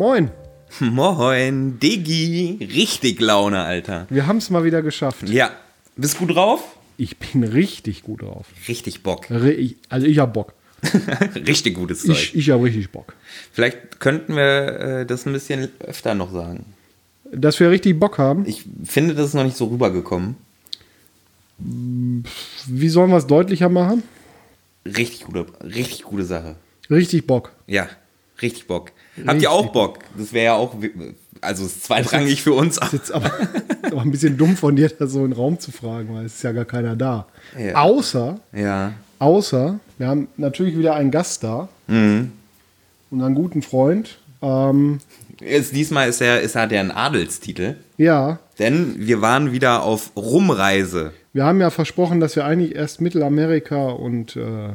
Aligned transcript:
Moin! 0.00 0.30
Moin, 0.80 1.78
Diggi. 1.78 2.56
Richtig 2.58 3.20
Laune, 3.20 3.60
Alter. 3.64 4.06
Wir 4.08 4.26
haben 4.26 4.38
es 4.38 4.48
mal 4.48 4.64
wieder 4.64 4.80
geschafft. 4.80 5.28
Ja. 5.28 5.50
Bist 5.94 6.16
gut 6.16 6.34
drauf? 6.34 6.74
Ich 6.96 7.18
bin 7.18 7.44
richtig 7.44 8.02
gut 8.02 8.22
drauf. 8.22 8.46
Richtig 8.66 9.02
Bock. 9.02 9.30
Also 9.90 10.06
ich 10.06 10.18
hab 10.18 10.32
Bock. 10.32 10.54
richtig 11.34 11.74
gutes 11.74 12.00
Zeug. 12.04 12.16
Ich, 12.16 12.34
ich 12.34 12.48
hab 12.48 12.62
richtig 12.62 12.90
Bock. 12.90 13.12
Vielleicht 13.52 14.00
könnten 14.00 14.36
wir 14.36 15.00
äh, 15.02 15.04
das 15.04 15.26
ein 15.26 15.34
bisschen 15.34 15.68
öfter 15.80 16.14
noch 16.14 16.32
sagen. 16.32 16.64
Dass 17.30 17.60
wir 17.60 17.68
richtig 17.68 18.00
Bock 18.00 18.16
haben, 18.16 18.46
Ich 18.46 18.64
finde, 18.82 19.14
das 19.14 19.26
ist 19.26 19.34
noch 19.34 19.44
nicht 19.44 19.58
so 19.58 19.66
rübergekommen. 19.66 20.36
wie 21.58 22.88
sollen 22.88 23.10
wir 23.10 23.18
es 23.18 23.26
deutlicher 23.26 23.68
machen? 23.68 24.02
Richtig 24.86 25.24
gute, 25.24 25.44
richtig 25.62 26.04
gute 26.04 26.24
Sache. 26.24 26.56
Richtig 26.88 27.26
Bock. 27.26 27.52
Ja, 27.66 27.86
richtig 28.40 28.66
Bock. 28.66 28.92
Habt 29.26 29.42
ihr 29.42 29.50
auch 29.50 29.72
Bock? 29.72 29.98
Das 30.16 30.32
wäre 30.32 30.44
ja 30.46 30.54
auch, 30.54 30.74
also 31.40 31.64
ist 31.66 31.84
zweitrangig 31.84 32.42
für 32.42 32.52
uns. 32.54 32.78
Jetzt 32.92 33.12
aber, 33.12 33.30
aber 33.82 34.00
ein 34.02 34.10
bisschen 34.10 34.36
dumm 34.36 34.56
von 34.56 34.76
dir, 34.76 34.88
das 34.88 35.12
so 35.12 35.20
in 35.24 35.30
den 35.30 35.32
Raum 35.32 35.58
zu 35.58 35.70
fragen, 35.72 36.14
weil 36.14 36.26
es 36.26 36.34
ist 36.36 36.42
ja 36.42 36.52
gar 36.52 36.64
keiner 36.64 36.96
da. 36.96 37.26
Ja. 37.58 37.74
Außer, 37.76 38.38
Ja. 38.54 38.92
außer, 39.18 39.78
wir 39.98 40.06
haben 40.06 40.28
natürlich 40.36 40.76
wieder 40.78 40.94
einen 40.94 41.10
Gast 41.10 41.44
da. 41.44 41.68
Mhm. 41.86 42.32
Und 43.10 43.22
einen 43.22 43.34
guten 43.34 43.62
Freund. 43.62 44.18
Ähm, 44.42 45.00
Jetzt, 45.40 45.74
diesmal 45.74 46.08
ist 46.08 46.20
er, 46.20 46.40
ist 46.42 46.54
er 46.54 46.66
der 46.66 46.80
ein 46.80 46.90
Adelstitel. 46.90 47.76
ja, 47.96 48.38
Denn 48.58 48.94
wir 48.98 49.20
waren 49.22 49.52
wieder 49.52 49.82
auf 49.82 50.10
Rumreise. 50.16 51.12
wir 51.32 51.44
haben 51.44 51.60
ja 51.60 51.70
versprochen, 51.70 52.20
dass 52.20 52.36
wir 52.36 52.44
eigentlich 52.44 52.74
erst 52.74 53.00
Mittelamerika 53.00 53.88
und 53.88 54.36
äh, 54.36 54.70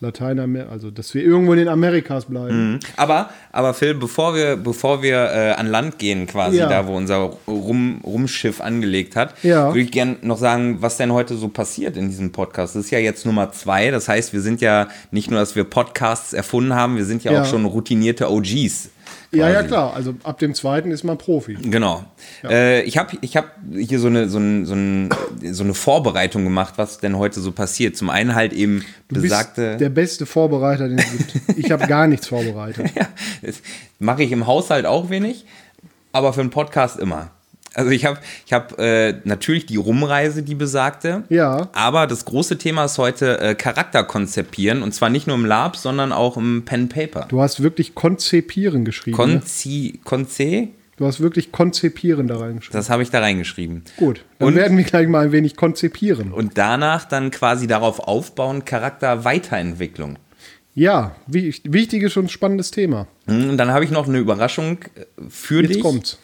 Lateinamerika, 0.00 0.70
also 0.72 0.90
dass 0.90 1.12
wir 1.14 1.22
irgendwo 1.22 1.52
in 1.52 1.58
den 1.58 1.68
Amerikas 1.68 2.24
bleiben. 2.24 2.72
Mhm. 2.72 2.78
Aber, 2.96 3.30
aber 3.52 3.74
Phil, 3.74 3.94
bevor 3.94 4.34
wir, 4.34 4.56
bevor 4.56 5.02
wir 5.02 5.16
äh, 5.32 5.52
an 5.52 5.66
Land 5.66 5.98
gehen, 5.98 6.26
quasi 6.26 6.58
Ja. 6.58 6.68
da, 6.68 6.86
wo 6.86 6.96
unser 6.96 7.32
Rum, 7.46 8.00
Rumschiff 8.04 8.60
angelegt 8.60 9.14
hat, 9.16 9.34
Ja. 9.42 9.68
würde 9.68 9.80
ich 9.80 9.90
gerne 9.92 10.16
noch 10.22 10.38
sagen, 10.38 10.78
was 10.80 10.96
denn 10.96 11.12
heute 11.12 11.36
so 11.36 11.48
passiert 11.48 11.96
in 11.96 12.08
diesem 12.08 12.32
Podcast. 12.32 12.74
Das 12.76 12.84
ist 12.86 12.90
ja 12.90 12.98
jetzt 12.98 13.26
Nummer 13.26 13.52
zwei. 13.52 13.90
Das 13.90 14.08
heißt, 14.08 14.32
wir 14.32 14.40
sind 14.40 14.60
ja 14.60 14.88
nicht 15.10 15.30
nur, 15.30 15.38
dass 15.40 15.54
wir 15.54 15.64
Podcasts 15.64 16.32
erfunden 16.32 16.74
haben, 16.74 16.96
wir 16.96 17.04
sind 17.04 17.22
ja, 17.24 17.32
Ja. 17.32 17.42
auch 17.42 17.46
schon 17.46 17.64
routinierte 17.66 18.30
OGs. 18.30 18.90
Ja, 19.32 19.48
ja, 19.48 19.54
quasi. 19.56 19.68
klar. 19.68 19.94
Also 19.94 20.14
ab 20.24 20.38
dem 20.38 20.54
zweiten 20.54 20.90
ist 20.90 21.04
man 21.04 21.16
Profi. 21.18 21.54
Genau. 21.54 22.04
Äh, 22.44 22.82
ich 22.82 22.98
habe 22.98 23.16
ich 23.20 23.36
hab 23.36 23.54
hier 23.72 24.00
so 24.00 24.08
eine, 24.08 24.28
so, 24.28 24.38
ein, 24.38 24.66
so, 24.66 24.74
ein, 24.74 25.10
so 25.52 25.62
eine 25.62 25.74
Vorbereitung 25.74 26.44
gemacht, 26.44 26.74
was 26.76 26.98
denn 26.98 27.16
heute 27.16 27.40
so 27.40 27.52
passiert. 27.52 27.96
Zum 27.96 28.10
einen 28.10 28.34
halt 28.34 28.52
eben 28.52 28.84
Du 29.08 29.20
besagte. 29.20 29.68
bist 29.70 29.80
der 29.80 29.88
beste 29.90 30.26
Vorbereiter, 30.26 30.88
den 30.88 30.98
es 30.98 31.10
gibt. 31.10 31.58
Ich 31.58 31.70
habe 31.70 31.86
gar 31.86 32.06
nichts 32.06 32.26
vorbereitet. 32.26 32.90
Ja, 32.94 33.08
das 33.42 33.60
mache 33.98 34.22
ich 34.24 34.32
im 34.32 34.46
Haushalt 34.46 34.84
auch 34.86 35.10
wenig, 35.10 35.44
aber 36.12 36.32
für 36.32 36.40
einen 36.40 36.50
Podcast 36.50 36.98
immer. 36.98 37.30
Also 37.74 37.90
ich 37.90 38.04
habe 38.04 38.18
ich 38.46 38.52
hab, 38.52 38.78
äh, 38.80 39.14
natürlich 39.24 39.66
die 39.66 39.76
Rumreise, 39.76 40.42
die 40.42 40.54
besagte. 40.56 41.22
Ja. 41.28 41.68
Aber 41.72 42.06
das 42.06 42.24
große 42.24 42.58
Thema 42.58 42.84
ist 42.86 42.98
heute 42.98 43.38
äh, 43.40 43.54
Charakter 43.54 44.02
konzipieren. 44.04 44.82
Und 44.82 44.92
zwar 44.92 45.08
nicht 45.08 45.26
nur 45.26 45.36
im 45.36 45.44
Lab, 45.44 45.76
sondern 45.76 46.12
auch 46.12 46.36
im 46.36 46.64
Pen 46.64 46.88
Paper. 46.88 47.26
Du 47.28 47.40
hast 47.40 47.62
wirklich 47.62 47.94
konzipieren 47.94 48.84
geschrieben. 48.84 49.16
ne? 49.16 49.22
Konzi, 49.40 50.00
Konze, 50.04 50.68
Du 50.96 51.06
hast 51.06 51.20
wirklich 51.20 51.50
konzipieren 51.50 52.28
da 52.28 52.36
reingeschrieben. 52.36 52.78
das 52.78 52.90
habe 52.90 53.02
ich 53.02 53.08
da 53.10 53.20
reingeschrieben. 53.20 53.84
Gut, 53.96 54.22
dann 54.38 54.48
Und- 54.48 54.54
werden 54.56 54.76
wir 54.76 54.84
gleich 54.84 55.08
mal 55.08 55.24
ein 55.24 55.32
wenig 55.32 55.56
konzipieren. 55.56 56.30
Und 56.32 56.58
danach 56.58 57.06
dann 57.06 57.30
quasi 57.30 57.66
darauf 57.66 58.00
aufbauen, 58.00 58.66
Charakterweiterentwicklung. 59.24 60.18
Ja, 60.74 61.14
wi- 61.26 61.54
wichtiges 61.64 62.16
und 62.16 62.30
spannendes 62.30 62.70
Thema. 62.70 63.06
Hm, 63.26 63.50
Und 63.50 63.56
dann 63.56 63.70
habe 63.70 63.84
ich 63.84 63.90
noch 63.90 64.08
eine 64.08 64.18
Überraschung 64.18 64.78
äh, 64.94 65.04
für 65.28 65.62
Jetzt 65.62 65.74
dich. 65.76 65.82
kommt's. 65.82 66.18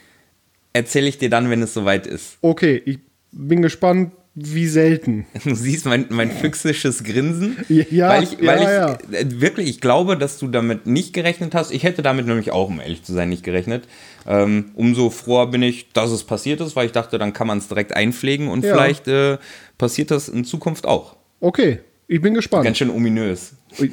Erzähle 0.73 1.07
ich 1.07 1.17
dir 1.17 1.29
dann, 1.29 1.49
wenn 1.49 1.61
es 1.61 1.73
soweit 1.73 2.05
ist. 2.07 2.37
Okay, 2.41 2.81
ich 2.85 2.99
bin 3.31 3.61
gespannt, 3.61 4.11
wie 4.39 4.67
selten. 4.67 5.25
Du 5.43 5.55
siehst 5.55 5.85
mein, 5.85 6.05
mein 6.09 6.31
füchsisches 6.31 7.03
Grinsen. 7.03 7.57
Ja, 7.69 8.09
weil 8.09 8.23
ich, 8.23 8.33
ja, 8.33 8.45
weil 8.45 8.57
ich 8.59 8.63
ja. 8.65 8.93
äh, 9.11 9.41
wirklich, 9.41 9.67
ich 9.67 9.81
glaube, 9.81 10.15
dass 10.15 10.37
du 10.37 10.47
damit 10.47 10.85
nicht 10.85 11.13
gerechnet 11.13 11.55
hast. 11.55 11.71
Ich 11.71 11.83
hätte 11.83 12.03
damit 12.03 12.27
nämlich 12.27 12.51
auch, 12.51 12.67
um 12.69 12.79
ehrlich 12.79 13.03
zu 13.03 13.13
sein, 13.13 13.29
nicht 13.29 13.43
gerechnet. 13.43 13.87
Ähm, 14.27 14.71
umso 14.75 15.09
froher 15.09 15.49
bin 15.49 15.63
ich, 15.63 15.91
dass 15.93 16.11
es 16.11 16.23
passiert 16.23 16.61
ist, 16.61 16.75
weil 16.75 16.85
ich 16.85 16.91
dachte, 16.91 17.17
dann 17.17 17.33
kann 17.33 17.47
man 17.47 17.57
es 17.57 17.67
direkt 17.67 17.95
einpflegen 17.95 18.47
und 18.47 18.63
Ja. 18.63 18.73
vielleicht 18.73 19.07
äh, 19.07 19.39
passiert 19.79 20.11
das 20.11 20.29
in 20.29 20.45
Zukunft 20.45 20.85
auch. 20.85 21.15
Okay, 21.39 21.79
ich 22.07 22.21
bin 22.21 22.35
gespannt. 22.35 22.65
Ganz 22.65 22.77
schön 22.77 22.89
ominös. 22.91 23.53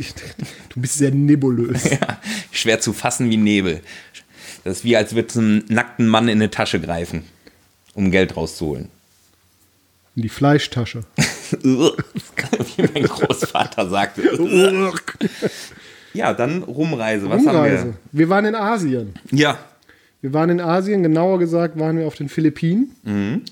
Du 0.75 0.81
bist 0.81 0.99
sehr 0.99 1.11
nebulös. 1.13 1.85
Ja, 1.91 2.21
schwer 2.51 2.81
zu 2.81 2.93
fassen 2.93 3.31
wie 3.31 3.37
Nebel. 3.37 3.81
Das 4.65 4.79
ist 4.79 4.85
wie, 4.85 4.97
als 4.97 5.15
würde 5.15 5.39
ein 5.41 5.65
nackten 5.69 6.09
Mann 6.09 6.29
in 6.29 6.39
eine 6.39 6.51
Tasche 6.51 6.81
greifen, 6.81 7.25
um 7.95 8.11
Geld 8.11 8.37
rauszuholen. 8.37 8.89
In 10.17 10.23
die 10.23 10.29
Fleischtasche. 10.29 11.03
wie 11.63 12.83
mein 12.95 13.03
Großvater 13.05 13.89
sagte. 13.89 14.23
ja, 16.13 16.33
dann 16.33 16.63
Rumreise. 16.63 17.29
Was 17.29 17.43
Umreise. 17.43 17.79
haben 17.79 17.97
Wir 18.13 18.29
waren 18.29 18.45
in 18.45 18.55
Asien. 18.55 19.15
wir? 19.31 19.39
Ja, 19.39 19.59
Wir 20.21 20.33
waren 20.33 20.51
in 20.51 20.61
Asien, 20.61 21.03
genauer 21.03 21.39
gesagt 21.39 21.79
waren 21.79 21.99
wir 21.99 22.07
auf 22.07 22.15
den 22.15 22.29
Philippinen 22.29 22.95
Mhm. 23.03 23.43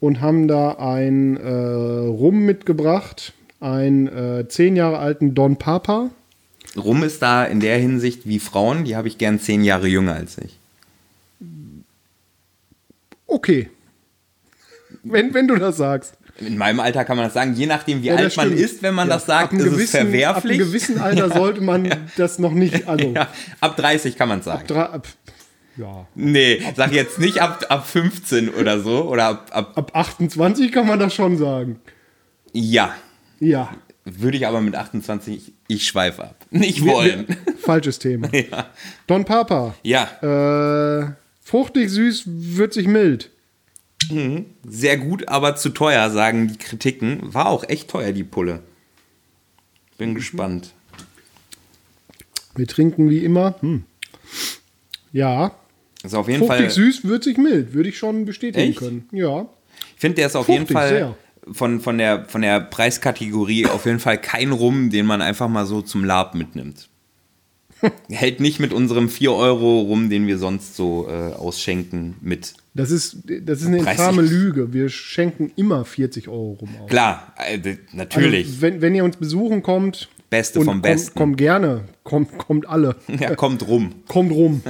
und 0.00 0.20
haben 0.20 0.48
da 0.48 0.72
ein 0.72 1.36
äh, 1.36 1.48
Rum 1.50 2.40
mitgebracht, 2.40 3.32
einen 3.60 4.08
äh, 4.08 4.48
zehn 4.48 4.76
Jahre 4.76 4.98
alten 4.98 5.34
Don 5.34 5.56
Papa. 5.56 6.10
Rum 6.76 7.02
ist 7.02 7.20
da 7.22 7.44
in 7.44 7.60
der 7.60 7.78
Hinsicht 7.78 8.26
wie 8.26 8.38
Frauen, 8.38 8.84
die 8.84 8.96
habe 8.96 9.08
ich 9.08 9.18
gern 9.18 9.38
zehn 9.40 9.62
Jahre 9.64 9.88
jünger 9.88 10.14
als 10.14 10.38
ich. 10.38 10.58
Okay. 13.26 13.70
Wenn, 15.02 15.34
wenn 15.34 15.48
du 15.48 15.56
das 15.56 15.76
sagst. 15.76 16.14
In 16.38 16.56
meinem 16.56 16.80
Alter 16.80 17.04
kann 17.04 17.16
man 17.16 17.26
das 17.26 17.34
sagen, 17.34 17.54
je 17.54 17.66
nachdem 17.66 18.02
wie 18.02 18.06
Ja, 18.06 18.16
alt 18.16 18.36
man 18.36 18.52
ist, 18.52 18.82
wenn 18.82 18.94
man 18.94 19.08
Ja, 19.08 19.14
das 19.14 19.26
sagt, 19.26 19.52
ab 19.52 19.58
ist 19.58 19.64
es 19.66 19.70
gewissen- 19.72 19.96
Ab 19.96 20.02
verwerflich. 20.04 20.58
einem 20.58 20.66
gewissen 20.68 20.98
Alter 20.98 21.30
sollte 21.38 21.60
man 21.60 22.08
das 22.16 22.38
noch 22.38 22.52
nicht. 22.52 22.88
Also, 22.88 23.08
ja, 23.14 23.28
ab 23.60 23.76
30 23.76 24.16
kann 24.16 24.28
man 24.28 24.38
es 24.38 24.46
sagen. 24.46 24.66
dra- 24.66 24.90
ab, 24.92 25.06
ja. 25.76 26.06
Nee, 26.14 26.62
sag 26.76 26.92
jetzt 26.92 27.18
nicht 27.18 27.40
ab, 27.40 27.66
ab 27.68 27.86
15 27.86 28.48
oder 28.50 28.80
so. 28.80 29.08
Oder 29.08 29.24
ab, 29.28 29.50
ab 29.52 29.72
ab 29.76 29.90
28 29.94 30.72
kann 30.72 30.86
man 30.86 30.98
das 30.98 31.14
schon 31.14 31.36
sagen. 31.36 31.80
ja. 32.52 32.94
Ja. 33.40 33.70
Würde 34.04 34.36
ich 34.36 34.46
aber 34.46 34.60
mit 34.60 34.74
28, 34.74 35.52
ich 35.68 35.86
schweife 35.86 36.24
ab. 36.24 36.46
Nicht 36.50 36.84
wollen. 36.84 37.26
Falsches 37.60 37.98
Thema. 38.00 38.28
Ja. 38.34 38.70
Don 39.06 39.24
Papa. 39.24 39.74
ja, 39.84 40.08
Äh, 41.06 41.12
fruchtig, 41.42 41.88
süß, 41.90 42.24
würzig, 42.26 42.88
mild. 42.88 43.30
sehr 44.66 44.96
gut, 44.98 45.28
aber 45.28 45.54
zu 45.56 45.68
teuer, 45.70 46.10
sagen 46.10 46.48
die 46.48 46.58
Kritiken. 46.58 47.20
War 47.32 47.46
auch 47.46 47.62
echt 47.68 47.88
teuer, 47.88 48.12
die 48.12 48.24
Pulle. 48.24 48.60
Bin 49.98 50.14
gespannt. 50.16 50.72
Wir 52.56 52.66
trinken 52.66 53.08
wie 53.08 53.24
immer. 53.24 53.54
Hm. 53.60 53.84
Ja. 55.12 55.54
Ist 56.02 56.14
auf 56.14 56.28
jeden 56.28 56.40
Fruchtig, 56.40 56.58
Fall. 56.66 56.70
süß, 56.70 57.04
würzig, 57.04 57.38
mild. 57.38 57.72
Würde 57.72 57.88
ich 57.88 57.96
schon 57.98 58.24
bestätigen 58.24 58.70
Echt? 58.70 58.78
können. 58.80 59.08
Ja. 59.12 59.46
Ich 59.94 60.00
finde, 60.00 60.16
der 60.16 60.26
ist 60.26 60.34
auf 60.36 60.46
Fruchtig, 60.46 60.62
jeden 60.68 60.72
Fall 60.72 60.88
sehr. 60.88 61.16
Von, 61.50 61.80
von, 61.80 61.98
der, 61.98 62.26
von 62.26 62.42
der 62.42 62.60
Preiskategorie 62.60 63.66
auf 63.66 63.86
jeden 63.86 63.98
Fall 63.98 64.18
kein 64.18 64.52
Rum, 64.52 64.90
den 64.90 65.06
man 65.06 65.20
einfach 65.22 65.48
mal 65.48 65.66
so 65.66 65.82
zum 65.82 66.04
Lab 66.04 66.34
mitnimmt. 66.34 66.88
Hält 68.08 68.40
nicht 68.40 68.60
mit 68.60 68.72
unserem 68.72 69.08
4 69.08 69.32
Euro 69.32 69.80
rum, 69.80 70.08
den 70.08 70.26
wir 70.26 70.38
sonst 70.38 70.76
so 70.76 71.08
äh, 71.08 71.32
ausschenken, 71.32 72.16
mit. 72.20 72.54
Das 72.74 72.90
ist, 72.90 73.18
das 73.42 73.60
ist 73.60 73.66
eine 73.66 73.78
infame 73.78 74.22
Lüge. 74.22 74.72
Wir 74.72 74.88
schenken 74.88 75.50
immer 75.56 75.84
40 75.84 76.28
Euro 76.28 76.58
rum 76.60 76.70
aus. 76.80 76.88
Klar, 76.88 77.34
äh, 77.36 77.76
natürlich. 77.92 78.46
Also, 78.46 78.62
wenn, 78.62 78.80
wenn 78.80 78.94
ihr 78.94 79.04
uns 79.04 79.16
besuchen 79.16 79.62
kommt. 79.62 80.08
Beste 80.30 80.60
vom 80.60 80.66
kommt, 80.66 80.82
Besten. 80.82 81.18
Kommt 81.18 81.36
gerne. 81.36 81.84
Kommt, 82.04 82.38
kommt 82.38 82.68
alle. 82.68 82.96
ja, 83.20 83.34
kommt 83.34 83.66
rum. 83.66 83.94
Kommt 84.08 84.32
rum. 84.32 84.62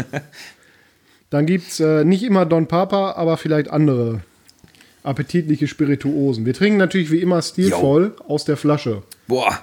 Dann 1.30 1.46
gibt 1.46 1.68
es 1.68 1.80
äh, 1.80 2.04
nicht 2.04 2.22
immer 2.22 2.44
Don 2.46 2.66
Papa, 2.66 3.12
aber 3.12 3.36
vielleicht 3.36 3.70
andere 3.70 4.22
appetitliche 5.02 5.66
Spirituosen. 5.68 6.46
Wir 6.46 6.54
trinken 6.54 6.78
natürlich 6.78 7.10
wie 7.10 7.18
immer 7.18 7.42
stilvoll 7.42 8.14
aus 8.28 8.44
der 8.44 8.56
Flasche. 8.56 9.02
Boah, 9.26 9.58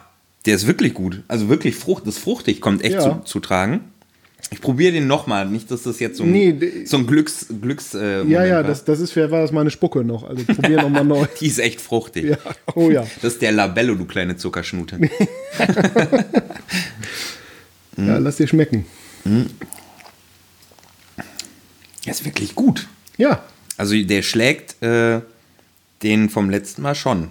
Der 0.46 0.56
ist 0.56 0.68
wirklich 0.68 0.94
gut. 0.94 1.22
Also 1.28 1.50
wirklich 1.50 1.76
Frucht, 1.76 2.08
das 2.08 2.18
fruchtig, 2.18 2.62
kommt 2.62 2.84
echt 2.84 2.96
Ja. 2.96 3.02
zu, 3.02 3.22
zu 3.26 3.40
tragen. 3.40 3.82
Ich 4.52 4.62
probiere 4.62 4.94
den 4.94 5.06
nochmal, 5.06 5.46
nicht, 5.48 5.70
dass 5.70 5.84
das 5.84 6.00
jetzt 6.00 6.18
so 6.18 6.24
ein, 6.24 6.32
Nee, 6.32 6.86
so 6.86 6.98
ein 6.98 7.06
Glücks, 7.06 7.48
Glücks 7.62 7.94
äh, 7.94 8.24
Ja, 8.24 8.46
ja, 8.46 8.56
war. 8.56 8.64
das, 8.64 8.84
das 8.86 9.00
ist, 9.02 9.16
war 9.16 9.28
das 9.28 9.52
meine 9.52 9.70
Spucke 9.70 10.04
noch? 10.04 10.24
Also 10.24 10.44
probier 10.46 10.82
nochmal 10.82 11.04
neu. 11.06 11.26
Die 11.40 11.48
ist 11.48 11.60
echt 11.60 11.82
fruchtig. 11.82 12.26
Ja, 12.32 12.38
oh 12.74 12.90
ja. 12.90 13.06
Das 13.22 13.34
ist 13.34 13.42
der 13.42 13.52
Labello, 13.52 13.96
du 13.96 14.06
kleine 14.06 14.38
Zuckerschnute. 14.38 15.00
Ja, 17.98 18.18
lass 18.18 18.38
dir 18.38 18.48
schmecken. 18.48 18.86
Der 19.26 19.46
ist 22.14 22.24
wirklich 22.24 22.56
gut. 22.56 22.88
Ja, 23.18 23.44
Also 23.80 23.96
der 23.96 24.24
schlägt 24.24 24.84
äh, 24.84 25.22
den 26.04 26.30
vom 26.30 26.50
letzten 26.50 26.82
Mal 26.82 26.96
schon. 26.96 27.30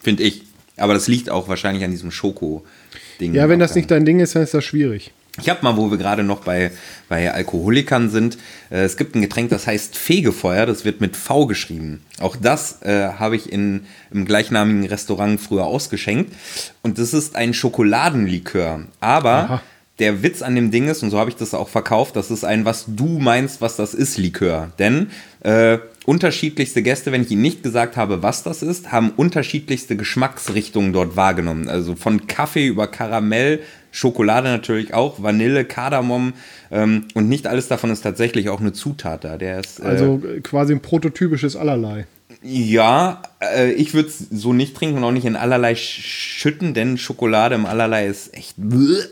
Finde 0.00 0.22
ich. 0.22 0.42
Aber 0.76 0.92
das 0.92 1.08
liegt 1.08 1.30
auch 1.30 1.48
wahrscheinlich 1.48 1.82
an 1.82 1.90
diesem 1.90 2.10
Schoko-Ding. 2.10 3.34
ja, 3.34 3.48
wenn 3.48 3.58
das 3.58 3.74
nicht 3.74 3.90
dein 3.90 4.04
Ding 4.04 4.20
ist, 4.20 4.34
dann 4.34 4.42
ist 4.42 4.52
das 4.52 4.64
schwierig. 4.64 5.12
Ich 5.40 5.48
habe 5.48 5.62
mal, 5.62 5.78
wo 5.78 5.90
wir 5.90 5.96
gerade 5.96 6.24
noch 6.24 6.40
bei, 6.40 6.72
bei 7.08 7.32
Alkoholikern 7.32 8.10
sind, 8.10 8.36
äh, 8.70 8.82
es 8.82 8.98
gibt 8.98 9.14
ein 9.14 9.22
Getränk, 9.22 9.48
das 9.48 9.66
heißt 9.66 9.96
Fegefeuer, 9.96 10.66
das 10.66 10.84
wird 10.84 11.00
mit 11.00 11.16
V 11.16 11.46
geschrieben. 11.46 12.02
Auch 12.20 12.36
das 12.36 12.82
äh, 12.82 13.08
habe 13.18 13.36
ich 13.36 13.50
in, 13.50 13.86
im 14.10 14.26
gleichnamigen 14.26 14.84
Restaurant 14.84 15.40
früher 15.40 15.64
ausgeschenkt. 15.64 16.34
Und 16.82 16.98
das 16.98 17.14
ist 17.14 17.34
ein 17.34 17.54
Schokoladenlikör. 17.54 18.82
Aber 19.00 19.32
Aha. 19.32 19.62
Der 19.98 20.22
Witz 20.22 20.42
an 20.42 20.54
dem 20.54 20.70
Ding 20.70 20.88
ist, 20.88 21.02
und 21.02 21.10
so 21.10 21.18
habe 21.18 21.30
ich 21.30 21.36
das 21.36 21.54
auch 21.54 21.68
verkauft, 21.68 22.16
das 22.16 22.30
ist 22.30 22.44
ein, 22.44 22.64
was 22.64 22.86
du 22.88 23.18
meinst, 23.18 23.60
was 23.60 23.76
das 23.76 23.94
ist, 23.94 24.16
Likör. 24.18 24.72
Denn 24.78 25.08
äh, 25.40 25.78
unterschiedlichste 26.06 26.82
Gäste, 26.82 27.12
wenn 27.12 27.22
ich 27.22 27.30
ihnen 27.30 27.42
nicht 27.42 27.62
gesagt 27.62 27.96
habe, 27.96 28.22
was 28.22 28.42
das 28.42 28.62
ist, 28.62 28.90
haben 28.90 29.10
unterschiedlichste 29.10 29.96
Geschmacksrichtungen 29.96 30.92
dort 30.92 31.14
wahrgenommen. 31.16 31.68
Also 31.68 31.94
von 31.94 32.26
Kaffee 32.26 32.66
über 32.66 32.86
Karamell, 32.88 33.60
Schokolade 33.92 34.48
natürlich 34.48 34.94
auch, 34.94 35.22
Vanille, 35.22 35.64
Kardamom 35.66 36.32
ähm, 36.70 37.04
und 37.14 37.28
nicht 37.28 37.46
alles 37.46 37.68
davon 37.68 37.90
ist 37.90 38.00
tatsächlich 38.00 38.48
auch 38.48 38.60
eine 38.60 38.72
Zutat 38.72 39.24
da. 39.24 39.36
Der 39.36 39.60
ist, 39.60 39.78
äh, 39.80 39.84
Also 39.84 40.22
äh, 40.26 40.40
quasi 40.40 40.72
ein 40.72 40.80
prototypisches 40.80 41.54
Allerlei. 41.54 42.06
ja, 42.42 43.22
äh, 43.40 43.72
ich 43.72 43.92
würde 43.94 44.08
es 44.08 44.18
so 44.30 44.52
nicht 44.54 44.74
trinken 44.74 44.96
und 44.98 45.04
auch 45.04 45.12
nicht 45.12 45.26
in 45.26 45.36
allerlei 45.36 45.72
sch- 45.74 46.00
schütten, 46.00 46.72
denn 46.74 46.96
Schokolade 46.98 47.54
im 47.54 47.66
allerlei 47.66 48.06
ist 48.06 48.34
echt. 48.34 48.54
bleh. 48.56 49.02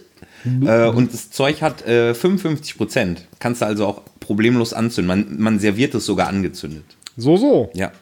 Äh, 0.44 0.88
und 0.88 1.12
das 1.12 1.30
Zeug 1.30 1.62
hat 1.62 1.86
äh, 1.86 2.14
55 2.14 2.76
Prozent. 2.76 3.26
Kannst 3.38 3.62
du 3.62 3.66
also 3.66 3.86
auch 3.86 4.02
problemlos 4.20 4.72
anzünden. 4.72 5.06
Man, 5.06 5.40
man 5.40 5.58
serviert 5.58 5.94
es 5.94 6.06
sogar 6.06 6.28
angezündet. 6.28 6.84
So, 7.16 7.36
so. 7.36 7.70
Ja. 7.74 7.92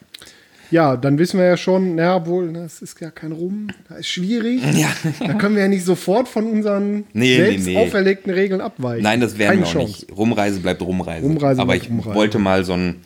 Ja, 0.70 0.96
dann 0.98 1.18
wissen 1.18 1.38
wir 1.40 1.46
ja 1.46 1.56
schon, 1.56 1.94
naja, 1.94 2.26
wohl, 2.26 2.52
das 2.52 2.82
ist 2.82 3.00
ja 3.00 3.10
kein 3.10 3.32
Rum, 3.32 3.68
das 3.88 4.00
ist 4.00 4.08
schwierig. 4.08 4.60
Ja. 4.74 4.88
Da 5.26 5.32
können 5.34 5.54
wir 5.54 5.62
ja 5.62 5.68
nicht 5.68 5.84
sofort 5.84 6.28
von 6.28 6.44
unseren 6.46 7.04
Nee, 7.14 7.36
selbst 7.36 7.66
nee, 7.66 7.74
nee. 7.74 7.78
auferlegten 7.86 8.32
Regeln 8.32 8.60
abweichen. 8.60 9.02
Nein, 9.02 9.20
das 9.20 9.38
werden 9.38 9.48
Keine 9.48 9.60
wir 9.62 9.66
auch 9.68 9.72
Chance. 9.72 9.86
nicht. 10.06 10.16
Rumreise 10.16 10.60
bleibt 10.60 10.82
Rumreise. 10.82 11.26
Rumreise 11.26 11.60
Aber 11.62 11.72
bleibt 11.72 11.84
ich 11.84 11.90
Rumreise. 11.90 12.14
wollte 12.14 12.38
mal 12.38 12.64
so 12.64 12.74
einen 12.74 12.96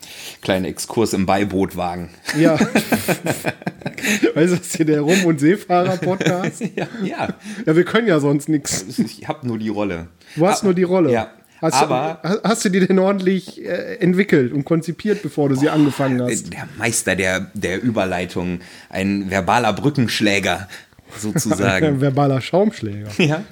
kleinen 0.41 0.65
Exkurs 0.65 1.13
im 1.13 1.25
Beiboot 1.25 1.77
wagen. 1.77 2.09
Ja. 2.37 2.59
weißt 2.59 4.51
du, 4.51 4.57
das 4.57 4.59
ist 4.67 4.75
hier 4.77 4.85
der 4.85 5.01
Rum- 5.01 5.25
und 5.25 5.39
Seefahrer-Podcast? 5.39 6.61
ja, 6.75 6.87
ja. 7.03 7.29
Ja, 7.65 7.75
wir 7.75 7.85
können 7.85 8.07
ja 8.07 8.19
sonst 8.19 8.49
nichts. 8.49 8.85
Ich 8.99 9.27
habe 9.27 9.47
nur 9.47 9.57
die 9.57 9.69
Rolle. 9.69 10.07
Du 10.35 10.45
hast 10.47 10.63
Ah, 10.63 10.65
nur 10.65 10.73
die 10.73 10.83
Rolle. 10.83 11.11
Ja. 11.11 11.29
Hast, 11.63 11.81
aber 11.81 12.19
du, 12.21 12.43
hast 12.43 12.65
du 12.65 12.69
die 12.69 12.85
denn 12.85 12.99
ordentlich 12.99 13.63
äh, 13.63 13.95
entwickelt 13.95 14.51
und 14.51 14.65
konzipiert, 14.65 15.23
bevor 15.23 15.47
du 15.47 15.55
sie 15.55 15.69
angefangen 15.69 16.21
hast? 16.21 16.51
der 16.51 16.67
Meister 16.77 17.15
der, 17.15 17.47
der 17.53 17.81
Überleitung, 17.81 18.59
ein 18.89 19.31
verbaler 19.31 19.71
Brückenschläger 19.71 20.67
sozusagen. 21.17 21.85
Ein 21.85 22.01
verbaler 22.01 22.41
Schaumschläger. 22.41 23.07
Ja. 23.17 23.43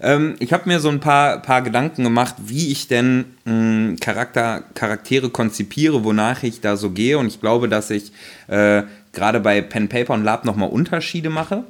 Ähm, 0.00 0.34
ich 0.40 0.52
habe 0.52 0.68
mir 0.68 0.80
so 0.80 0.88
ein 0.88 0.98
paar, 0.98 1.42
paar 1.42 1.62
Gedanken 1.62 2.02
gemacht, 2.02 2.34
wie 2.38 2.72
ich 2.72 2.88
denn 2.88 3.26
mh, 3.44 3.96
Charakter, 4.00 4.64
Charaktere 4.74 5.30
konzipiere, 5.30 6.02
wonach 6.02 6.42
ich 6.42 6.60
da 6.60 6.76
so 6.76 6.90
gehe. 6.90 7.18
Und 7.18 7.28
ich 7.28 7.40
glaube, 7.40 7.68
dass 7.68 7.90
ich 7.90 8.10
äh, 8.48 8.82
gerade 9.12 9.38
bei 9.38 9.60
Pen, 9.60 9.88
Paper 9.88 10.14
und 10.14 10.24
Lab 10.24 10.44
nochmal 10.44 10.70
Unterschiede 10.70 11.30
mache. 11.30 11.64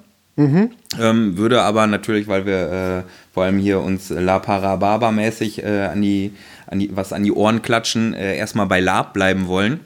Ähm, 0.99 1.37
würde 1.37 1.63
aber 1.63 1.87
natürlich, 1.87 2.27
weil 2.29 2.47
wir 2.47 3.05
äh, 3.07 3.11
vor 3.33 3.45
allem 3.45 3.59
hier 3.59 3.81
uns 3.81 4.11
La 4.11 4.39
Parababa 4.39 5.13
mäßig 5.13 5.63
äh, 5.63 5.87
an 5.87 6.01
die, 6.03 6.33
an 6.67 6.79
die, 6.79 6.95
was 6.95 7.13
an 7.13 7.23
die 7.23 7.33
Ohren 7.33 7.63
klatschen, 7.63 8.15
äh, 8.15 8.37
erstmal 8.37 8.67
bei 8.67 8.81
Lab 8.81 9.13
bleiben 9.13 9.49
wollen. 9.49 9.81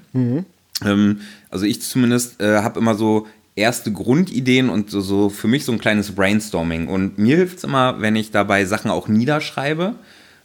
Ähm, 0.84 1.20
also 1.50 1.66
ich 1.66 1.82
zumindest 1.82 2.40
äh, 2.40 2.58
habe 2.58 2.78
immer 2.78 2.94
so 2.94 3.26
erste 3.56 3.92
Grundideen 3.92 4.68
und 4.68 4.90
so, 4.90 5.00
so 5.00 5.28
für 5.28 5.48
mich 5.48 5.64
so 5.64 5.72
ein 5.72 5.78
kleines 5.78 6.12
Brainstorming. 6.12 6.88
Und 6.88 7.18
mir 7.18 7.36
hilft 7.36 7.58
es 7.58 7.64
immer, 7.64 8.00
wenn 8.00 8.16
ich 8.16 8.30
dabei 8.30 8.64
Sachen 8.64 8.90
auch 8.90 9.08
niederschreibe. 9.08 9.94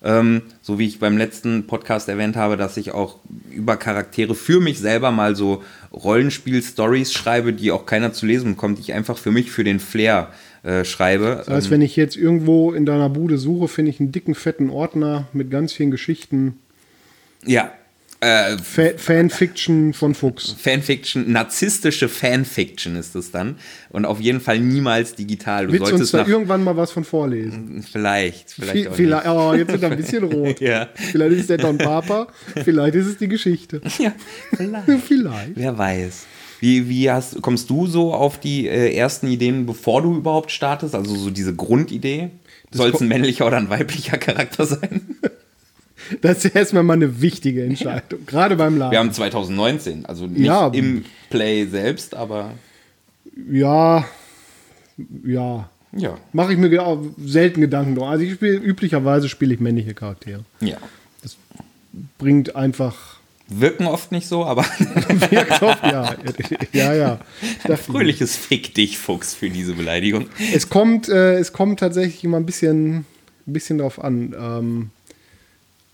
Ähm, 0.02 0.44
so 0.62 0.80
wie 0.80 0.88
ich 0.88 1.00
beim 1.00 1.18
letzten 1.18 1.68
Podcast 1.68 2.08
erwähnt 2.08 2.38
habe, 2.38 2.56
dass 2.56 2.78
ich 2.78 2.94
auch 2.94 3.18
über 3.52 3.76
Charaktere 3.76 4.34
für 4.34 4.62
mich 4.62 4.80
selber 4.80 5.12
mal 5.12 5.36
so 5.36 5.62
Rollenspiel-Stories 5.92 7.12
schreibe, 7.12 7.52
die 7.52 7.72
auch 7.72 7.86
keiner 7.86 8.14
zu 8.14 8.26
lesen 8.26 8.56
bekommt, 8.56 8.78
die 8.78 8.84
ich 8.84 8.94
einfach 8.94 9.18
für 9.18 9.32
mich, 9.32 9.52
für 9.52 9.66
den 9.66 9.80
Flair 9.80 10.32
äh, 10.64 10.86
schreibe. 10.86 11.44
Das 11.46 11.50
heißt, 11.50 11.72
wenn 11.72 11.82
ich 11.82 11.98
jetzt 11.98 12.16
irgendwo 12.16 12.72
in 12.72 12.86
deiner 12.86 13.10
Bude 13.10 13.38
suche, 13.38 13.68
finde 13.68 13.92
ich 13.92 14.00
einen 14.00 14.14
dicken, 14.14 14.36
fetten 14.36 14.70
Ordner 14.70 15.28
mit 15.34 15.52
ganz 15.52 15.74
vielen 15.74 15.92
Geschichten. 15.92 16.60
ja, 17.46 17.72
äh, 18.22 18.58
Fa 18.58 18.98
Fanfiction 18.98 19.94
von 19.94 20.14
Fuchs. 20.14 20.56
Fanfiction, 20.60 21.32
narzisstische 21.32 22.10
Fanfiction 22.10 22.96
ist 22.96 23.16
es 23.16 23.32
dann. 23.32 23.56
Und 23.92 24.06
auf 24.06 24.20
jeden 24.20 24.42
Fall 24.42 24.60
niemals 24.60 25.16
digital. 25.16 25.68
Du 25.68 25.74
Willst 25.74 25.94
uns 25.94 26.10
solltest 26.10 26.14
da 26.14 26.32
irgendwann 26.32 26.64
mal 26.64 26.76
was 26.76 26.92
von 26.92 27.04
vorlesen? 27.06 27.84
vielleicht, 27.90 28.52
vielleicht 28.52 28.94
Vielleicht, 28.94 29.28
oh, 29.28 29.54
jetzt 29.54 29.72
wird 29.72 29.84
er 29.84 29.92
ein 29.92 29.98
bisschen 29.98 30.24
rot. 30.34 30.60
Ja. 30.60 30.90
Vielleicht 30.94 31.38
ist 31.38 31.50
der 31.50 31.58
Don 31.58 31.78
Papa, 31.78 32.28
vielleicht 32.64 32.96
ist 32.96 33.08
es 33.08 33.18
die 33.18 33.30
Geschichte. 33.30 33.82
ja, 34.00 34.14
vielleicht. 34.56 34.90
Vielleicht. 35.08 35.52
Wer 35.56 35.78
weiß. 35.78 36.26
Wie, 36.60 36.90
wie 36.90 37.10
hast, 37.10 37.42
kommst 37.42 37.70
du 37.70 37.88
so 37.88 38.14
auf 38.14 38.40
die 38.40 38.68
äh, 38.68 38.94
ersten 38.94 39.28
Ideen, 39.28 39.66
bevor 39.66 40.02
du 40.02 40.16
überhaupt 40.16 40.52
startest? 40.52 40.94
Also 40.94 41.16
so 41.16 41.30
diese 41.30 41.56
Grundidee? 41.56 42.32
Soll 42.72 42.90
es 42.90 43.02
ein 43.02 43.08
männlicher 43.08 43.48
oder 43.48 43.58
ein 43.58 43.70
weiblicher 43.70 44.18
Charakter 44.18 44.66
sein? 44.66 45.16
Das 46.22 46.46
ist 46.46 46.56
erstmal 46.56 46.84
mal 46.84 46.94
eine 46.94 47.22
wichtige 47.22 47.64
Entscheidung. 47.64 48.26
Gerade 48.26 48.56
beim 48.56 48.78
Laden. 48.78 48.92
Wir 48.92 49.00
haben 49.00 49.12
2019, 49.12 50.06
also 50.06 50.28
nicht 50.28 50.46
Ja. 50.46 50.68
im 50.70 51.06
Play 51.30 51.66
selbst, 51.66 52.16
aber 52.16 52.52
Ja, 53.52 54.06
ja. 55.26 55.70
ja. 55.94 56.18
Mache 56.34 56.54
ich 56.54 56.60
mir 56.60 57.00
selten 57.26 57.62
Gedanken 57.62 57.96
drum. 57.96 58.08
Also 58.08 58.24
ich 58.24 58.34
spiele, 58.34 58.58
üblicherweise 58.58 59.30
spiele 59.30 59.54
ich 59.54 59.60
männliche 59.60 59.94
Charaktere. 59.94 60.44
ja. 60.62 60.78
Bringt 62.20 62.56
einfach. 62.56 63.18
Wirken 63.48 63.88
oft 63.88 64.12
nicht 64.12 64.28
so, 64.28 64.46
aber 64.46 64.64
Wirkt 65.32 65.64
auf, 65.64 65.82
ja, 65.84 66.16
ja, 66.72 66.94
ja. 66.94 67.20
ein 67.64 67.78
fröhliches 67.78 68.36
Fick 68.38 68.76
dich, 68.76 69.00
Fuchs, 69.00 69.34
für 69.34 69.50
diese 69.50 69.74
Beleidigung. 69.74 70.28
Es 70.54 70.70
kommt, 70.70 71.10
äh, 71.10 71.40
es 71.40 71.52
kommt 71.52 71.80
tatsächlich 71.80 72.24
immer 72.24 72.38
ein 72.38 72.46
bisschen, 72.46 72.98
ein 72.98 73.06
bisschen 73.48 73.80
drauf 73.80 74.02
an. 74.04 74.36
Ähm, 74.40 74.90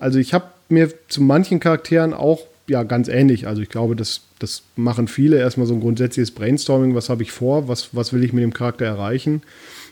also 0.06 0.20
ich 0.20 0.34
habe 0.34 0.46
mir 0.70 0.90
zu 1.10 1.22
manchen 1.22 1.60
Charakteren 1.60 2.14
auch 2.14 2.42
ja 2.68 2.84
ganz 2.84 3.08
ähnlich. 3.08 3.48
Also 3.48 3.62
ich 3.62 3.70
glaube, 3.70 3.96
das, 3.96 4.22
das 4.40 4.62
machen 4.76 5.08
viele 5.08 5.38
erstmal 5.38 5.68
so 5.68 5.74
ein 5.74 5.82
grundsätzliches 5.82 6.32
Brainstorming. 6.32 6.96
Was 6.96 7.10
habe 7.10 7.24
ich 7.24 7.32
vor? 7.32 7.68
Was, 7.68 7.90
was 7.96 8.14
will 8.14 8.24
ich 8.24 8.34
mit 8.34 8.44
dem 8.44 8.54
Charakter 8.54 8.86
erreichen? 8.86 9.42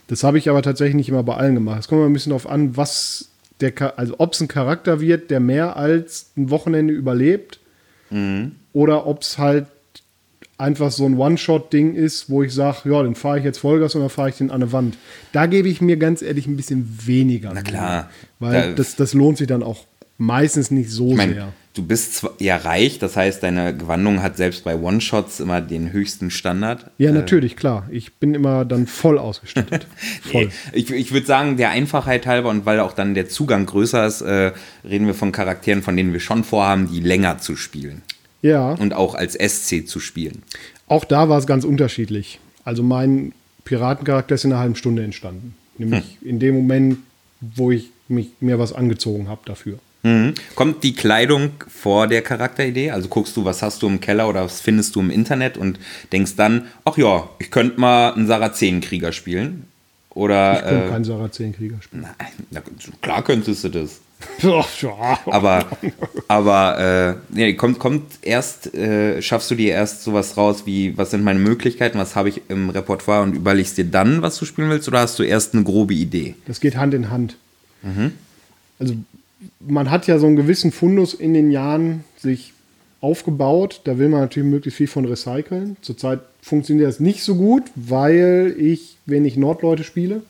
Das 0.08 0.24
habe 0.24 0.38
ich 0.38 0.48
aber 0.50 0.62
tatsächlich 0.62 0.96
nicht 0.96 1.08
immer 1.08 1.22
bei 1.22 1.34
allen 1.36 1.54
gemacht. 1.54 1.80
Es 1.80 1.88
kommt 1.88 2.00
immer 2.00 2.08
ein 2.08 2.12
bisschen 2.12 2.30
darauf 2.30 2.48
an, 2.48 2.76
was 2.76 3.28
der, 3.60 3.72
also 3.98 4.14
ob 4.18 4.32
es 4.34 4.40
ein 4.40 4.48
Charakter 4.48 5.00
wird, 5.00 5.30
der 5.30 5.40
mehr 5.40 5.76
als 5.76 6.30
ein 6.36 6.50
Wochenende 6.50 6.92
überlebt, 6.94 7.60
oder 8.72 9.06
ob 9.06 9.22
es 9.22 9.38
halt 9.38 9.66
einfach 10.56 10.92
so 10.92 11.04
ein 11.04 11.18
One-Shot-Ding 11.18 11.94
ist, 11.96 12.30
wo 12.30 12.42
ich 12.44 12.54
sage, 12.54 12.88
ja, 12.90 13.02
dann 13.02 13.14
fahre 13.16 13.38
ich 13.38 13.44
jetzt 13.44 13.58
Vollgas 13.58 13.94
und 13.96 14.02
dann 14.02 14.10
fahre 14.10 14.28
ich 14.28 14.36
den 14.36 14.50
an 14.50 14.62
eine 14.62 14.70
Wand. 14.72 14.96
Da 15.32 15.46
gebe 15.46 15.68
ich 15.68 15.80
mir 15.80 15.96
ganz 15.96 16.22
ehrlich 16.22 16.46
ein 16.46 16.56
bisschen 16.56 16.98
weniger. 17.04 17.50
Na 17.54 17.62
klar. 17.62 18.10
Weil 18.38 18.52
Da- 18.70 18.72
das, 18.74 18.94
das 18.94 19.14
lohnt 19.14 19.38
sich 19.38 19.48
dann 19.48 19.62
auch 19.64 19.84
meistens 20.18 20.70
nicht 20.70 20.90
so 20.90 21.10
Ich 21.10 21.16
meine, 21.16 21.34
sehr. 21.34 21.52
du 21.74 21.82
bist 21.86 22.14
zwar 22.16 22.32
ja 22.38 22.56
reich, 22.56 22.98
das 22.98 23.16
heißt, 23.16 23.42
deine 23.42 23.76
Gewandung 23.76 24.22
hat 24.22 24.36
selbst 24.36 24.64
bei 24.64 24.76
One-Shots 24.76 25.40
immer 25.40 25.60
den 25.60 25.92
höchsten 25.92 26.30
Standard. 26.30 26.90
Ja, 26.98 27.12
natürlich, 27.12 27.56
klar. 27.56 27.88
Ich 27.90 28.14
bin 28.14 28.34
immer 28.34 28.64
dann 28.64 28.86
voll 28.86 29.18
ausgestattet. 29.18 29.86
voll. 30.22 30.46
Nee, 30.46 30.50
ich 30.72 30.90
ich 30.90 31.12
würde 31.12 31.26
sagen, 31.26 31.56
der 31.56 31.70
Einfachheit 31.70 32.26
halber 32.26 32.50
und 32.50 32.64
weil 32.66 32.80
auch 32.80 32.92
dann 32.92 33.14
der 33.14 33.28
Zugang 33.28 33.66
größer 33.66 34.06
ist, 34.06 34.20
äh, 34.22 34.52
reden 34.84 35.06
wir 35.06 35.14
von 35.14 35.32
Charakteren, 35.32 35.82
von 35.82 35.96
denen 35.96 36.12
wir 36.12 36.20
schon 36.20 36.44
vorhaben, 36.44 36.88
die 36.92 37.00
länger 37.00 37.38
zu 37.38 37.56
spielen 37.56 38.02
Ja, 38.42 38.72
und 38.72 38.94
auch 38.94 39.14
als 39.14 39.34
SC 39.34 39.86
zu 39.86 40.00
spielen. 40.00 40.42
auch 40.86 41.04
da 41.04 41.28
war 41.28 41.38
es 41.38 41.46
ganz 41.46 41.64
unterschiedlich. 41.64 42.38
Also 42.64 42.82
mein 42.82 43.32
Piratencharakter 43.64 44.34
ist 44.36 44.44
in 44.44 44.52
einer 44.52 44.60
halben 44.60 44.76
Stunde 44.76 45.02
entstanden. 45.02 45.54
Nämlich 45.76 46.18
Hm. 46.20 46.28
in 46.28 46.38
dem 46.38 46.54
Moment, 46.54 46.98
wo 47.40 47.70
ich 47.72 47.90
mich, 48.08 48.28
mir 48.40 48.58
was 48.58 48.72
angezogen 48.72 49.28
habe 49.28 49.40
dafür. 49.44 49.78
Mhm. 50.04 50.34
Kommt 50.54 50.84
die 50.84 50.94
Kleidung 50.94 51.50
vor 51.66 52.06
der 52.06 52.22
Charakteridee? 52.22 52.90
Also 52.90 53.08
guckst 53.08 53.36
du, 53.36 53.44
was 53.44 53.62
hast 53.62 53.82
du 53.82 53.88
im 53.88 54.00
Keller 54.00 54.28
oder 54.28 54.44
was 54.44 54.60
findest 54.60 54.94
du 54.94 55.00
im 55.00 55.10
Internet 55.10 55.56
und 55.56 55.80
denkst 56.12 56.36
dann, 56.36 56.66
ach 56.84 56.96
ja, 56.98 57.28
ich 57.38 57.50
könnte 57.50 57.80
mal 57.80 58.12
einen 58.12 58.26
Sarazenenkrieger 58.26 59.12
spielen? 59.12 59.66
Oder, 60.10 60.56
Ich 60.56 60.62
könnte 60.62 60.86
äh, 60.86 60.90
keinen 60.90 61.04
Sarazenkrieger 61.04 61.82
spielen. 61.82 62.02
Nein, 62.02 62.32
na, 62.50 62.62
klar 63.00 63.24
könntest 63.24 63.64
du 63.64 63.68
das. 63.70 64.00
Aber, 65.26 65.66
aber 66.28 66.78
äh, 67.10 67.34
nee, 67.34 67.52
kommt, 67.54 67.78
kommt 67.78 68.04
erst, 68.22 68.72
äh, 68.74 69.20
schaffst 69.20 69.50
du 69.50 69.54
dir 69.54 69.72
erst 69.72 70.02
sowas 70.02 70.38
raus 70.38 70.62
wie, 70.64 70.96
was 70.96 71.10
sind 71.10 71.24
meine 71.24 71.40
Möglichkeiten, 71.40 71.98
was 71.98 72.16
habe 72.16 72.30
ich 72.30 72.40
im 72.48 72.70
Repertoire 72.70 73.22
und 73.22 73.34
überlegst 73.34 73.76
dir 73.76 73.84
dann, 73.84 74.22
was 74.22 74.38
du 74.38 74.46
spielen 74.46 74.70
willst, 74.70 74.88
oder 74.88 75.00
hast 75.00 75.18
du 75.18 75.24
erst 75.24 75.52
eine 75.52 75.62
grobe 75.64 75.92
Idee? 75.92 76.36
Das 76.46 76.60
geht 76.60 76.76
Hand 76.76 76.94
in 76.94 77.10
Hand. 77.10 77.36
Also 78.78 78.94
man 79.60 79.90
hat 79.90 80.06
ja 80.06 80.18
so 80.18 80.26
einen 80.26 80.36
gewissen 80.36 80.72
Fundus 80.72 81.14
in 81.14 81.34
den 81.34 81.50
Jahren 81.50 82.04
sich 82.18 82.52
aufgebaut. 83.00 83.80
Da 83.84 83.98
will 83.98 84.08
man 84.08 84.20
natürlich 84.20 84.48
möglichst 84.48 84.78
viel 84.78 84.86
von 84.88 85.04
recyceln. 85.04 85.76
Zurzeit 85.82 86.20
funktioniert 86.42 86.88
das 86.88 87.00
nicht 87.00 87.22
so 87.22 87.34
gut, 87.36 87.64
weil 87.74 88.54
ich 88.58 88.96
wenig 89.06 89.36
Nordleute 89.36 89.84
spiele. 89.84 90.22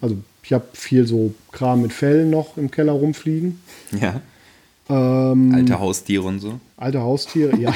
Also 0.00 0.16
ich 0.42 0.52
habe 0.52 0.64
viel 0.72 1.06
so 1.06 1.34
Kram 1.52 1.82
mit 1.82 1.92
Fellen 1.92 2.30
noch 2.30 2.56
im 2.56 2.70
Keller 2.70 2.92
rumfliegen. 2.92 3.60
Ja. 4.00 4.20
Ähm, 4.88 5.52
Alte 5.54 5.78
Haustiere 5.78 6.22
und 6.24 6.40
so. 6.40 6.58
alte 6.76 7.00
Haustiere, 7.00 7.56
ja. 7.58 7.72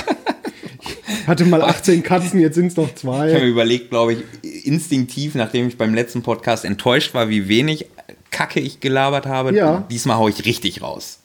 Ich 1.07 1.29
hatte 1.29 1.45
mal 1.47 1.63
18 1.63 2.03
Katzen, 2.03 2.39
jetzt 2.41 2.55
sind 2.57 2.67
es 2.67 2.77
noch 2.77 2.85
Ich 2.85 3.05
habe 3.05 3.31
zwei. 3.31 3.33
mir 3.41 3.47
überlegt, 3.47 3.89
glaube 3.91 4.13
ich, 4.15 4.67
instinktiv, 4.67 5.35
nachdem 5.37 5.69
ich 5.69 5.79
beim 5.79 5.95
letzten 5.95 6.23
Podcast 6.23 6.65
enttäuscht 6.65 7.15
war, 7.15 7.29
wie 7.31 7.49
wenig 7.49 7.87
Kacke 8.35 8.59
ich 8.61 8.81
gelabert 8.81 9.27
habe, 9.27 9.55
Ja. 9.55 9.85
diesmal 9.91 10.17
haue 10.17 10.29
ich 10.31 10.45
richtig 10.45 10.83
raus. 10.83 11.21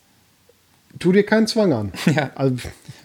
Tu 1.00 1.12
dir 1.12 1.24
keinen 1.26 1.48
Zwang 1.48 1.74
an. 1.74 1.92
Ja. 2.16 2.30
Also, 2.36 2.56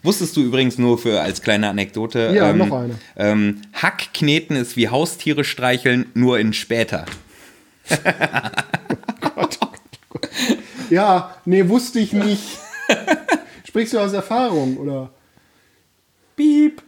Wusstest 0.02 0.36
du 0.36 0.42
übrigens 0.42 0.76
nur 0.76 0.98
für 0.98 1.22
als 1.22 1.40
kleine 1.40 1.68
Anekdote, 1.70 2.30
Ja, 2.34 2.50
ähm, 2.50 2.58
noch 2.58 2.70
eine. 2.72 2.94
Ähm, 3.16 3.62
Hackkneten 3.72 4.56
ist 4.56 4.76
wie 4.76 4.90
Haustiere 4.90 5.44
streicheln, 5.44 6.06
nur 6.12 6.38
in 6.38 6.52
später. 6.52 7.06
ja, 10.90 11.34
nee, 11.46 11.66
wusste 11.68 12.00
ich 12.00 12.12
nicht. 12.12 12.42
Sprichst 13.66 13.94
du 13.94 13.98
aus 13.98 14.12
Erfahrung, 14.12 14.76
oder? 14.76 15.10
Piep. 16.36 16.82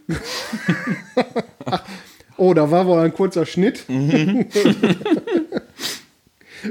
Oh, 2.37 2.53
da 2.53 2.71
war 2.71 2.87
wohl 2.87 2.99
ein 3.01 3.15
kurzer 3.15 3.47
Schnitt. 3.47 3.85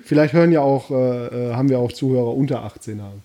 Vielleicht 0.03 0.33
hören 0.33 0.51
ja 0.51 0.61
auch, 0.61 0.91
äh, 0.91 0.93
äh, 1.51 1.53
haben 1.53 1.69
wir 1.69 1.79
auch 1.79 1.91
Zuhörer 1.91 2.35
unter 2.35 2.63
18 2.63 3.01
haben. 3.01 3.21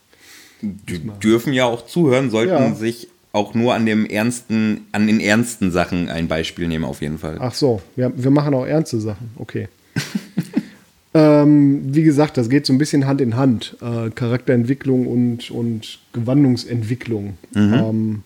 Die 0.62 0.98
dürfen 1.22 1.52
ja 1.52 1.64
auch 1.64 1.86
zuhören, 1.86 2.30
sollten 2.30 2.52
Ja. 2.52 2.74
sich 2.74 3.08
auch 3.32 3.54
nur 3.54 3.74
an 3.74 3.86
dem 3.86 4.06
ernsten, 4.06 4.86
an 4.92 5.06
den 5.06 5.20
ernsten 5.20 5.70
Sachen 5.70 6.08
ein 6.08 6.28
Beispiel 6.28 6.68
nehmen, 6.68 6.84
auf 6.84 7.00
jeden 7.00 7.18
Fall. 7.18 7.36
Ach 7.40 7.54
so, 7.54 7.80
wir, 7.96 8.12
wir 8.16 8.30
machen 8.30 8.54
auch 8.54 8.66
ernste 8.66 9.00
Sachen. 9.00 9.30
Okay. 9.36 9.68
ähm, 11.14 11.82
wie 11.94 12.02
gesagt, 12.02 12.36
das 12.36 12.48
geht 12.50 12.66
so 12.66 12.72
ein 12.72 12.78
bisschen 12.78 13.06
Hand 13.06 13.20
in 13.20 13.36
Hand. 13.36 13.76
Äh, 13.80 14.10
Charakterentwicklung 14.10 15.06
und, 15.06 15.50
und 15.50 15.98
Gewandungsentwicklung. 16.12 17.38
Ähm, 17.54 18.22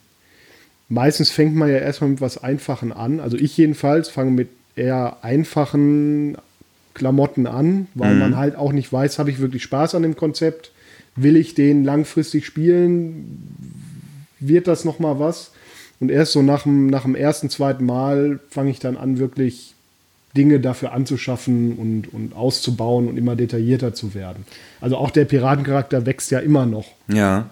meistens 0.88 1.30
fängt 1.30 1.54
man 1.54 1.68
ja 1.70 1.78
erstmal 1.78 2.10
mit 2.10 2.20
was 2.20 2.42
Einfachen 2.42 2.92
an. 2.92 3.20
Also 3.20 3.36
ich 3.36 3.56
jedenfalls 3.56 4.08
fange 4.08 4.30
mit 4.30 4.48
eher 4.76 5.18
einfachen 5.22 6.36
Klamotten 6.94 7.46
an, 7.46 7.88
weil 7.94 8.14
man 8.14 8.36
halt 8.36 8.56
auch 8.56 8.72
nicht 8.72 8.92
weiß, 8.92 9.18
habe 9.18 9.30
ich 9.30 9.40
wirklich 9.40 9.62
Spaß 9.64 9.94
an 9.94 10.02
dem 10.02 10.16
Konzept? 10.16 10.70
Will 11.16 11.36
ich 11.36 11.54
den 11.54 11.84
langfristig 11.84 12.46
spielen? 12.46 13.56
Wird 14.40 14.66
das 14.66 14.84
noch 14.84 14.98
mal 14.98 15.18
was? 15.18 15.52
Und 16.00 16.10
erst 16.10 16.32
so 16.32 16.42
nach 16.42 16.62
dem, 16.62 16.86
nach 16.86 17.02
dem 17.02 17.14
ersten, 17.14 17.50
zweiten 17.50 17.84
Mal 17.84 18.40
fange 18.50 18.70
ich 18.70 18.78
dann 18.78 18.96
an, 18.96 19.18
wirklich 19.18 19.74
Dinge 20.36 20.58
dafür 20.60 20.92
anzuschaffen 20.92 21.76
und, 21.76 22.12
und 22.12 22.34
auszubauen 22.34 23.08
und 23.08 23.16
immer 23.16 23.36
detaillierter 23.36 23.94
zu 23.94 24.14
werden. 24.14 24.44
Also 24.80 24.96
auch 24.96 25.10
der 25.10 25.24
Piratencharakter 25.24 26.06
wächst 26.06 26.30
ja 26.30 26.40
immer 26.40 26.66
noch. 26.66 26.86
Ja. 27.08 27.50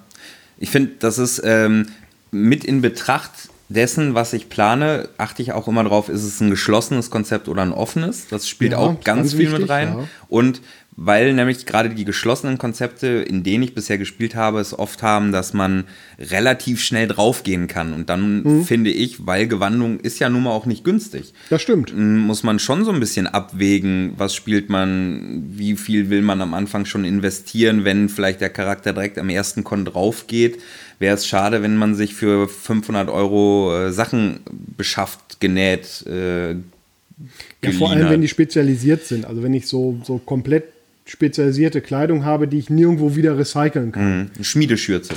Ich 0.59 0.71
finde, 0.71 0.93
das 0.99 1.19
ist 1.19 1.41
ähm, 1.45 1.89
mit 2.31 2.65
in 2.65 2.81
Betracht 2.81 3.51
dessen, 3.73 4.15
was 4.15 4.33
ich 4.33 4.49
plane, 4.49 5.09
achte 5.19 5.43
ich 5.43 5.53
auch 5.53 5.69
immer 5.69 5.85
drauf, 5.85 6.09
ist 6.09 6.23
es 6.25 6.41
ein 6.41 6.51
geschlossenes 6.51 7.11
Konzept 7.11 7.49
oder 7.49 7.63
ein 7.63 7.73
offenes. 7.73 8.29
Das 8.29 8.49
spielt 8.49 8.73
Ja, 8.73 8.79
auch 8.79 8.95
ganz, 8.95 9.05
ganz 9.05 9.31
viel 9.33 9.41
wichtig, 9.47 9.61
mit 9.61 9.71
rein. 9.71 9.89
ja. 9.99 10.05
Und 10.29 10.61
weil 10.95 11.33
nämlich 11.33 11.65
gerade 11.65 11.89
die 11.89 12.05
geschlossenen 12.05 12.59
Konzepte, 12.59 13.07
in 13.07 13.43
denen 13.43 13.65
ich 13.65 13.75
bisher 13.75 13.97
gespielt 13.97 14.35
habe, 14.35 14.61
es 14.61 14.79
oft 14.79 15.03
haben, 15.03 15.33
dass 15.33 15.55
man 15.55 15.85
relativ 16.19 16.83
schnell 16.83 17.09
draufgehen 17.09 17.67
kann. 17.67 17.95
Und 17.95 18.11
dann 18.11 18.43
Mhm. 18.43 18.65
finde 18.65 18.91
ich, 18.91 19.27
weil 19.27 19.47
Gewandung 19.49 20.01
ist 20.01 20.19
ja 20.19 20.29
nun 20.29 20.43
mal 20.43 20.51
auch 20.51 20.67
nicht 20.67 20.85
günstig, 20.85 21.33
Das 21.49 21.63
stimmt. 21.63 21.95
muss 21.97 22.43
man 22.43 22.59
schon 22.59 22.85
so 22.85 22.93
ein 22.93 23.01
bisschen 23.01 23.27
abwägen, 23.27 24.13
was 24.19 24.35
spielt 24.35 24.69
man, 24.69 25.43
wie 25.57 25.77
viel 25.77 26.11
will 26.11 26.21
man 26.23 26.43
am 26.43 26.53
Anfang 26.53 26.85
schon 26.85 27.05
investieren, 27.07 27.85
wenn 27.85 28.11
vielleicht 28.11 28.43
der 28.43 28.51
Charakter 28.51 28.93
direkt 28.93 29.19
am 29.19 29.31
ersten 29.31 29.65
Con 29.65 29.87
drauf 29.87 30.27
geht. 30.27 30.59
Wäre 30.99 31.15
es 31.17 31.27
schade, 31.27 31.63
wenn 31.63 31.77
man 31.77 31.95
sich 31.95 32.15
für 32.15 32.49
500 32.49 33.09
Euro 33.09 33.75
äh, 33.87 33.93
Sachen 33.93 34.41
beschafft, 34.77 35.41
genäht, 35.41 36.05
äh, 36.07 36.53
Ja, 36.53 37.71
vor 37.79 37.91
allem, 37.91 38.09
wenn 38.11 38.21
die 38.21 38.29
spezialisiert 38.29 39.05
sind. 39.05 39.25
Also 39.25 39.43
wenn 39.43 39.55
ich 39.55 39.67
so, 39.69 39.99
so 40.05 40.19
komplett 40.19 40.65
spezialisierte 41.13 41.83
Kleidung 41.83 42.25
habe, 42.25 42.49
die 42.49 42.59
ich 42.59 42.71
nirgendwo 42.71 43.15
wieder 43.15 43.37
recyceln 43.37 43.93
kann. 43.93 44.31
Mhm. 44.39 44.45
Schmiedeschürze. 44.45 45.13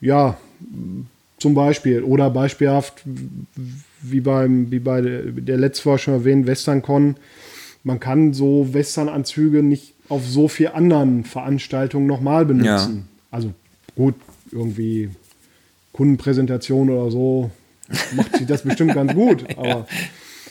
Ja, 0.00 0.38
zum 1.38 1.54
Beispiel. 1.54 2.02
Oder 2.02 2.30
beispielhaft, 2.30 3.02
wie, 4.00 4.20
beim, 4.20 4.70
wie 4.70 4.78
bei 4.78 5.02
der, 5.02 5.58
Mal 5.58 5.98
schon 5.98 6.14
erwähnt, 6.14 6.46
WesternCon. 6.46 7.16
Man 7.84 8.00
kann 8.00 8.32
so 8.32 8.72
Westernanzüge 8.72 9.62
nicht 9.62 9.92
auf 10.08 10.26
so 10.26 10.48
vielen 10.48 10.72
anderen 10.72 11.24
Veranstaltungen 11.24 12.06
nochmal 12.06 12.46
benutzen. 12.46 13.06
Also 13.30 13.52
gut, 13.94 14.14
irgendwie 14.50 15.10
Kundenpräsentation 15.92 16.88
oder 16.88 17.10
so 17.10 17.50
macht 18.14 18.38
sich 18.38 18.46
das 18.46 18.62
bestimmt 18.62 18.94
ganz 18.94 19.12
gut. 19.12 19.44
Aber 19.58 19.86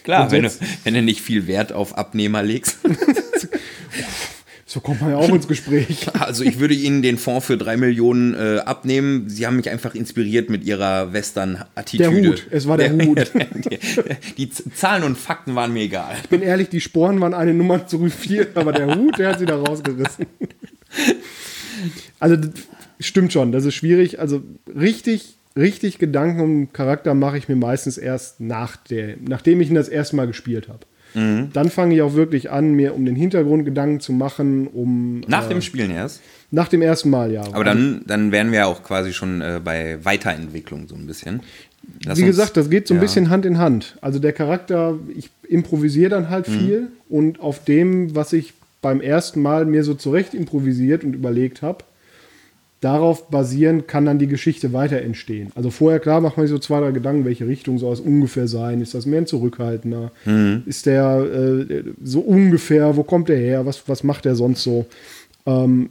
Klar, 0.04 0.25
Und 0.25 0.32
wenn 0.32 0.44
du, 0.44 0.51
wenn 0.84 0.94
du 0.94 1.01
nicht 1.01 1.22
viel 1.22 1.48
Wert 1.48 1.74
auf 1.74 1.98
Abnehmer 1.98 2.44
legst. 2.44 2.77
so 4.67 4.79
kommt 4.79 5.00
man 5.01 5.12
ja 5.12 5.17
auch 5.17 5.29
ins 5.29 5.48
Gespräch. 5.48 6.07
Also 6.19 6.43
ich 6.43 6.60
würde 6.60 6.74
Ihnen 6.74 7.03
den 7.03 7.17
Fonds 7.17 7.45
für 7.45 7.55
drei 7.55 7.77
Millionen 7.77 8.34
äh, 8.34 8.60
abnehmen. 8.65 9.29
Sie 9.29 9.45
haben 9.45 9.57
mich 9.57 9.69
einfach 9.69 9.93
inspiriert 9.93 10.50
mit 10.50 10.63
Ihrer 10.63 11.13
Western-Attitüde. 11.13 12.22
Der 12.22 12.31
Hut, 12.31 12.48
es 12.50 12.67
war 12.67 12.77
der 12.77 12.93
Hut. 12.93 13.31
Die, 14.36 14.48
die 14.48 14.50
Zahlen 14.50 15.03
und 15.03 15.17
Fakten 15.17 15.53
waren 15.53 15.72
mir 15.72 15.84
egal. 15.84 16.15
Ich 16.24 16.29
bin 16.29 16.41
ehrlich, 16.41 16.69
die 16.69 16.81
Sporen 16.81 17.22
waren 17.22 17.34
eine 17.34 17.53
Nummer 17.53 17.86
zu 17.86 18.10
viel, 18.10 18.48
aber 18.55 18.72
der 18.72 18.95
Hut, 18.95 19.19
der 19.19 19.29
hat 19.29 19.39
sie 19.39 19.45
da 19.45 19.55
rausgerissen. 19.57 20.25
Also, 22.19 22.36
das 22.36 22.51
stimmt 23.00 23.34
schon, 23.34 23.51
das 23.51 23.65
ist 23.65 23.75
schwierig. 23.75 24.19
Also, 24.19 24.41
richtig, 24.67 25.36
richtig 25.55 26.00
Gedanken 26.00 26.41
um 26.41 26.74
Charakter 26.74 27.13
mache 27.13 27.38
ich 27.38 27.48
mir 27.48 27.55
meistens 27.55 27.98
erst 27.98 28.39
nach 28.39 28.77
der, 28.77 29.15
nachdem 29.22 29.62
ich 29.62 29.69
ihn 29.69 29.75
das 29.75 29.89
erste 29.89 30.15
Mal 30.15 30.27
gespielt 30.27 30.69
habe. 30.69 30.86
Mhm. 31.15 31.50
Dann 31.53 31.69
fange 31.69 31.95
ich 31.95 32.01
auch 32.01 32.13
wirklich 32.13 32.51
an, 32.51 32.74
mir 32.74 32.93
um 32.93 33.05
den 33.05 33.15
Hintergrund 33.15 33.65
Gedanken 33.65 34.00
zu 34.00 34.13
machen, 34.13 34.67
um. 34.67 35.22
Nach 35.27 35.45
äh, 35.45 35.50
dem 35.50 35.62
Spielen 35.62 35.91
erst. 35.91 36.22
Nach 36.51 36.67
dem 36.67 36.81
ersten 36.81 37.10
Mal, 37.10 37.31
ja. 37.31 37.41
Aber 37.51 37.63
dann, 37.63 38.01
dann 38.05 38.31
wären 38.31 38.51
wir 38.51 38.60
ja 38.60 38.65
auch 38.65 38.84
quasi 38.84 39.13
schon 39.13 39.41
äh, 39.41 39.60
bei 39.63 39.98
Weiterentwicklung 40.03 40.88
so 40.88 40.95
ein 40.95 41.07
bisschen. 41.07 41.41
Lass 42.03 42.17
Wie 42.17 42.24
uns- 42.24 42.31
gesagt, 42.31 42.57
das 42.57 42.69
geht 42.69 42.88
so 42.88 42.93
ein 42.93 42.98
ja. 42.98 43.01
bisschen 43.01 43.29
Hand 43.29 43.45
in 43.45 43.57
Hand. 43.57 43.98
Also 44.01 44.19
der 44.19 44.34
Charakter, 44.34 44.98
ich 45.15 45.29
improvisiere 45.48 46.10
dann 46.10 46.29
halt 46.29 46.48
Mhm. 46.48 46.51
viel 46.60 46.88
und 47.10 47.39
auf 47.39 47.63
dem, 47.63 48.15
was 48.15 48.34
ich 48.34 48.53
beim 48.81 49.01
ersten 49.01 49.41
Mal 49.41 49.65
mir 49.65 49.84
so 49.84 49.93
zurecht 49.95 50.34
improvisiert 50.34 51.03
und 51.03 51.13
überlegt 51.13 51.62
habe, 51.62 51.84
darauf 52.86 53.30
basierend 53.30 53.88
kann 53.88 54.06
dann 54.06 54.20
die 54.20 54.27
Geschichte 54.27 54.72
weiter 54.72 55.01
entstehen. 55.01 55.51
Also 55.56 55.72
vorher, 55.72 56.00
klar, 56.00 56.22
macht 56.22 56.38
man 56.38 56.46
sich 56.46 56.54
so 56.54 56.60
zwei, 56.60 56.80
drei 56.80 56.92
Gedanken, 56.92 57.25
welche 57.25 57.48
Richtung 57.48 57.80
soll 57.80 57.94
es 57.94 58.00
ungefähr 58.00 58.48
sein? 58.48 58.80
Ist 58.80 58.94
das 58.94 59.08
mehr 59.08 59.22
ein 59.22 59.25
Zurückhaltender? 59.25 60.12
Mhm. 60.25 60.62
Ist 60.68 60.86
der 60.86 61.18
äh, 61.18 61.84
so 62.04 62.20
ungefähr, 62.20 62.96
wo 62.96 63.01
kommt 63.01 63.27
der 63.30 63.38
her? 63.38 63.65
Was, 63.65 63.89
was 63.89 64.04
macht 64.04 64.25
der 64.25 64.36
sonst 64.36 64.62
so? 64.62 64.86
Ähm, 65.48 65.89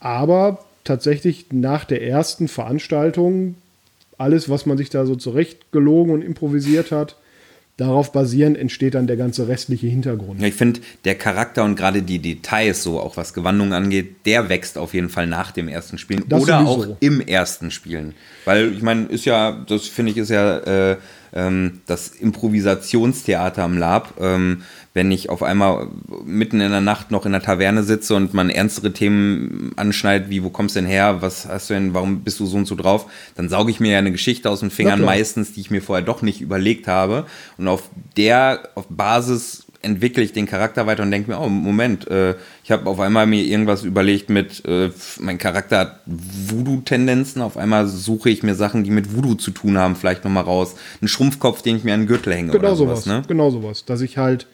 aber 0.00 0.58
tatsächlich 0.82 1.46
nach 1.52 1.84
der 1.84 2.02
ersten 2.02 2.48
Veranstaltung, 2.48 3.54
alles, 4.18 4.48
was 4.48 4.66
man 4.66 4.76
sich 4.76 4.90
da 4.90 5.06
so 5.06 5.14
zurechtgelogen 5.14 6.12
und 6.12 6.22
improvisiert 6.22 6.90
hat, 6.90 7.16
darauf 7.76 8.10
basierend 8.12 8.56
entsteht 8.56 8.94
dann 8.94 9.06
der 9.06 9.16
ganze 9.16 9.48
restliche 9.48 9.86
Hintergrund. 9.86 10.40
Ja, 10.40 10.46
ich 10.48 10.54
finde, 10.54 10.80
der 11.04 11.14
Charakter 11.14 11.62
und 11.64 11.76
gerade 11.76 12.02
die 12.02 12.18
Details, 12.20 12.82
so 12.82 12.98
auch 13.00 13.16
was 13.16 13.34
Gewandung 13.34 13.72
angeht, 13.74 14.16
der 14.24 14.48
wächst 14.48 14.78
auf 14.78 14.94
jeden 14.94 15.10
Fall 15.10 15.26
nach 15.26 15.50
dem 15.52 15.68
ersten 15.68 15.98
Spielen 15.98 16.24
Das 16.28 16.42
oder 16.42 16.64
sowieso. 16.64 16.92
auch 16.92 16.96
im 17.00 17.20
ersten 17.20 17.70
Spielen. 17.70 18.14
Weil 18.46 18.72
ich 18.72 18.82
meine, 18.82 19.06
ist 19.06 19.26
ja, 19.26 19.52
das 19.68 19.86
finde 19.88 20.12
ich, 20.12 20.18
ist 20.18 20.30
ja 20.30 20.58
äh, 20.92 20.96
ähm, 21.34 21.80
das 21.86 22.08
Improvisationstheater 22.08 23.62
am 23.62 23.76
Lab. 23.76 24.14
Ähm, 24.20 24.62
wenn 24.96 25.12
ich 25.12 25.28
auf 25.28 25.42
einmal 25.42 25.88
mitten 26.24 26.58
in 26.62 26.70
der 26.70 26.80
Nacht 26.80 27.10
noch 27.10 27.26
in 27.26 27.32
der 27.32 27.42
Taverne 27.42 27.82
sitze 27.82 28.14
und 28.14 28.32
man 28.32 28.48
ernstere 28.48 28.94
Themen 28.94 29.72
anschneidet, 29.76 30.30
wie 30.30 30.42
wo 30.42 30.48
kommst 30.48 30.74
du 30.74 30.80
denn 30.80 30.88
her, 30.88 31.18
was 31.20 31.46
hast 31.46 31.68
du 31.68 31.74
denn, 31.74 31.92
warum 31.92 32.20
bist 32.20 32.40
du 32.40 32.46
so 32.46 32.56
und 32.56 32.66
so 32.66 32.74
drauf, 32.74 33.04
dann 33.34 33.50
sauge 33.50 33.70
ich 33.70 33.78
mir 33.78 33.92
ja 33.92 33.98
eine 33.98 34.10
Geschichte 34.10 34.48
aus 34.48 34.60
den 34.60 34.70
Fingern 34.70 35.00
klar. 35.00 35.14
meistens, 35.14 35.52
die 35.52 35.60
ich 35.60 35.70
mir 35.70 35.82
vorher 35.82 36.02
doch 36.02 36.22
nicht 36.22 36.40
überlegt 36.40 36.88
habe. 36.88 37.26
Und 37.58 37.68
auf 37.68 37.90
der 38.16 38.70
auf 38.74 38.86
Basis 38.88 39.66
entwickle 39.82 40.22
ich 40.22 40.32
den 40.32 40.46
Charakter 40.46 40.86
weiter 40.86 41.02
und 41.02 41.10
denke 41.10 41.30
mir, 41.30 41.38
oh, 41.38 41.50
Moment, 41.50 42.08
äh, 42.08 42.34
ich 42.64 42.70
habe 42.70 42.88
auf 42.88 42.98
einmal 42.98 43.26
mir 43.26 43.44
irgendwas 43.44 43.84
überlegt 43.84 44.30
mit, 44.30 44.64
äh, 44.64 44.90
mein 45.20 45.36
Charakter 45.36 45.78
hat 45.78 46.00
Voodoo-Tendenzen, 46.06 47.42
auf 47.42 47.58
einmal 47.58 47.86
suche 47.86 48.30
ich 48.30 48.42
mir 48.42 48.54
Sachen, 48.54 48.82
die 48.82 48.90
mit 48.90 49.14
Voodoo 49.14 49.34
zu 49.34 49.50
tun 49.50 49.76
haben, 49.76 49.94
vielleicht 49.94 50.24
nochmal 50.24 50.44
raus. 50.44 50.74
Ein 51.02 51.08
Schrumpfkopf, 51.08 51.60
den 51.60 51.76
ich 51.76 51.84
mir 51.84 51.92
an 51.92 52.00
den 52.00 52.06
Gürtel 52.06 52.32
hänge 52.32 52.52
genau 52.52 52.68
oder 52.68 52.76
sowas, 52.76 53.04
sowas, 53.04 53.16
ne? 53.18 53.22
Genau 53.28 53.50
sowas, 53.50 53.84
dass 53.84 54.00
ich 54.00 54.16
halt, 54.16 54.46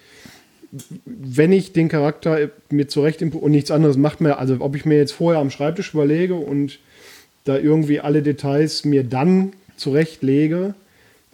wenn 1.05 1.53
ich 1.53 1.73
den 1.73 1.89
Charakter 1.89 2.51
mir 2.71 2.89
zurecht 2.89 3.23
und 3.23 3.51
nichts 3.51 3.71
anderes 3.71 3.97
macht 3.97 4.21
mir, 4.21 4.39
also 4.39 4.57
ob 4.61 4.75
ich 4.75 4.85
mir 4.85 4.97
jetzt 4.97 5.13
vorher 5.13 5.41
am 5.41 5.51
Schreibtisch 5.51 5.93
überlege 5.93 6.35
und 6.35 6.79
da 7.45 7.59
irgendwie 7.59 8.01
alle 8.01 8.23
Details 8.23 8.85
mir 8.85 9.05
dann 9.05 9.53
zurechtlege 9.77 10.75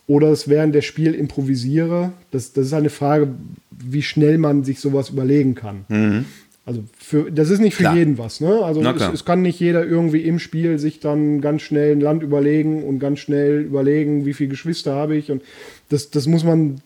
oder 0.06 0.28
es 0.28 0.48
während 0.48 0.74
der 0.74 0.82
Spiel 0.82 1.14
improvisiere, 1.14 2.12
das, 2.30 2.52
das 2.52 2.66
ist 2.66 2.72
eine 2.72 2.90
Frage, 2.90 3.28
wie 3.70 4.02
schnell 4.02 4.38
man 4.38 4.64
sich 4.64 4.80
sowas 4.80 5.10
überlegen 5.10 5.54
kann. 5.54 5.84
Mhm. 5.88 6.24
Also 6.64 6.84
für, 6.98 7.30
das 7.30 7.48
ist 7.48 7.60
nicht 7.60 7.76
für 7.76 7.84
Klar. 7.84 7.96
jeden 7.96 8.18
was. 8.18 8.40
Ne? 8.40 8.62
Also 8.62 8.82
es, 8.82 9.02
es 9.02 9.24
kann 9.24 9.40
nicht 9.40 9.58
jeder 9.58 9.86
irgendwie 9.86 10.22
im 10.22 10.38
Spiel 10.38 10.78
sich 10.78 11.00
dann 11.00 11.40
ganz 11.40 11.62
schnell 11.62 11.92
ein 11.92 12.00
Land 12.00 12.22
überlegen 12.22 12.82
und 12.84 12.98
ganz 12.98 13.20
schnell 13.20 13.62
überlegen, 13.62 14.26
wie 14.26 14.34
viele 14.34 14.50
Geschwister 14.50 14.94
habe 14.94 15.16
ich. 15.16 15.30
Und 15.30 15.42
das, 15.88 16.10
das 16.10 16.26
muss 16.26 16.44
man 16.44 16.82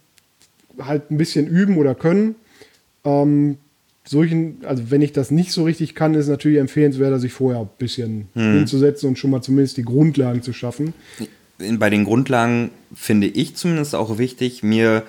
halt 0.79 1.11
ein 1.11 1.19
bisschen 1.19 1.49
üben 1.49 1.79
oder 1.79 1.95
können. 1.95 2.37
Ähm, 3.05 3.59
solchen, 4.05 4.59
also 4.65 4.91
wenn 4.91 5.03
ich 5.03 5.13
das 5.13 5.31
nicht 5.31 5.53
so 5.53 5.65
richtig 5.65 5.95
kann, 5.95 6.15
ist 6.15 6.25
es 6.25 6.29
natürlich 6.29 6.59
empfehlenswert, 6.59 7.21
sich 7.21 7.33
vorher 7.33 7.61
ein 7.61 7.69
bisschen 7.79 8.29
Hm. 8.35 8.55
hinzusetzen 8.59 9.09
und 9.09 9.19
schon 9.19 9.31
mal 9.31 9.43
zumindest 9.43 9.77
die 9.77 9.85
Grundlagen 9.85 10.43
zu 10.43 10.53
schaffen. 10.53 10.95
bei 11.79 11.91
den 11.91 12.05
Grundlagen 12.05 12.71
finde 12.93 13.29
ich 13.29 13.55
zumindest 13.55 13.95
auch 13.95 14.19
wichtig, 14.19 14.65
mir, 14.65 15.05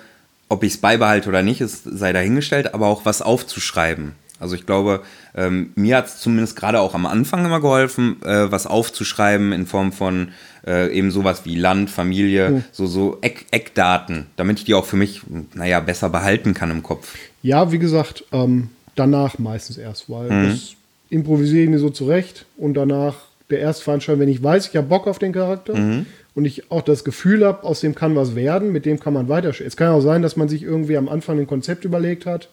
ob 0.50 0.63
ich 0.63 0.73
es 0.73 0.77
beibehalte 0.77 1.29
oder 1.29 1.41
nicht, 1.41 1.62
es 1.62 1.81
sei 1.83 2.13
dahingestellt, 2.13 2.75
aber 2.75 2.88
auch 2.88 3.05
was 3.05 3.23
aufzuschreiben. 3.23 4.12
Also 4.39 4.55
ich 4.55 4.65
glaube, 4.65 5.01
ähm, 5.35 5.71
mir 5.75 5.97
hat 5.97 6.07
es 6.07 6.19
zumindest 6.19 6.55
gerade 6.55 6.79
auch 6.81 6.93
am 6.93 7.05
Anfang 7.05 7.45
immer 7.45 7.62
geholfen, 7.62 8.21
äh, 8.23 8.51
was 8.51 8.67
aufzuschreiben 8.67 9.51
in 9.53 9.65
Form 9.65 9.91
von 9.93 10.29
äh, 10.65 10.91
eben 10.93 11.12
sowas 11.12 11.46
wie 11.46 11.55
Land, 11.55 11.89
Familie, 11.89 12.63
so, 12.72 12.86
so 12.86 13.17
Eck, 13.22 13.46
Eckdaten, 13.51 14.27
damit 14.36 14.60
ich 14.60 14.65
die 14.65 14.74
auch 14.74 14.86
für 14.86 14.96
mich, 14.96 15.22
naja, 15.53 15.79
besser 15.79 16.10
behalten 16.10 16.53
kann 16.53 16.72
im 16.72 16.84
Kopf. 16.84 17.15
Ja, 17.41 17.72
wie 17.72 17.79
gesagt, 17.79 18.24
ähm, 18.32 18.70
danach 18.96 19.39
meistens 19.39 19.77
erst, 19.77 20.10
weil 20.10 20.29
Mhm. 20.32 20.43
das 20.50 20.75
improvisiere 21.10 21.63
ich 21.65 21.70
mir 21.70 21.79
so 21.79 21.89
zurecht 21.89 22.46
und 22.58 22.74
danach 22.75 23.15
der 23.50 23.60
Erstveranstaltung, 23.60 24.22
wenn 24.22 24.29
ich 24.29 24.41
weiß, 24.41 24.70
ich 24.70 24.75
habe 24.75 24.88
Bock 24.88 25.05
auf 25.08 25.20
den 25.20 25.34
Charakter 25.34 25.75
Mhm. 25.75 26.05
und 26.34 26.46
ich 26.46 26.72
auch 26.72 26.82
das 26.82 27.03
Gefühl 27.03 27.46
habe, 27.46 27.63
aus 27.63 27.82
dem 27.82 27.93
kann 27.93 28.15
was 28.15 28.36
werden, 28.36 28.72
mit 28.72 28.86
dem 28.86 29.00
kann 29.00 29.13
man 29.13 29.29
weiter. 29.29 29.50
Es 29.60 29.75
kann 29.77 29.89
auch 29.89 30.01
sein, 30.01 30.22
dass 30.22 30.38
man 30.38 30.48
sich 30.50 30.63
irgendwie 30.63 30.98
am 30.98 31.10
Anfang 31.10 31.39
ein 31.39 31.46
Konzept 31.48 31.86
überlegt 31.86 32.25
hat 32.25 32.50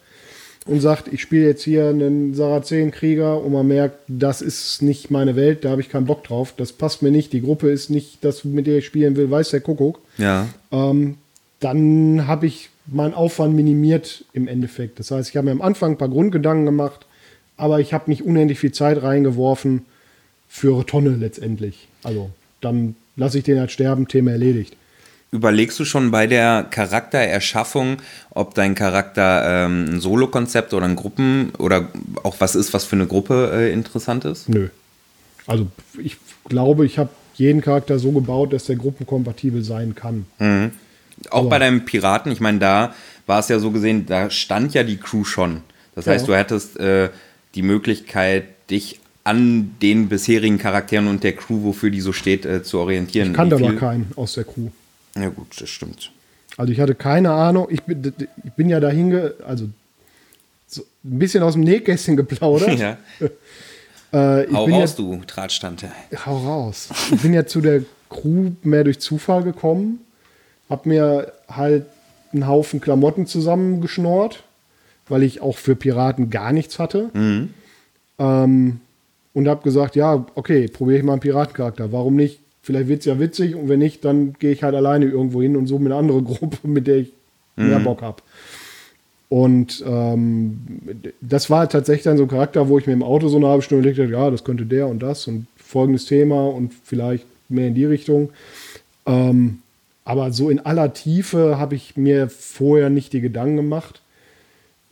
und 0.67 0.79
sagt, 0.79 1.11
ich 1.11 1.21
spiele 1.21 1.45
jetzt 1.47 1.63
hier 1.63 1.87
einen 1.89 2.35
Sarazenenkrieger 2.35 3.43
und 3.43 3.51
man 3.51 3.67
merkt, 3.67 3.97
das 4.07 4.41
ist 4.41 4.81
nicht 4.81 5.09
meine 5.09 5.35
Welt, 5.35 5.65
da 5.65 5.71
habe 5.71 5.81
ich 5.81 5.89
keinen 5.89 6.05
Bock 6.05 6.23
drauf, 6.23 6.53
das 6.55 6.71
passt 6.71 7.01
mir 7.01 7.11
nicht, 7.11 7.33
die 7.33 7.41
Gruppe 7.41 7.69
ist 7.71 7.89
nicht 7.89 8.23
das, 8.23 8.43
mit 8.43 8.67
der 8.67 8.77
ich 8.77 8.85
spielen 8.85 9.15
will, 9.15 9.31
weiß 9.31 9.49
der 9.49 9.61
Kuckuck 9.61 9.99
Ja. 10.17 10.47
ähm, 10.71 11.15
dann 11.59 12.27
habe 12.27 12.47
ich 12.47 12.69
meinen 12.87 13.13
Aufwand 13.13 13.55
minimiert 13.55 14.25
im 14.33 14.47
Endeffekt. 14.47 14.99
Das 14.99 15.11
heißt, 15.11 15.29
ich 15.29 15.37
habe 15.37 15.45
mir 15.45 15.51
am 15.51 15.61
Anfang 15.61 15.91
ein 15.91 15.97
paar 15.97 16.09
Grundgedanken 16.09 16.65
gemacht, 16.65 17.05
aber 17.57 17.79
ich 17.79 17.93
habe 17.93 18.09
nicht 18.09 18.23
unendlich 18.23 18.59
viel 18.59 18.71
Zeit 18.71 19.01
reingeworfen 19.03 19.85
für 20.49 20.85
Tonne 20.85 21.11
letztendlich. 21.11 21.87
Also 22.03 22.31
dann 22.59 22.95
lasse 23.15 23.37
ich 23.37 23.43
den 23.43 23.59
halt 23.59 23.71
sterben, 23.71 24.07
Thema 24.07 24.31
erledigt. 24.31 24.75
Überlegst 25.35 25.79
du 25.79 25.85
schon 25.85 26.11
bei 26.11 26.27
der 26.27 26.65
Charaktererschaffung, 26.69 27.97
ob 28.31 28.53
dein 28.53 28.75
Charakter 28.75 29.65
ähm, 29.65 29.85
ein 29.89 29.99
Solo-Konzept 30.01 30.73
oder 30.73 30.85
ein 30.85 30.97
Gruppen 30.97 31.53
oder 31.57 31.87
auch 32.23 32.35
was 32.39 32.53
ist, 32.55 32.73
was 32.73 32.83
für 32.83 32.97
eine 32.97 33.07
Gruppe 33.07 33.49
äh, 33.53 33.71
interessant 33.71 34.25
ist? 34.25 34.49
Nö. 34.49 34.67
Also 35.47 35.67
ich 35.97 36.17
glaube, 36.49 36.85
ich 36.85 36.97
habe 36.97 37.09
jeden 37.35 37.61
Charakter 37.61 37.97
so 37.97 38.11
gebaut, 38.11 38.51
dass 38.51 38.65
der 38.65 38.75
gruppenkompatibel 38.75 39.63
sein 39.63 39.95
kann. 39.95 40.25
Auch 41.29 41.39
Aber- 41.39 41.49
bei 41.49 41.59
deinem 41.59 41.85
Piraten, 41.85 42.29
ich 42.33 42.41
meine, 42.41 42.59
da 42.59 42.93
war 43.25 43.39
es 43.39 43.47
ja 43.47 43.57
so 43.59 43.71
gesehen, 43.71 44.05
da 44.07 44.29
stand 44.29 44.73
ja 44.73 44.83
die 44.83 44.97
Crew 44.97 45.23
schon. 45.23 45.61
Das 45.95 46.05
Ja. 46.07 46.11
heißt, 46.11 46.27
du 46.27 46.35
hättest 46.35 46.77
äh, 46.77 47.09
die 47.55 47.61
Möglichkeit, 47.61 48.43
dich 48.69 48.99
an 49.23 49.75
den 49.81 50.09
bisherigen 50.09 50.57
Charakteren 50.57 51.07
und 51.07 51.23
der 51.23 51.33
Crew, 51.37 51.63
wofür 51.63 51.89
die 51.89 52.01
so 52.01 52.11
steht, 52.11 52.45
äh, 52.45 52.63
zu 52.63 52.79
orientieren. 52.79 53.29
Ich 53.29 53.33
kannte 53.33 53.55
aber 53.55 53.73
keinen 53.77 54.11
aus 54.17 54.33
der 54.33 54.43
Crew. 54.43 54.67
Ja 55.15 55.29
gut, 55.29 55.59
das 55.59 55.69
stimmt. 55.69 56.11
Also 56.57 56.71
ich 56.71 56.79
hatte 56.79 56.95
keine 56.95 57.31
Ahnung. 57.31 57.67
Ich 57.69 57.83
bin, 57.83 58.13
ich 58.43 58.51
bin 58.53 58.69
ja 58.69 58.79
dahin, 58.79 59.11
ge 59.11 59.33
also 59.45 59.69
so 60.67 60.81
ein 61.03 61.19
bisschen 61.19 61.43
aus 61.43 61.53
dem 61.53 61.63
Nähkästchen 61.63 62.15
geplaudert. 62.15 62.79
ja. 62.79 62.97
Äh, 64.11 64.47
Hau 64.53 64.65
raus, 64.65 64.95
ja, 64.97 65.03
du 65.03 65.21
Drahtstante. 65.25 65.91
Hau 66.25 66.37
raus. 66.37 66.89
Ich 67.13 67.21
bin 67.21 67.33
ja 67.33 67.45
zu 67.45 67.61
der 67.61 67.83
Crew 68.09 68.51
mehr 68.63 68.83
durch 68.83 68.99
Zufall 68.99 69.43
gekommen, 69.43 69.99
hab 70.69 70.85
mir 70.85 71.31
halt 71.49 71.85
einen 72.33 72.47
Haufen 72.47 72.81
Klamotten 72.81 73.25
zusammengeschnort, 73.25 74.43
weil 75.07 75.23
ich 75.23 75.41
auch 75.41 75.57
für 75.57 75.75
Piraten 75.75 76.29
gar 76.29 76.51
nichts 76.51 76.79
hatte. 76.79 77.09
Ähm, 78.19 78.79
und 79.33 79.47
hab 79.47 79.63
gesagt, 79.63 79.95
ja, 79.95 80.25
okay, 80.35 80.67
probiere 80.67 80.99
ich 80.99 81.03
mal 81.03 81.13
einen 81.13 81.21
Piratencharakter. 81.21 81.91
Warum 81.91 82.15
nicht? 82.15 82.39
Vielleicht 82.61 82.87
wird's 82.87 83.05
ja 83.05 83.19
witzig 83.19 83.55
und 83.55 83.69
wenn 83.69 83.79
nicht, 83.79 84.05
dann 84.05 84.33
gehe 84.39 84.51
ich 84.51 84.63
halt 84.63 84.75
alleine 84.75 85.05
irgendwo 85.05 85.41
hin 85.41 85.55
und 85.55 85.67
suche 85.67 85.81
mir 85.81 85.89
eine 85.89 85.95
andere 85.95 86.21
Gruppe, 86.23 86.67
mit 86.67 86.87
der 86.87 86.97
ich 86.97 87.13
mehr 87.55 87.79
Bock 87.79 88.01
hab. 88.01 88.23
Und 89.29 89.83
ähm, 89.87 90.59
das 91.21 91.49
war 91.49 91.69
tatsächlich 91.69 92.03
dann 92.03 92.17
so 92.17 92.23
ein 92.23 92.29
Charakter, 92.29 92.67
wo 92.67 92.77
ich 92.77 92.85
mir 92.85 92.93
im 92.93 93.03
Auto 93.03 93.29
so 93.29 93.37
eine 93.37 93.47
halbe 93.47 93.61
Stunde 93.61 93.89
überlegt 93.89 93.99
habe, 93.99 94.11
ja, 94.11 94.29
das 94.29 94.43
könnte 94.43 94.65
der 94.65 94.87
und 94.87 94.99
das 94.99 95.27
und 95.27 95.47
folgendes 95.55 96.05
Thema 96.05 96.47
und 96.47 96.73
vielleicht 96.83 97.25
mehr 97.47 97.67
in 97.67 97.75
die 97.75 97.85
Richtung. 97.85 98.29
Ähm, 99.05 99.59
aber 100.03 100.31
so 100.31 100.49
in 100.49 100.59
aller 100.59 100.93
Tiefe 100.93 101.57
habe 101.57 101.75
ich 101.75 101.95
mir 101.95 102.29
vorher 102.29 102.89
nicht 102.89 103.13
die 103.13 103.21
Gedanken 103.21 103.55
gemacht 103.55 104.00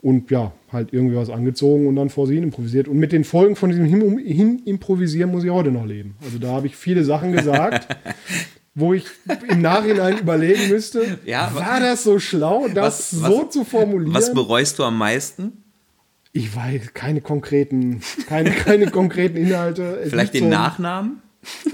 und 0.02 0.32
ja, 0.32 0.52
halt 0.72 0.94
irgendwie 0.94 1.16
was 1.16 1.30
angezogen 1.30 1.88
und 1.88 1.96
dann 1.96 2.10
vor 2.10 2.26
sie 2.28 2.36
hin 2.36 2.44
improvisiert. 2.44 2.88
Und 2.88 2.98
mit 2.98 3.12
den 3.12 3.24
Folgen 3.24 3.56
von 3.56 3.70
diesem 3.70 3.86
Hin, 3.86 4.18
hin 4.20 4.62
improvisieren 4.66 5.32
muss 5.32 5.44
ich 5.44 5.50
heute 5.50 5.72
noch 5.72 5.86
leben. 5.86 6.16
Also 6.24 6.38
da 6.40 6.50
habe 6.50 6.68
ich 6.68 6.76
viele 6.76 7.04
Sachen 7.04 7.32
gesagt, 7.34 7.96
wo 8.76 8.94
ich 8.94 9.06
im 9.50 9.62
Nachhinein 9.62 10.20
überlegen 10.20 10.70
müsste, 10.70 11.20
Ja, 11.26 11.52
wa- 11.54 11.60
war 11.66 11.80
das 11.82 12.04
so 12.04 12.20
schlau, 12.20 12.68
das 12.68 12.86
Was- 12.86 13.12
so 13.12 13.44
was- 13.46 13.50
zu 13.52 13.64
formulieren? 13.66 14.14
Was 14.14 14.34
bereust 14.34 14.80
du 14.80 14.84
am 14.84 14.98
meisten? 14.98 15.64
Ich 16.32 16.56
weiß 16.56 16.94
keine 16.94 17.22
konkreten, 17.22 18.02
keine, 18.28 18.52
keine 18.52 18.92
konkreten 18.92 19.36
Inhalte. 19.36 20.00
Es 20.04 20.10
Vielleicht 20.12 20.36
den 20.36 20.44
so 20.44 20.50
Nachnamen? 20.50 21.22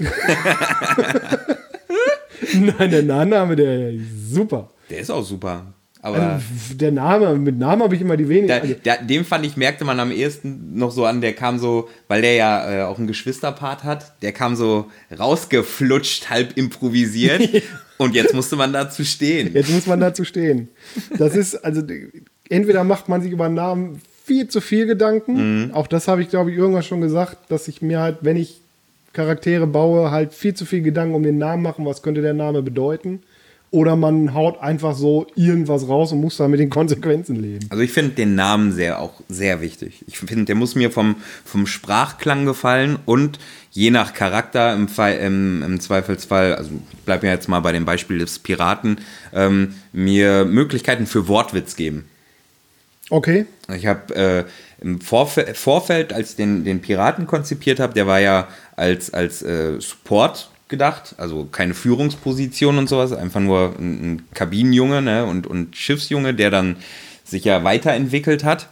Nein, 2.54 2.90
der 2.90 3.02
Nachname, 3.02 3.56
der 3.56 3.90
ist 3.92 4.30
super. 4.32 4.70
Der 4.90 4.98
ist 5.00 5.10
auch 5.10 5.24
super. 5.24 5.74
Aber 6.06 6.34
Also, 6.34 6.44
der 6.74 6.92
Name, 6.92 7.34
mit 7.34 7.58
Namen 7.58 7.82
habe 7.82 7.96
ich 7.96 8.00
immer 8.00 8.16
die 8.16 8.28
wenigen. 8.28 8.46
da, 8.46 8.58
Also, 8.58 8.74
dem 9.06 9.24
fand 9.24 9.44
ich, 9.44 9.56
merkte 9.56 9.84
man 9.84 9.98
am 9.98 10.12
ehesten 10.12 10.78
noch 10.78 10.92
so 10.92 11.04
an, 11.04 11.20
der 11.20 11.32
kam 11.32 11.58
so, 11.58 11.88
weil 12.06 12.22
der 12.22 12.34
ja 12.34 12.70
äh, 12.70 12.82
auch 12.84 12.98
einen 12.98 13.08
Geschwisterpart 13.08 13.82
hat, 13.82 14.22
der 14.22 14.30
kam 14.30 14.54
so 14.54 14.86
rausgeflutscht, 15.18 16.30
halb 16.30 16.56
improvisiert. 16.56 17.42
und 17.98 18.14
jetzt 18.14 18.34
musste 18.34 18.54
man 18.54 18.72
dazu 18.72 19.02
stehen. 19.04 19.52
jetzt 19.52 19.70
muss 19.70 19.88
man 19.88 19.98
dazu 19.98 20.24
stehen. 20.24 20.68
Das 21.18 21.34
ist, 21.34 21.56
also, 21.56 21.82
entweder 22.48 22.84
macht 22.84 23.08
man 23.08 23.20
sich 23.20 23.32
über 23.32 23.48
Namen 23.48 24.00
viel 24.24 24.46
zu 24.46 24.60
viel 24.60 24.86
Gedanken. 24.86 25.72
Auch 25.72 25.88
das 25.88 26.06
habe 26.06 26.22
ich, 26.22 26.28
glaube 26.30 26.52
ich, 26.52 26.56
irgendwann 26.56 26.84
schon 26.84 27.00
gesagt, 27.00 27.50
dass 27.50 27.66
ich 27.66 27.82
mir 27.82 27.98
halt, 27.98 28.18
wenn 28.20 28.36
ich 28.36 28.60
Charaktere 29.12 29.66
baue, 29.66 30.12
halt 30.12 30.34
viel 30.34 30.54
zu 30.54 30.66
viel 30.66 30.82
Gedanken 30.82 31.16
um 31.16 31.24
den 31.24 31.38
Namen 31.38 31.64
machen, 31.64 31.84
was 31.84 32.02
könnte 32.02 32.22
der 32.22 32.34
Name 32.34 32.62
bedeuten. 32.62 33.22
Oder 33.76 33.94
man 33.94 34.32
haut 34.32 34.58
einfach 34.62 34.96
so 34.96 35.26
irgendwas 35.34 35.86
raus 35.86 36.10
und 36.10 36.22
muss 36.22 36.38
da 36.38 36.48
mit 36.48 36.60
den 36.60 36.70
Konsequenzen 36.80 37.36
leben. 37.36 37.66
Also 37.68 37.82
ich 37.82 37.92
finde 37.92 38.14
den 38.14 38.34
Namen 38.34 38.72
sehr 38.72 39.02
auch 39.02 39.20
sehr 39.28 39.60
wichtig. 39.60 40.02
Ich 40.06 40.16
finde, 40.16 40.46
der 40.46 40.54
muss 40.54 40.76
mir 40.76 40.90
vom, 40.90 41.16
vom 41.44 41.66
Sprachklang 41.66 42.46
gefallen 42.46 42.98
und 43.04 43.38
je 43.72 43.90
nach 43.90 44.14
Charakter 44.14 44.72
im, 44.72 44.88
Fall, 44.88 45.18
im, 45.18 45.62
im 45.62 45.78
Zweifelsfall, 45.78 46.54
also 46.54 46.70
ich 46.90 46.98
bleibe 47.00 47.26
mir 47.26 47.32
jetzt 47.32 47.50
mal 47.50 47.60
bei 47.60 47.72
dem 47.72 47.84
Beispiel 47.84 48.16
des 48.16 48.38
Piraten, 48.38 48.96
ähm, 49.34 49.74
mir 49.92 50.46
Möglichkeiten 50.46 51.04
für 51.04 51.28
Wortwitz 51.28 51.76
geben. 51.76 52.06
Okay. 53.10 53.44
Ich 53.76 53.84
habe 53.84 54.14
äh, 54.14 54.44
im 54.80 55.02
Vorf 55.02 55.38
Vorfeld, 55.52 56.14
als 56.14 56.30
ich 56.30 56.36
den, 56.36 56.64
den 56.64 56.80
Piraten 56.80 57.26
konzipiert 57.26 57.78
habe, 57.78 57.92
der 57.92 58.06
war 58.06 58.20
ja 58.20 58.48
als, 58.74 59.12
als 59.12 59.42
äh, 59.42 59.78
Support 59.82 60.48
gedacht, 60.68 61.14
also 61.18 61.44
keine 61.44 61.74
Führungsposition 61.74 62.78
und 62.78 62.88
sowas, 62.88 63.12
einfach 63.12 63.40
nur 63.40 63.74
ein, 63.78 64.24
Kabinenjunge 64.34 65.02
ne, 65.02 65.24
und, 65.24 65.46
und 65.46 65.76
Schiffsjunge, 65.76 66.34
der 66.34 66.50
dann 66.50 66.76
sich 67.24 67.44
ja 67.44 67.64
weiterentwickelt 67.64 68.44
hat 68.44 68.68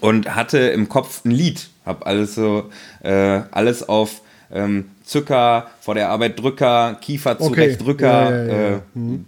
und 0.00 0.34
hatte 0.34 0.58
im 0.58 0.88
Kopf 0.88 1.24
ein 1.24 1.30
Lied, 1.30 1.68
habe 1.84 2.06
alles 2.06 2.34
so, 2.34 2.70
äh, 3.02 3.40
alles 3.50 3.88
auf 3.88 4.22
ähm, 4.50 4.90
Zucker, 5.04 5.70
vor 5.80 5.94
der 5.94 6.10
Arbeit 6.10 6.38
Drücker, 6.40 6.98
Kiefer 7.00 7.32
Okay. 7.40 7.44
zurecht 7.44 7.80
Drücker, 7.82 8.30
Ja, 8.30 8.46
ja, 8.46 8.70
ja. 8.70 8.76
Äh, 8.76 8.80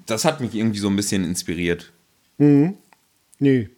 das 0.06 0.24
hat 0.24 0.40
mich 0.40 0.54
irgendwie 0.54 0.78
so 0.78 0.88
ein 0.88 0.96
bisschen 0.96 1.24
inspiriert. 1.24 1.90
Nee. 3.38 3.68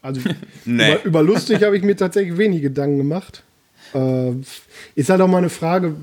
Also 0.00 0.20
nee. 0.64 0.92
über, 0.92 1.04
über 1.04 1.22
lustig 1.22 1.62
habe 1.62 1.76
ich 1.76 1.82
mir 1.82 1.96
tatsächlich 1.96 2.36
wenig 2.38 2.62
Gedanken 2.62 2.98
gemacht. 2.98 3.42
Äh, 3.94 4.32
ist 4.94 5.08
halt 5.08 5.20
auch 5.20 5.28
mal 5.28 5.38
eine 5.38 5.48
Frage, 5.48 5.94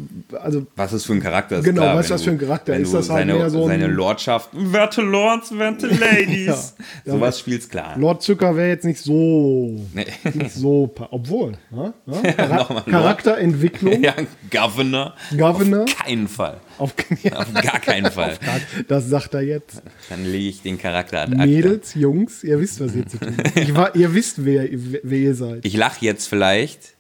also. 0.42 0.66
Was 0.76 0.94
ist 0.94 1.06
für 1.06 1.14
ein 1.14 1.22
Charakter? 1.22 1.58
Ist 1.60 1.66
genau, 1.66 1.82
klar, 1.84 1.96
was 1.96 2.08
das 2.08 2.24
für 2.24 2.32
ein 2.32 2.40
Charakter 2.40 2.76
ist. 2.76 2.94
Das 2.94 3.10
halt 3.10 3.28
seine, 3.30 3.50
so 3.50 3.68
seine 3.68 3.88
Lordschaft, 3.88 4.50
werte 4.54 5.02
Lords, 5.02 5.58
werte 5.58 5.88
Ladies. 6.00 6.76
ja, 7.06 7.14
Sowas 7.14 7.36
ja, 7.38 7.40
spielt's 7.40 7.70
klar. 7.70 7.96
Lord 7.98 8.24
Zucker 8.24 8.56
wäre 8.56 8.70
jetzt 8.70 8.86
nicht 8.86 9.00
so. 9.00 9.80
Nee. 9.94 10.06
Nicht 10.34 10.52
so. 10.52 10.94
Obwohl. 11.12 11.54
Ja, 11.72 11.94
ja, 12.08 12.34
Char 12.36 12.86
Charakterentwicklung. 12.86 14.04
Ja, 14.10 14.14
Governor. 14.50 15.14
Governor. 15.38 15.84
Auf 15.84 15.96
keinen 15.98 16.28
Fall. 16.28 16.58
Auf, 16.78 16.94
auf 17.36 17.54
gar 17.54 17.80
keinen 17.80 18.12
Fall. 18.12 18.38
Gar, 18.44 18.60
das 18.88 19.08
sagt 19.10 19.34
er 19.34 19.42
jetzt. 19.42 19.82
Dann 20.10 20.26
lege 20.26 20.50
ich 20.50 20.62
den 20.62 20.78
Charakter 20.78 21.22
an. 21.22 21.38
Mädels, 21.38 21.94
Jungs, 21.94 22.44
ihr 22.44 22.60
wisst, 22.60 22.80
was 22.80 22.96
ihr 22.96 23.06
zu 23.08 23.20
tun 23.20 23.36
habt. 23.76 23.96
ihr 23.96 24.14
wisst, 24.14 24.44
wer, 24.46 24.68
wer 24.72 25.18
ihr 25.18 25.36
seid. 25.36 25.66
Ich 25.66 25.76
lache 25.76 26.04
jetzt 26.06 26.28
vielleicht 26.28 26.96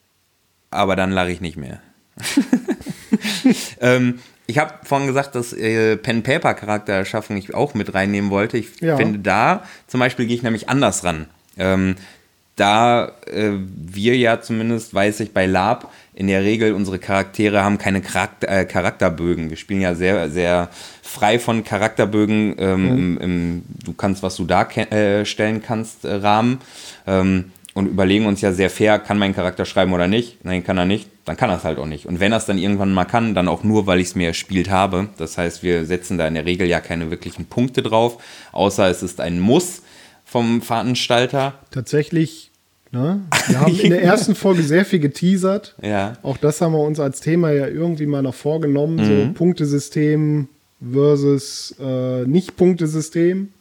aber 0.72 0.96
dann 0.96 1.12
lache 1.12 1.32
ich 1.32 1.42
nicht 1.42 1.58
mehr. 1.58 1.80
ähm, 3.82 4.20
ich 4.48 4.58
habe 4.58 4.74
vorhin 4.84 5.08
gesagt, 5.08 5.36
dass 5.36 5.54
äh, 5.54 5.96
Pen-Paper-Charaktererschaffung 5.98 7.38
ich 7.38 7.54
auch 7.54 7.76
mit 7.76 7.94
reinnehmen 7.94 8.32
wollte. 8.32 8.58
Ich 8.58 8.80
ja. 8.82 8.98
finde, 8.98 9.20
da 9.20 9.64
zum 9.88 10.00
Beispiel 10.00 10.26
gehe 10.26 10.36
ich 10.36 10.44
nämlich 10.44 10.70
anders 10.70 11.04
ran. 11.04 11.28
Ähm, 11.58 11.96
da 12.56 13.14
äh, 13.28 13.52
wir 13.54 14.18
ja 14.18 14.42
zumindest, 14.42 14.94
weiß 14.94 15.22
ich, 15.22 15.34
bei 15.34 15.46
Lab 15.46 15.92
in 16.14 16.28
der 16.28 16.44
Regel 16.44 16.74
unsere 16.74 17.00
Charaktere 17.00 17.64
haben 17.64 17.78
keine 17.78 18.02
Charakter, 18.02 18.50
äh, 18.50 18.66
Charakterbögen. 18.66 19.50
Wir 19.50 19.58
spielen 19.58 19.82
ja 19.82 19.96
sehr, 19.96 20.30
sehr 20.30 20.70
frei 21.02 21.40
von 21.40 21.64
Charakterbögen 21.64 22.56
ähm, 22.58 22.84
mhm. 22.84 22.98
im, 22.98 23.18
im, 23.20 23.64
du 23.86 23.94
kannst, 23.94 24.24
was 24.24 24.36
du 24.36 24.46
darstellen 24.46 25.58
äh, 25.58 25.66
kannst, 25.66 26.04
äh, 26.04 26.16
Rahmen. 26.16 26.60
Ähm, 27.08 27.52
und 27.80 27.88
überlegen 27.88 28.26
uns 28.26 28.42
ja 28.42 28.52
sehr 28.52 28.70
fair, 28.70 29.00
kann 29.00 29.18
mein 29.18 29.34
Charakter 29.34 29.64
schreiben 29.64 29.94
oder 29.94 30.08
nicht. 30.08 30.44
Nein, 30.44 30.66
kann 30.66 30.78
er 30.78 30.84
nicht, 30.84 31.10
dann 31.24 31.38
kann 31.38 31.50
er 31.50 31.56
es 31.58 31.64
halt 31.64 31.80
auch 31.80 31.86
nicht. 31.86 32.06
Und 32.06 32.20
wenn 32.20 32.34
er 32.34 32.38
es 32.38 32.46
dann 32.46 32.58
irgendwann 32.58 32.92
mal 32.92 33.06
kann, 33.06 33.34
dann 33.34 33.48
auch 33.48 33.64
nur, 33.64 33.88
weil 33.88 34.02
ich 34.02 34.10
es 34.10 34.16
mir 34.16 34.28
erspielt 34.28 34.70
habe. 34.70 35.08
Das 35.18 35.38
heißt, 35.38 35.64
wir 35.64 35.86
setzen 35.86 36.18
da 36.18 36.28
in 36.28 36.34
der 36.34 36.46
Regel 36.46 36.68
ja 36.68 36.82
keine 36.82 37.10
wirklichen 37.10 37.46
Punkte 37.46 37.82
drauf, 37.82 38.22
außer 38.52 38.90
es 38.90 39.02
ist 39.02 39.22
ein 39.22 39.40
Muss 39.40 39.82
vom 40.26 40.62
Veranstalter. 40.62 41.54
Tatsächlich, 41.72 42.52
ne? 42.92 43.22
wir 43.48 43.62
haben 43.62 43.80
in 43.80 43.92
der 43.92 44.04
ersten 44.04 44.36
Folge 44.36 44.62
sehr 44.62 44.84
viel 44.84 45.00
geteasert. 45.00 45.76
Ja. 45.82 46.18
Auch 46.22 46.36
das 46.36 46.60
haben 46.60 46.74
wir 46.74 46.84
uns 46.84 47.00
als 47.00 47.22
Thema 47.22 47.52
ja 47.52 47.68
irgendwie 47.68 48.08
mal 48.08 48.22
noch 48.22 48.36
vorgenommen, 48.36 48.98
mhm. 48.98 49.06
so 49.06 49.34
Punktesystem 49.36 50.50
versus 50.82 51.76
äh, 51.80 52.26
Nicht-Punktesystem 52.26 53.54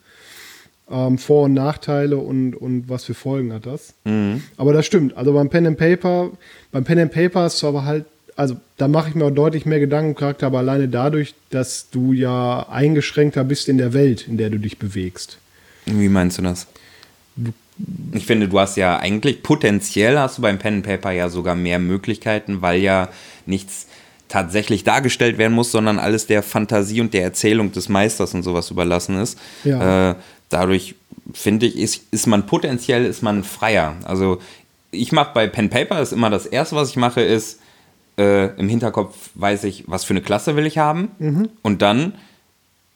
ähm, 0.90 1.18
Vor- 1.18 1.44
und 1.44 1.55
Nachteile 1.55 2.16
und, 2.16 2.55
und 2.55 2.88
was 2.88 3.05
für 3.05 3.14
Folgen 3.14 3.53
hat 3.53 3.66
das. 3.66 3.94
Mhm. 4.05 4.42
Aber 4.57 4.72
das 4.72 4.87
stimmt. 4.87 5.16
Also 5.16 5.33
beim 5.33 5.48
Pen 5.48 5.66
and 5.66 5.79
Paper, 5.79 6.31
beim 6.72 6.85
Pen 6.85 6.98
and 6.98 7.12
Paper 7.12 7.42
hast 7.42 7.62
du 7.62 7.66
aber 7.66 7.85
halt, 7.85 8.05
also 8.37 8.57
da 8.77 8.88
mache 8.88 9.11
ich 9.11 9.14
mir 9.14 9.24
auch 9.24 9.31
deutlich 9.31 9.66
mehr 9.66 9.81
Gedanken 9.81 10.14
Charakter, 10.14 10.46
aber 10.46 10.59
alleine 10.59 10.88
dadurch, 10.88 11.35
dass 11.51 11.90
du 11.90 12.12
ja 12.12 12.68
eingeschränkter 12.68 13.44
bist 13.44 13.68
in 13.68 13.79
der 13.79 13.92
Welt, 13.92 14.27
in 14.29 14.38
der 14.38 14.51
du 14.51 14.59
dich 14.59 14.79
bewegst. 14.79 15.38
Wie 15.87 16.09
meinst 16.09 16.38
du 16.38 16.42
das? 16.42 16.66
Ich 18.12 18.27
finde, 18.27 18.48
du 18.48 18.59
hast 18.59 18.77
ja 18.77 18.98
eigentlich 18.98 19.42
potenziell 19.42 20.18
hast 20.18 20.38
du 20.38 20.42
beim 20.42 20.59
Pen 20.59 20.74
and 20.74 20.87
Paper 20.87 21.12
ja 21.12 21.29
sogar 21.29 21.55
mehr 21.55 21.79
Möglichkeiten, 21.79 22.61
weil 22.61 22.81
ja 22.81 23.09
nichts 23.46 23.87
tatsächlich 24.29 24.85
dargestellt 24.85 25.38
werden 25.38 25.55
muss, 25.55 25.72
sondern 25.72 25.98
alles 25.98 26.27
der 26.27 26.42
Fantasie 26.42 27.01
und 27.01 27.14
der 27.14 27.22
Erzählung 27.22 27.72
des 27.72 27.88
Meisters 27.88 28.35
und 28.35 28.42
sowas 28.42 28.70
überlassen 28.70 29.18
ist. 29.18 29.38
Ja. 29.64 30.11
Äh, 30.11 30.14
dadurch 30.48 30.94
finde 31.32 31.66
ich, 31.66 31.76
ist, 31.76 32.04
ist 32.11 32.26
man 32.26 32.46
potenziell 32.46 33.04
ist 33.04 33.22
man 33.22 33.44
freier. 33.44 33.96
Also 34.04 34.38
ich 34.90 35.12
mache 35.12 35.32
bei 35.34 35.46
Pen 35.46 35.70
Paper 35.70 36.00
ist 36.00 36.12
immer 36.12 36.30
das 36.30 36.46
erste, 36.46 36.76
was 36.76 36.90
ich 36.90 36.96
mache, 36.96 37.20
ist 37.20 37.61
äh, 38.16 38.54
im 38.58 38.68
Hinterkopf 38.68 39.30
weiß 39.34 39.64
ich, 39.64 39.84
was 39.87 40.04
für 40.04 40.14
eine 40.14 40.22
Klasse 40.22 40.56
will 40.56 40.66
ich 40.66 40.78
haben 40.78 41.11
mhm. 41.18 41.48
und 41.62 41.82
dann 41.82 42.14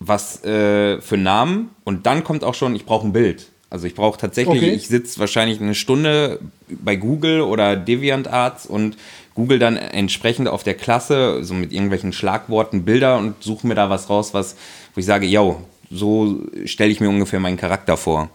was 0.00 0.42
äh, 0.44 1.00
für 1.00 1.16
Namen 1.16 1.70
und 1.84 2.06
dann 2.06 2.24
kommt 2.24 2.44
auch 2.44 2.54
schon, 2.54 2.74
ich 2.74 2.84
brauche 2.86 3.06
ein 3.06 3.12
Bild. 3.12 3.48
Also 3.70 3.86
ich 3.86 3.94
brauche 3.94 4.18
tatsächlich, 4.18 4.62
okay. 4.62 4.72
ich 4.72 4.88
sitze 4.88 5.18
wahrscheinlich 5.18 5.60
eine 5.60 5.74
Stunde 5.74 6.40
bei 6.68 6.96
Google 6.96 7.40
oder 7.40 7.74
DeviantArts 7.74 8.66
und 8.66 8.98
google 9.34 9.58
dann 9.58 9.76
entsprechend 9.76 10.48
auf 10.48 10.62
der 10.62 10.74
Klasse, 10.74 11.42
so 11.42 11.54
mit 11.54 11.72
irgendwelchen 11.72 12.12
Schlagworten 12.12 12.84
Bilder 12.84 13.16
und 13.16 13.42
suche 13.42 13.66
mir 13.66 13.74
da 13.74 13.88
was 13.88 14.10
raus, 14.10 14.34
was, 14.34 14.56
wo 14.94 15.00
ich 15.00 15.06
sage, 15.06 15.26
yo, 15.26 15.62
so 15.92 16.40
stelle 16.64 16.90
ich 16.90 17.00
mir 17.00 17.08
ungefähr 17.08 17.40
meinen 17.40 17.56
Charakter 17.56 17.96
vor. 17.96 18.30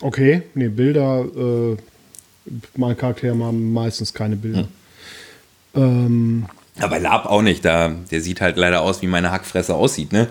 Okay, 0.00 0.42
nee, 0.54 0.68
Bilder, 0.68 1.24
äh, 1.24 1.76
mein 2.76 2.96
Charakter 2.96 3.28
haben 3.28 3.72
meistens 3.72 4.12
keine 4.12 4.36
Bilder. 4.36 4.68
Hm. 5.74 5.82
Ähm, 5.82 6.46
ja, 6.78 6.86
bei 6.88 6.98
Lab 6.98 7.26
auch 7.26 7.42
nicht, 7.42 7.64
da, 7.64 7.94
der 8.10 8.20
sieht 8.20 8.40
halt 8.40 8.56
leider 8.56 8.82
aus, 8.82 9.00
wie 9.02 9.06
meine 9.06 9.30
Hackfresse 9.30 9.74
aussieht, 9.74 10.12
ne? 10.12 10.28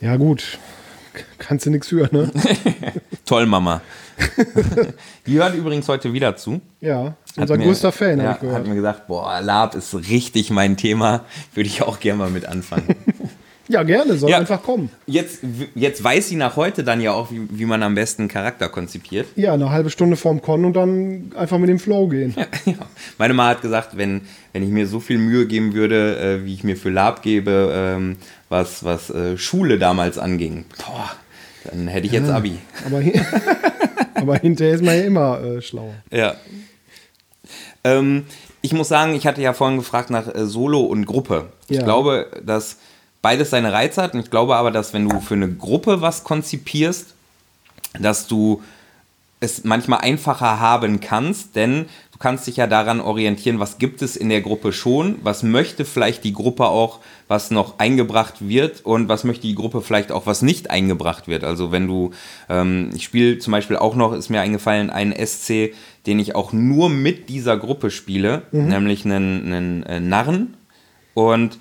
Ja, 0.00 0.16
gut. 0.16 0.58
Kannst 1.38 1.64
du 1.64 1.70
nichts 1.70 1.88
für, 1.88 2.08
ne? 2.12 2.30
Toll, 3.24 3.46
Mama. 3.46 3.80
Die 5.26 5.34
hört 5.34 5.54
übrigens 5.54 5.88
heute 5.88 6.12
wieder 6.12 6.36
zu. 6.36 6.60
Ja, 6.80 7.16
unser 7.36 7.56
größter 7.56 7.92
Fan, 7.92 8.18
ja, 8.20 8.38
Hat 8.40 8.66
mir 8.66 8.74
gesagt, 8.74 9.06
boah, 9.06 9.40
Lab 9.40 9.74
ist 9.74 9.94
richtig 9.94 10.50
mein 10.50 10.76
Thema. 10.76 11.24
Würde 11.54 11.68
ich 11.68 11.82
auch 11.82 12.00
gerne 12.00 12.18
mal 12.18 12.30
mit 12.30 12.46
anfangen. 12.46 12.94
Ja, 13.68 13.82
gerne, 13.82 14.16
soll 14.16 14.30
ja, 14.30 14.38
einfach 14.38 14.62
kommen. 14.62 14.90
Jetzt, 15.06 15.40
jetzt 15.74 16.02
weiß 16.02 16.28
sie 16.28 16.36
nach 16.36 16.56
heute 16.56 16.84
dann 16.84 17.00
ja 17.00 17.12
auch, 17.12 17.30
wie, 17.30 17.46
wie 17.50 17.64
man 17.64 17.82
am 17.82 17.94
besten 17.94 18.22
einen 18.22 18.28
Charakter 18.28 18.68
konzipiert. 18.68 19.26
Ja, 19.34 19.54
eine 19.54 19.70
halbe 19.70 19.90
Stunde 19.90 20.16
vorm 20.16 20.40
Con 20.40 20.64
und 20.64 20.74
dann 20.74 21.32
einfach 21.36 21.58
mit 21.58 21.68
dem 21.68 21.78
Flow 21.78 22.06
gehen. 22.06 22.34
Ja, 22.36 22.46
ja. 22.72 22.78
Meine 23.18 23.34
Mama 23.34 23.50
hat 23.50 23.62
gesagt, 23.62 23.96
wenn, 23.96 24.22
wenn 24.52 24.62
ich 24.62 24.70
mir 24.70 24.86
so 24.86 25.00
viel 25.00 25.18
Mühe 25.18 25.46
geben 25.46 25.74
würde, 25.74 26.18
äh, 26.18 26.44
wie 26.44 26.54
ich 26.54 26.64
mir 26.64 26.76
für 26.76 26.90
Lab 26.90 27.22
gebe, 27.22 27.72
ähm, 27.74 28.16
was, 28.48 28.84
was 28.84 29.10
äh, 29.10 29.36
Schule 29.36 29.78
damals 29.78 30.18
anging, 30.18 30.64
boah, 30.78 31.10
dann 31.64 31.88
hätte 31.88 32.06
ich 32.06 32.12
jetzt 32.12 32.30
Abi. 32.30 32.58
Aber, 32.86 33.02
aber 34.14 34.36
hinterher 34.38 34.74
ist 34.74 34.84
man 34.84 34.96
ja 34.96 35.02
immer 35.02 35.42
äh, 35.42 35.60
schlauer. 35.60 35.94
Ja. 36.12 36.36
Ähm, 37.82 38.26
ich 38.62 38.72
muss 38.72 38.88
sagen, 38.88 39.14
ich 39.14 39.26
hatte 39.26 39.42
ja 39.42 39.52
vorhin 39.52 39.78
gefragt 39.78 40.10
nach 40.10 40.32
äh, 40.32 40.46
Solo 40.46 40.80
und 40.80 41.06
Gruppe. 41.06 41.46
Ich 41.68 41.82
glaube, 41.82 42.28
dass 42.44 42.78
beides 43.26 43.50
seine 43.50 43.72
Reize 43.72 44.00
hat. 44.00 44.14
Und 44.14 44.20
ich 44.20 44.30
glaube 44.30 44.54
aber, 44.54 44.70
dass 44.70 44.94
wenn 44.94 45.08
du 45.08 45.20
für 45.20 45.34
eine 45.34 45.52
Gruppe 45.52 46.00
was 46.00 46.22
konzipierst, 46.22 47.14
dass 47.98 48.28
du 48.28 48.62
es 49.40 49.64
manchmal 49.64 50.02
einfacher 50.02 50.60
haben 50.60 51.00
kannst, 51.00 51.56
denn 51.56 51.86
du 52.12 52.18
kannst 52.20 52.46
dich 52.46 52.56
ja 52.56 52.68
daran 52.68 53.00
orientieren, 53.00 53.58
was 53.58 53.78
gibt 53.78 54.00
es 54.00 54.14
in 54.14 54.28
der 54.28 54.42
Gruppe 54.42 54.72
schon, 54.72 55.16
was 55.24 55.42
möchte 55.42 55.84
vielleicht 55.84 56.22
die 56.22 56.34
Gruppe 56.34 56.66
auch, 56.66 57.00
was 57.26 57.50
noch 57.50 57.80
eingebracht 57.80 58.48
wird 58.48 58.86
und 58.86 59.08
was 59.08 59.24
möchte 59.24 59.48
die 59.48 59.56
Gruppe 59.56 59.82
vielleicht 59.82 60.12
auch, 60.12 60.26
was 60.26 60.42
nicht 60.42 60.70
eingebracht 60.70 61.26
wird. 61.26 61.42
Also 61.42 61.72
wenn 61.72 61.88
du, 61.88 62.12
ähm, 62.48 62.90
ich 62.94 63.02
spiele 63.02 63.40
zum 63.40 63.50
Beispiel 63.50 63.76
auch 63.76 63.96
noch, 63.96 64.12
ist 64.12 64.30
mir 64.30 64.40
eingefallen, 64.40 64.88
einen 64.88 65.12
SC, 65.12 65.74
den 66.06 66.20
ich 66.20 66.36
auch 66.36 66.52
nur 66.52 66.90
mit 66.90 67.28
dieser 67.28 67.56
Gruppe 67.56 67.90
spiele, 67.90 68.42
mhm. 68.52 68.68
nämlich 68.68 69.04
einen, 69.04 69.52
einen 69.52 69.82
äh, 69.82 69.98
Narren 69.98 70.56
und 71.14 71.58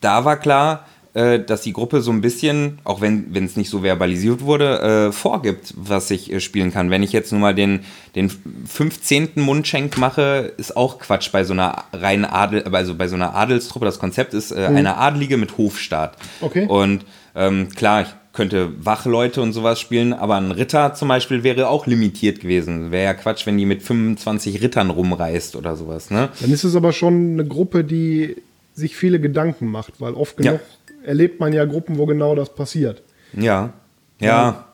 da 0.00 0.24
war 0.24 0.36
klar, 0.36 0.86
äh, 1.14 1.40
dass 1.40 1.62
die 1.62 1.72
Gruppe 1.72 2.00
so 2.00 2.10
ein 2.10 2.22
bisschen, 2.22 2.78
auch 2.84 3.00
wenn 3.00 3.34
es 3.34 3.56
nicht 3.56 3.68
so 3.68 3.80
verbalisiert 3.80 4.40
wurde, 4.40 4.80
äh, 5.08 5.12
vorgibt, 5.12 5.74
was 5.76 6.10
ich 6.10 6.32
äh, 6.32 6.40
spielen 6.40 6.72
kann. 6.72 6.90
Wenn 6.90 7.02
ich 7.02 7.12
jetzt 7.12 7.32
nur 7.32 7.40
mal 7.40 7.54
den, 7.54 7.80
den 8.14 8.30
15. 8.30 9.30
Mundschenk 9.36 9.98
mache, 9.98 10.52
ist 10.56 10.76
auch 10.76 10.98
Quatsch 10.98 11.30
bei 11.30 11.44
so 11.44 11.52
einer 11.52 11.84
reinen 11.92 12.24
Adel, 12.24 12.62
also 12.72 12.94
bei 12.94 13.08
so 13.08 13.16
einer 13.16 13.34
Adelstruppe. 13.34 13.84
Das 13.84 13.98
Konzept 13.98 14.32
ist 14.32 14.52
äh, 14.52 14.70
mhm. 14.70 14.76
eine 14.76 14.96
Adlige 14.96 15.36
mit 15.36 15.58
Hofstaat. 15.58 16.16
Okay. 16.40 16.66
Und 16.66 17.04
ähm, 17.34 17.68
klar, 17.74 18.02
ich 18.02 18.08
könnte 18.32 18.72
Wachleute 18.82 19.42
und 19.42 19.52
sowas 19.52 19.78
spielen, 19.78 20.14
aber 20.14 20.36
ein 20.36 20.50
Ritter 20.50 20.94
zum 20.94 21.08
Beispiel 21.08 21.42
wäre 21.42 21.68
auch 21.68 21.86
limitiert 21.86 22.40
gewesen. 22.40 22.90
Wäre 22.90 23.04
ja 23.04 23.14
Quatsch, 23.14 23.46
wenn 23.46 23.58
die 23.58 23.66
mit 23.66 23.82
25 23.82 24.62
Rittern 24.62 24.88
rumreist 24.88 25.56
oder 25.56 25.76
sowas. 25.76 26.10
Ne? 26.10 26.30
Dann 26.40 26.50
ist 26.50 26.64
es 26.64 26.74
aber 26.74 26.92
schon 26.92 27.32
eine 27.32 27.46
Gruppe, 27.46 27.84
die 27.84 28.36
sich 28.74 28.96
viele 28.96 29.20
Gedanken 29.20 29.66
macht, 29.66 30.00
weil 30.00 30.14
oft 30.14 30.38
genug 30.38 30.54
ja. 30.54 30.60
Erlebt 31.04 31.40
man 31.40 31.52
ja 31.52 31.64
Gruppen, 31.64 31.98
wo 31.98 32.06
genau 32.06 32.34
das 32.34 32.54
passiert. 32.54 33.02
Ja, 33.32 33.72
ja, 34.20 34.64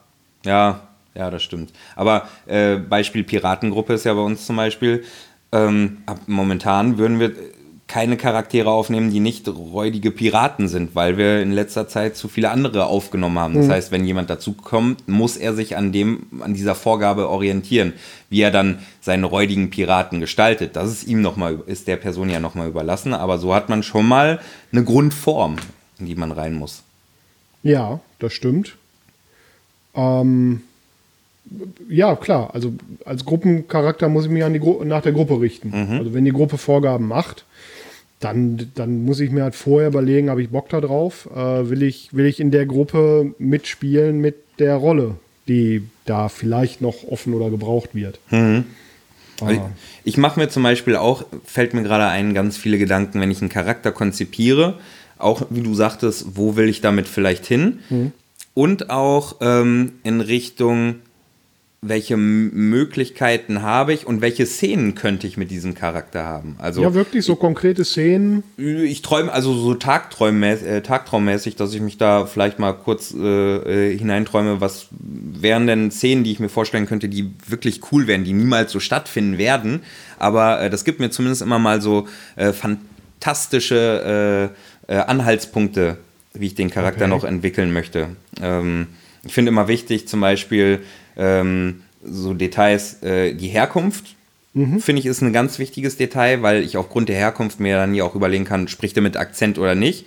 ja, 0.45 0.81
ja, 1.15 1.31
das 1.31 1.43
stimmt. 1.43 1.73
Aber 1.97 2.29
äh, 2.47 2.77
Beispiel 2.77 3.25
Piratengruppe 3.25 3.95
ist 3.95 4.05
ja 4.05 4.15
bei 4.15 4.21
uns 4.21 4.47
zum 4.47 4.57
Beispiel, 4.57 5.05
ähm, 5.53 5.99
momentan 6.27 6.99
würden 6.99 7.19
wir 7.19 7.33
keine 7.89 8.19
Charaktere 8.19 8.71
aufnehmen, 8.71 9.11
die 9.11 9.19
nicht 9.19 9.49
räudige 9.49 10.11
Piraten 10.11 10.69
sind, 10.69 10.95
weil 10.95 11.17
wir 11.17 11.41
in 11.41 11.53
letzter 11.53 11.89
Zeit 11.89 12.17
zu 12.17 12.29
viele 12.29 12.51
andere 12.51 12.85
aufgenommen 12.85 13.39
haben. 13.39 13.55
Das 13.55 13.67
mhm. 13.67 13.73
heißt, 13.73 13.93
wenn 13.93 14.05
jemand 14.05 14.29
dazu 14.29 14.53
kommt, 14.53 15.09
muss 15.09 15.39
er 15.39 15.55
sich 15.55 15.75
an 15.77 15.91
dem, 15.91 16.27
an 16.41 16.53
dieser 16.53 16.75
Vorgabe 16.75 17.31
orientieren, 17.31 17.95
wie 18.29 18.43
er 18.43 18.51
dann 18.51 18.81
seinen 19.01 19.25
räudigen 19.25 19.71
Piraten 19.71 20.21
gestaltet. 20.21 20.77
Das 20.77 20.91
ist 20.91 21.09
ihm 21.09 21.23
noch 21.23 21.37
mal, 21.37 21.63
ist 21.67 21.89
der 21.89 21.97
Person 21.97 22.29
ja 22.29 22.41
nochmal 22.41 22.69
überlassen, 22.69 23.15
aber 23.15 23.39
so 23.39 23.55
hat 23.55 23.71
man 23.71 23.83
schon 23.83 24.07
mal 24.07 24.39
eine 24.71 24.85
Grundform, 24.85 25.57
in 25.99 26.07
die 26.07 26.15
man 26.15 26.33
rein 26.33 26.55
muss. 26.55 26.83
Ja, 27.63 28.01
das 28.19 28.33
stimmt. 28.33 28.77
Ähm, 29.95 30.63
Ja, 31.89 32.15
klar. 32.17 32.51
Also 32.55 32.75
als 33.05 33.25
Gruppencharakter 33.25 34.09
muss 34.09 34.27
ich 34.27 34.31
mich 34.31 34.45
an 34.45 34.53
die 34.53 34.61
Gru 34.61 34.85
nach 34.85 35.03
der 35.03 35.13
Gruppe 35.13 35.41
richten. 35.41 35.71
Mhm. 35.71 35.99
Also 35.99 36.15
wenn 36.15 36.25
die 36.25 36.33
Gruppe 36.33 36.59
Vorgaben 36.59 37.09
macht, 37.09 37.45
dann, 38.21 38.71
dann 38.75 39.05
muss 39.05 39.21
ich 39.21 39.31
mir 39.31 39.45
halt 39.45 39.55
vorher 39.55 39.89
überlegen, 39.89 40.29
habe 40.29 40.43
ich 40.43 40.51
Bock 40.51 40.69
da 40.69 40.81
drauf? 40.81 41.29
Äh, 41.35 41.71
will, 41.71 41.83
ich, 41.83 42.13
will 42.13 42.27
ich 42.27 42.41
in 42.41 42.51
der 42.51 42.67
Gruppe 42.67 43.35
mitspielen 43.39 44.21
mit 44.21 44.37
der 44.59 44.75
Rolle, 44.75 45.15
die 45.47 45.83
da 46.05 46.29
vielleicht 46.29 46.81
noch 46.81 47.05
offen 47.09 47.33
oder 47.33 47.49
gebraucht 47.49 47.95
wird? 47.95 48.19
Mhm. 48.31 48.65
Ah. 49.41 49.53
Ich, 49.53 49.61
ich 50.05 50.17
mache 50.17 50.41
mir 50.41 50.49
zum 50.49 50.65
Beispiel 50.65 50.97
auch, 50.97 51.25
fällt 51.45 51.75
mir 51.75 51.83
gerade 51.83 52.09
ein, 52.09 52.35
ganz 52.35 52.57
viele 52.57 52.77
Gedanken, 52.77 53.21
wenn 53.21 53.31
ich 53.31 53.41
einen 53.41 53.51
Charakter 53.51 53.93
konzipiere. 53.93 54.79
Auch 55.19 55.43
wie 55.51 55.63
du 55.63 55.75
sagtest, 55.75 56.27
wo 56.35 56.57
will 56.57 56.69
ich 56.69 56.81
damit 56.81 57.09
vielleicht 57.09 57.47
hin? 57.47 57.81
Mhm. 57.91 58.13
Und 58.55 58.91
auch 58.91 59.37
ähm, 59.41 59.93
in 60.03 60.21
Richtung, 60.21 60.97
welche 61.81 62.17
Möglichkeiten 62.17 63.63
habe 63.63 63.93
ich 63.93 64.05
und 64.05 64.21
welche 64.21 64.47
Szenen 64.47 64.97
könnte 64.97 65.29
ich 65.29 65.37
mit 65.37 65.53
diesem 65.53 65.75
Charakter 65.75 66.25
haben? 66.25 66.57
Also 66.59 66.83
Ja, 66.83 66.93
wirklich 66.93 67.25
so 67.25 67.37
konkrete 67.37 67.85
Szenen. 67.85 68.43
ich 68.57 69.01
träume 69.03 69.33
also 69.33 69.55
so 69.55 69.75
Tagträummäßig, 69.75 70.67
äh, 70.67 70.81
Tagtraummäßig, 70.81 71.55
dass 71.55 71.73
ich 71.73 71.81
mich 71.81 71.97
da 71.97 72.27
vielleicht 72.27 72.59
mal 72.59 72.73
kurz 72.73 73.15
äh, 73.15 73.93
äh, 73.93 73.97
hineinträume, 73.97 74.61
was 74.61 74.89
wären 74.91 75.69
denn 75.69 75.93
Szenen, 75.93 76.25
die 76.25 76.33
ich 76.33 76.41
mir 76.41 76.49
vorstellen 76.49 76.87
könnte, 76.87 77.09
die 77.09 77.31
wirklich 77.47 77.81
cool 77.93 78.09
wären, 78.09 78.25
die 78.25 78.33
niemals 78.33 78.73
so 78.73 78.81
stattfinden 78.81 79.39
werden. 79.39 79.83
Aber 80.19 80.61
äh, 80.61 80.71
das 80.71 80.85
gibt 80.85 80.99
mir 80.99 81.11
zumindest 81.11 81.43
immer 81.43 81.61
mal 81.61 81.81
so 81.81 82.09
äh, 82.35 82.53
fantastische 82.53 84.51
äh, 84.89 84.97
Anhaltspunkte, 84.97 85.99
wie 86.35 86.47
ich 86.47 86.55
den 86.55 86.71
Charakter 86.71 87.05
Okay. 87.05 87.11
noch 87.11 87.25
entwickeln 87.25 87.73
möchte. 87.73 88.09
Ähm, 88.43 88.89
ich 89.25 89.33
finde 89.33 89.51
immer 89.51 89.69
wichtig, 89.69 90.09
zum 90.09 90.21
Beispiel 90.21 90.81
ähm, 91.17 91.83
so 92.05 92.35
Details, 92.35 93.03
äh, 93.03 93.35
die 93.35 93.49
Herkunft 93.49 94.15
finde 94.81 94.99
ich, 94.99 95.07
ist 95.07 95.21
ein 95.21 95.33
ganz 95.33 95.61
wichtiges 95.61 95.97
Detail, 95.99 96.43
weil 96.43 96.65
ich 96.65 96.77
aufgrund 96.77 97.09
der 97.09 97.17
Herkunft 97.17 97.61
mir 97.61 97.77
dann 97.77 97.95
ja 97.95 98.03
auch 98.03 98.17
überlegen 98.17 98.45
kann, 98.45 98.67
spricht 98.67 98.97
er 98.97 99.03
mit 99.03 99.17
Akzent 99.17 99.57
oder 99.57 99.77
nicht. 99.77 100.05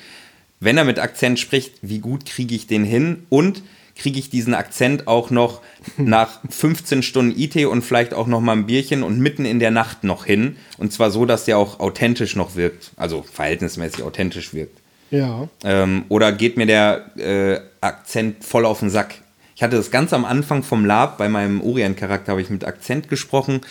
Wenn 0.60 0.78
er 0.78 0.84
mit 0.84 1.00
Akzent 1.00 1.40
spricht, 1.40 1.76
wie 1.82 2.00
gut 2.00 2.26
kriege 2.26 2.54
ich 2.54 2.68
den 2.68 2.84
hin 2.84 3.24
und 3.30 3.64
kriege 4.02 4.18
ich 4.18 4.30
diesen 4.30 4.56
Akzent 4.56 5.08
auch 5.08 5.30
noch 5.30 5.62
nach 5.98 6.40
15 6.50 7.04
Stunden 7.04 7.40
IT 7.40 7.56
und 7.66 7.84
vielleicht 7.84 8.14
auch 8.14 8.28
noch 8.28 8.42
mal 8.42 8.54
ein 8.54 8.66
Bierchen 8.66 9.04
und 9.04 9.20
mitten 9.20 9.46
in 9.46 9.60
der 9.60 9.72
Nacht 9.72 10.04
noch 10.04 10.26
hin. 10.26 10.58
Und 10.78 10.92
zwar 10.92 11.12
so, 11.12 11.26
dass 11.26 11.46
der 11.46 11.58
auch 11.58 11.80
authentisch 11.80 12.36
noch 12.36 12.56
wirkt, 12.56 12.92
also 12.98 13.24
verhältnismäßig 13.24 14.04
authentisch 14.04 14.54
wirkt. 14.54 14.80
Ja. 15.12 15.48
Ähm, 15.64 16.06
oder 16.10 16.32
geht 16.32 16.58
mir 16.58 16.66
der 16.66 17.18
äh, 17.18 17.60
Akzent 17.82 18.44
voll 18.44 18.66
auf 18.66 18.80
den 18.80 18.90
Sack? 18.90 19.16
Ich 19.56 19.62
hatte 19.62 19.76
das 19.76 19.92
ganz 19.92 20.14
am 20.14 20.26
Anfang 20.26 20.64
vom 20.64 20.86
Lab, 20.86 21.18
bei 21.20 21.30
meinem 21.30 21.62
Orient-Charakter 21.62 22.32
habe 22.32 22.42
ich 22.42 22.50
mit 22.50 22.64
Akzent 22.64 23.10
gesprochen 23.10 23.62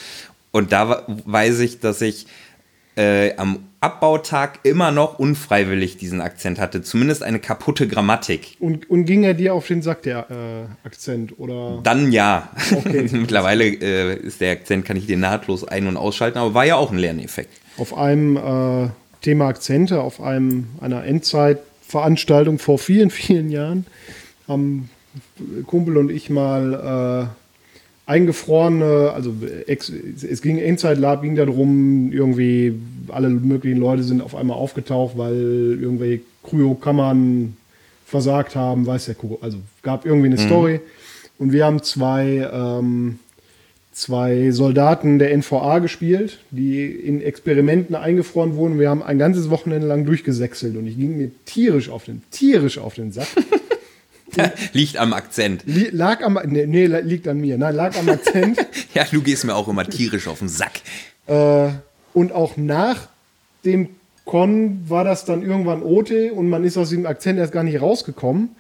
und 0.53 0.71
da 0.71 1.05
weiß 1.07 1.59
ich, 1.61 1.81
dass 1.81 2.01
ich 2.03 2.27
äh, 2.97 3.35
am 3.37 3.70
Abbautag 3.81 4.61
immer 4.63 4.91
noch 4.91 5.19
unfreiwillig 5.19 5.97
diesen 5.97 6.21
Akzent 6.21 6.61
hatte. 6.61 6.83
Zumindest 6.83 7.23
eine 7.23 7.39
kaputte 7.39 7.89
Grammatik. 7.89 8.57
Und, 8.61 8.91
und 8.91 9.07
ging 9.07 9.25
er 9.25 9.33
dir 9.33 9.55
auf 9.55 9.67
den 9.67 9.81
Sack, 9.81 10.03
der 10.03 10.31
äh, 10.31 10.87
Akzent? 10.87 11.39
Oder? 11.39 11.81
Dann 11.83 12.13
ja. 12.13 12.51
Okay. 12.71 13.09
Mittlerweile 13.13 13.65
äh, 13.65 14.17
ist 14.17 14.41
der 14.41 14.53
Akzent, 14.53 14.85
kann 14.85 14.97
ich 14.97 15.07
den 15.07 15.21
nahtlos 15.21 15.65
ein- 15.67 15.87
und 15.87 15.97
ausschalten, 15.97 16.39
aber 16.39 16.53
war 16.53 16.67
ja 16.67 16.77
auch 16.77 16.93
ein 16.93 16.99
Lerneffekt. 16.99 17.59
Auf 17.79 17.97
einem 17.97 18.37
äh, 18.37 18.91
Thema 19.23 19.49
Akzente, 19.49 20.03
auf 20.03 20.21
einem, 20.21 20.67
einer 20.81 21.05
Endzeitveranstaltung 21.05 22.59
vor 22.59 22.79
vielen, 22.79 23.11
vielen 23.11 23.51
Jahren 23.51 23.87
haben 24.47 24.91
Kumpel 25.67 25.97
und 25.97 26.11
ich 26.11 26.29
mal 26.29 27.31
äh, 27.33 27.40
eingefrorene, 28.11 29.13
also 29.15 29.33
ex, 29.67 29.91
es 29.91 30.43
ging 30.43 30.59
Endzeit 30.59 30.99
Lab, 30.99 31.23
ging 31.23 31.37
darum, 31.37 32.11
irgendwie 32.13 32.75
alle 33.09 33.29
möglichen 33.29 33.79
Leute 33.79 34.03
sind 34.03 34.21
auf 34.21 34.35
einmal 34.35 34.57
aufgetaucht, 34.57 35.17
weil 35.17 35.79
irgendwelche 35.81 36.23
Kryokammern 36.43 37.57
versagt 38.07 38.57
haben, 38.57 38.87
weiß 38.87 39.07
der 39.07 39.15
Kuckuck. 39.15 39.43
Also 39.43 39.59
gab 39.83 40.05
irgendwie 40.05 40.27
eine 40.27 40.39
Story. 40.39 40.81
Und 41.39 41.53
wir 41.53 41.65
haben 41.65 41.83
zwei 41.83 42.51
ähm, 42.53 43.21
zwei 43.93 44.51
Soldaten 44.51 45.19
der 45.19 45.37
NVA 45.37 45.79
gespielt, 45.79 46.39
die 46.51 46.87
in 46.87 47.23
Experimenten 47.23 47.95
eingefroren 47.95 48.57
wurden. 48.57 48.79
Wir 48.79 48.91
haben 48.91 49.03
ein 49.03 49.19
ganzes 49.19 49.51
Wochenende 49.51 49.87
lang 49.87 50.05
durchgesächselt 50.05 50.77
und 50.77 50.87
ich 50.87 50.97
ging 50.97 51.17
mir 51.17 51.31
tierisch 51.45 51.91
auf 51.91 52.05
den, 52.05 52.23
tierisch 52.31 52.79
auf 52.79 52.95
den 52.95 53.13
Sack. 53.13 53.29
Liegt 54.73 54.97
am 54.97 55.13
Akzent. 55.13 55.63
Li- 55.67 55.91
Lag 55.93 56.23
am, 56.23 56.39
nee, 56.47 56.67
nee, 56.67 56.87
liegt 56.87 57.27
an 57.29 57.39
mir. 57.39 57.59
Nein, 57.59 57.75
lag 57.75 57.97
am 57.99 58.09
Akzent. 58.09 58.59
Ja, 58.95 59.05
du 59.11 59.23
gehst 59.23 59.45
mir 59.45 59.55
auch 59.55 59.69
immer 59.69 59.85
tierisch 59.89 60.27
auf 60.29 60.41
den 60.41 60.49
Sack. 60.49 60.81
äh, 61.29 61.69
und 62.13 62.33
auch 62.33 62.57
nach 62.57 63.09
dem 63.65 63.89
Con 64.25 64.85
war 64.89 65.05
das 65.05 65.25
dann 65.25 65.43
irgendwann 65.43 65.83
Ote 65.83 66.33
und 66.33 66.49
man 66.49 66.65
ist 66.65 66.77
aus 66.77 66.89
diesem 66.91 67.07
Akzent 67.07 67.39
erst 67.39 67.53
gar 67.53 67.63
nicht 67.63 67.81
rausgekommen. 67.81 68.51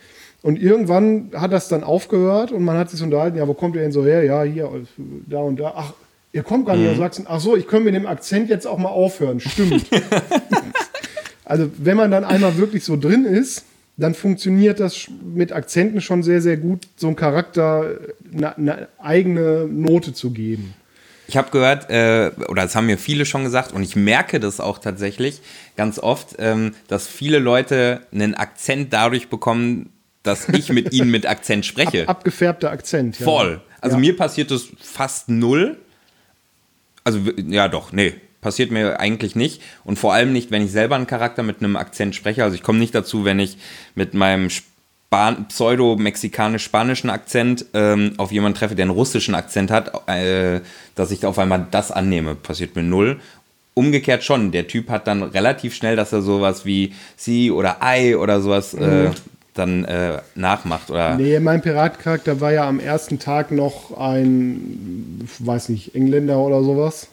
Und 0.43 0.61
irgendwann 0.61 1.31
hat 1.35 1.53
das 1.53 1.69
dann 1.69 1.85
aufgehört 1.85 2.51
und 2.53 2.65
man 2.65 2.77
hat 2.79 2.91
sich 2.91 3.03
unterhalten, 3.03 3.37
ja, 3.39 3.47
wo 3.47 3.55
kommt 3.55 3.75
ihr 3.77 3.83
denn 3.83 3.93
so 3.93 4.05
her? 4.05 4.25
Ja, 4.25 4.43
hier, 4.43 4.71
da 5.29 5.39
und 5.41 5.59
da. 5.61 5.75
Ach, 5.77 5.93
ihr 6.33 6.43
kommt 6.43 6.67
gar 6.67 6.77
nicht 6.77 6.89
aus 6.91 6.97
Sachsen. 6.97 7.27
Ach 7.29 7.41
so, 7.41 7.57
ich 7.57 7.67
kann 7.69 7.85
mit 7.85 7.95
dem 7.95 8.07
Akzent 8.07 8.49
jetzt 8.49 8.67
auch 8.67 8.79
mal 8.79 8.89
aufhören. 8.89 9.39
Stimmt. 9.41 9.85
also, 11.45 11.71
wenn 11.77 11.97
man 11.97 12.11
dann 12.11 12.25
einmal 12.25 12.57
wirklich 12.57 12.85
so 12.85 12.97
drin 12.97 13.25
ist, 13.25 13.65
dann 14.01 14.15
funktioniert 14.15 14.81
das 14.81 15.07
mit 15.23 15.53
Akzenten 15.53 16.01
schon 16.01 16.23
sehr, 16.23 16.41
sehr 16.41 16.57
gut, 16.57 16.87
so 16.97 17.07
einem 17.09 17.17
Charakter 17.17 17.99
eine, 18.33 18.57
eine 18.57 18.89
eigene 18.99 19.67
Note 19.67 20.13
zu 20.13 20.31
geben. 20.31 20.75
Ich 21.29 21.37
habe 21.37 21.51
gehört, 21.51 21.89
äh, 21.91 22.33
oder 22.49 22.63
das 22.63 22.75
haben 22.75 22.87
mir 22.87 22.99
viele 22.99 23.25
schon 23.25 23.45
gesagt, 23.45 23.73
und 23.73 23.83
ich 23.85 23.95
merke 23.95 24.41
das 24.41 24.59
auch 24.59 24.79
tatsächlich 24.79 25.41
ganz 25.77 25.99
oft, 26.01 26.35
ähm, 26.39 26.75
dass 26.89 27.07
viele 27.07 27.39
Leute 27.39 28.01
einen 28.13 28.35
Akzent 28.35 28.93
dadurch 28.93 29.29
bekommen, 29.29 29.91
dass 30.25 30.49
ich 30.49 30.71
mit 30.71 30.93
ihnen 30.93 31.11
mit 31.11 31.27
Akzent 31.27 31.65
spreche. 31.67 32.09
Abgefärbter 32.09 32.71
Akzent. 32.73 33.19
Ja. 33.21 33.25
Voll. 33.25 33.61
Also 33.81 33.97
Ja. 33.97 34.01
mir 34.01 34.17
passiert 34.17 34.51
das 34.51 34.69
fast 34.81 35.29
null. 35.29 35.77
Also 37.05 37.21
ja 37.47 37.69
doch, 37.69 37.93
nee, 37.93 38.15
passiert 38.41 38.71
mir 38.71 39.01
eigentlich 39.01 39.37
nicht. 39.37 39.63
Und 39.85 39.99
vor 39.99 40.15
allem 40.15 40.33
nicht, 40.33 40.51
wenn 40.51 40.65
ich 40.65 40.73
selber 40.73 40.97
einen 40.97 41.07
Charakter 41.07 41.43
mit 41.43 41.59
einem 41.61 41.77
Akzent 41.77 42.15
spreche. 42.15 42.45
Also 42.45 42.55
ich 42.55 42.63
komme 42.63 42.79
nicht 42.79 42.95
dazu, 42.95 43.25
wenn 43.25 43.39
ich 43.39 43.59
mit 43.95 44.15
meinem 44.15 44.51
Span 44.51 45.49
pseudo-mexikanisch-spanischen 45.49 47.11
Akzent 47.11 47.67
ähm, 47.75 48.13
auf 48.17 48.33
jemanden 48.33 48.59
treffe, 48.59 48.75
der 48.75 48.85
einen 48.85 48.93
russischen 48.93 49.35
Akzent 49.35 49.71
hat, 49.71 50.09
äh, 50.09 50.61
dass 50.95 51.11
ich 51.11 51.27
auf 51.27 51.39
einmal 51.39 51.67
das 51.71 51.91
annehme. 51.91 52.35
Passiert 52.35 52.77
mir 52.77 52.83
null. 52.83 53.21
Umgekehrt 53.75 54.25
schon. 54.25 54.53
Der 54.53 54.67
Typ 54.67 54.89
hat 54.89 55.07
dann 55.07 55.23
relativ 55.23 55.75
schnell, 55.75 55.97
dass 55.97 56.13
er 56.13 56.23
sowas 56.23 56.65
wie 56.65 56.95
sie 57.17 57.51
oder 57.51 57.79
I 57.83 58.15
oder 58.15 58.41
sowas 58.41 58.75
äh, 58.75 59.11
dann 59.55 59.85
äh, 59.85 60.19
nachmacht. 60.35 60.91
Oder 60.91 61.17
Nee, 61.17 61.41
mein 61.41 61.63
Piratcharakter 61.63 62.41
war 62.41 62.53
ja 62.53 62.69
am 62.69 62.81
ersten 62.81 63.19
Tag 63.19 63.51
noch 63.51 63.97
ein, 63.99 65.29
weiß 65.39 65.69
nicht, 65.71 65.95
Engländer 65.95 66.39
oder 66.39 66.63
sowas. 66.63 67.09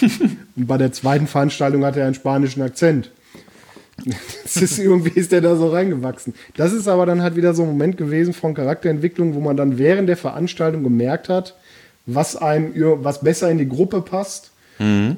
Und 0.56 0.66
bei 0.66 0.78
der 0.78 0.92
zweiten 0.92 1.26
Veranstaltung 1.26 1.84
hatte 1.84 2.00
er 2.00 2.06
einen 2.06 2.14
spanischen 2.14 2.62
Akzent. 2.62 3.10
Das 4.42 4.56
ist 4.56 4.78
irgendwie 4.78 5.18
ist 5.18 5.32
der 5.32 5.40
da 5.40 5.54
so 5.56 5.68
reingewachsen. 5.68 6.34
Das 6.56 6.72
ist 6.72 6.88
aber 6.88 7.06
dann 7.06 7.22
halt 7.22 7.36
wieder 7.36 7.54
so 7.54 7.62
ein 7.62 7.68
Moment 7.68 7.96
gewesen 7.96 8.32
von 8.32 8.54
Charakterentwicklung, 8.54 9.34
wo 9.34 9.40
man 9.40 9.56
dann 9.56 9.78
während 9.78 10.08
der 10.08 10.16
Veranstaltung 10.16 10.82
gemerkt 10.82 11.28
hat, 11.28 11.54
was 12.06 12.34
einem 12.34 12.72
was 13.04 13.20
besser 13.20 13.50
in 13.50 13.58
die 13.58 13.68
Gruppe 13.68 14.00
passt 14.00 14.50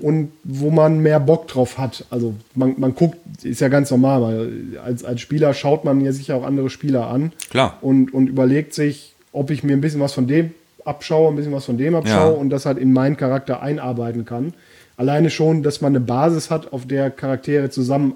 und 0.01 0.33
wo 0.43 0.71
man 0.71 0.99
mehr 0.99 1.21
Bock 1.21 1.49
drauf 1.49 1.79
hat. 1.79 2.05
Also 2.11 2.35
man, 2.55 2.75
man 2.79 2.95
guckt, 2.95 3.17
ist 3.43 3.63
ja 3.63 3.69
ganz 3.69 3.91
normal, 3.91 4.23
weil 4.23 4.79
als, 4.85 5.05
als 5.05 5.23
Spieler 5.23 5.55
schaut 5.55 5.85
man 5.85 6.03
ja 6.03 6.13
sicher 6.13 6.37
auch 6.37 6.45
andere 6.45 6.69
Spieler 6.69 7.09
an 7.09 7.33
Klar. 7.49 7.79
und, 7.81 8.13
und 8.13 8.29
überlegt 8.29 8.75
sich, 8.75 9.15
ob 9.33 9.51
ich 9.51 9.63
mir 9.63 9.73
ein 9.73 9.81
bisschen 9.81 10.01
was 10.01 10.13
von 10.13 10.27
dem 10.27 10.53
abschaue, 10.85 11.31
ein 11.33 11.37
bisschen 11.37 11.53
was 11.53 11.65
von 11.65 11.79
dem 11.79 11.95
abschaue 11.95 12.33
Ja. 12.33 12.39
und 12.39 12.51
das 12.51 12.67
halt 12.67 12.79
in 12.79 12.93
meinen 12.93 13.17
Charakter 13.17 13.63
einarbeiten 13.63 14.25
kann. 14.25 14.55
Alleine 14.97 15.31
schon, 15.31 15.63
dass 15.63 15.81
man 15.81 15.93
eine 15.93 16.01
Basis 16.01 16.51
hat, 16.51 16.73
auf 16.73 16.87
der 16.87 17.11
Charaktere 17.11 17.71
zusammen 17.71 18.15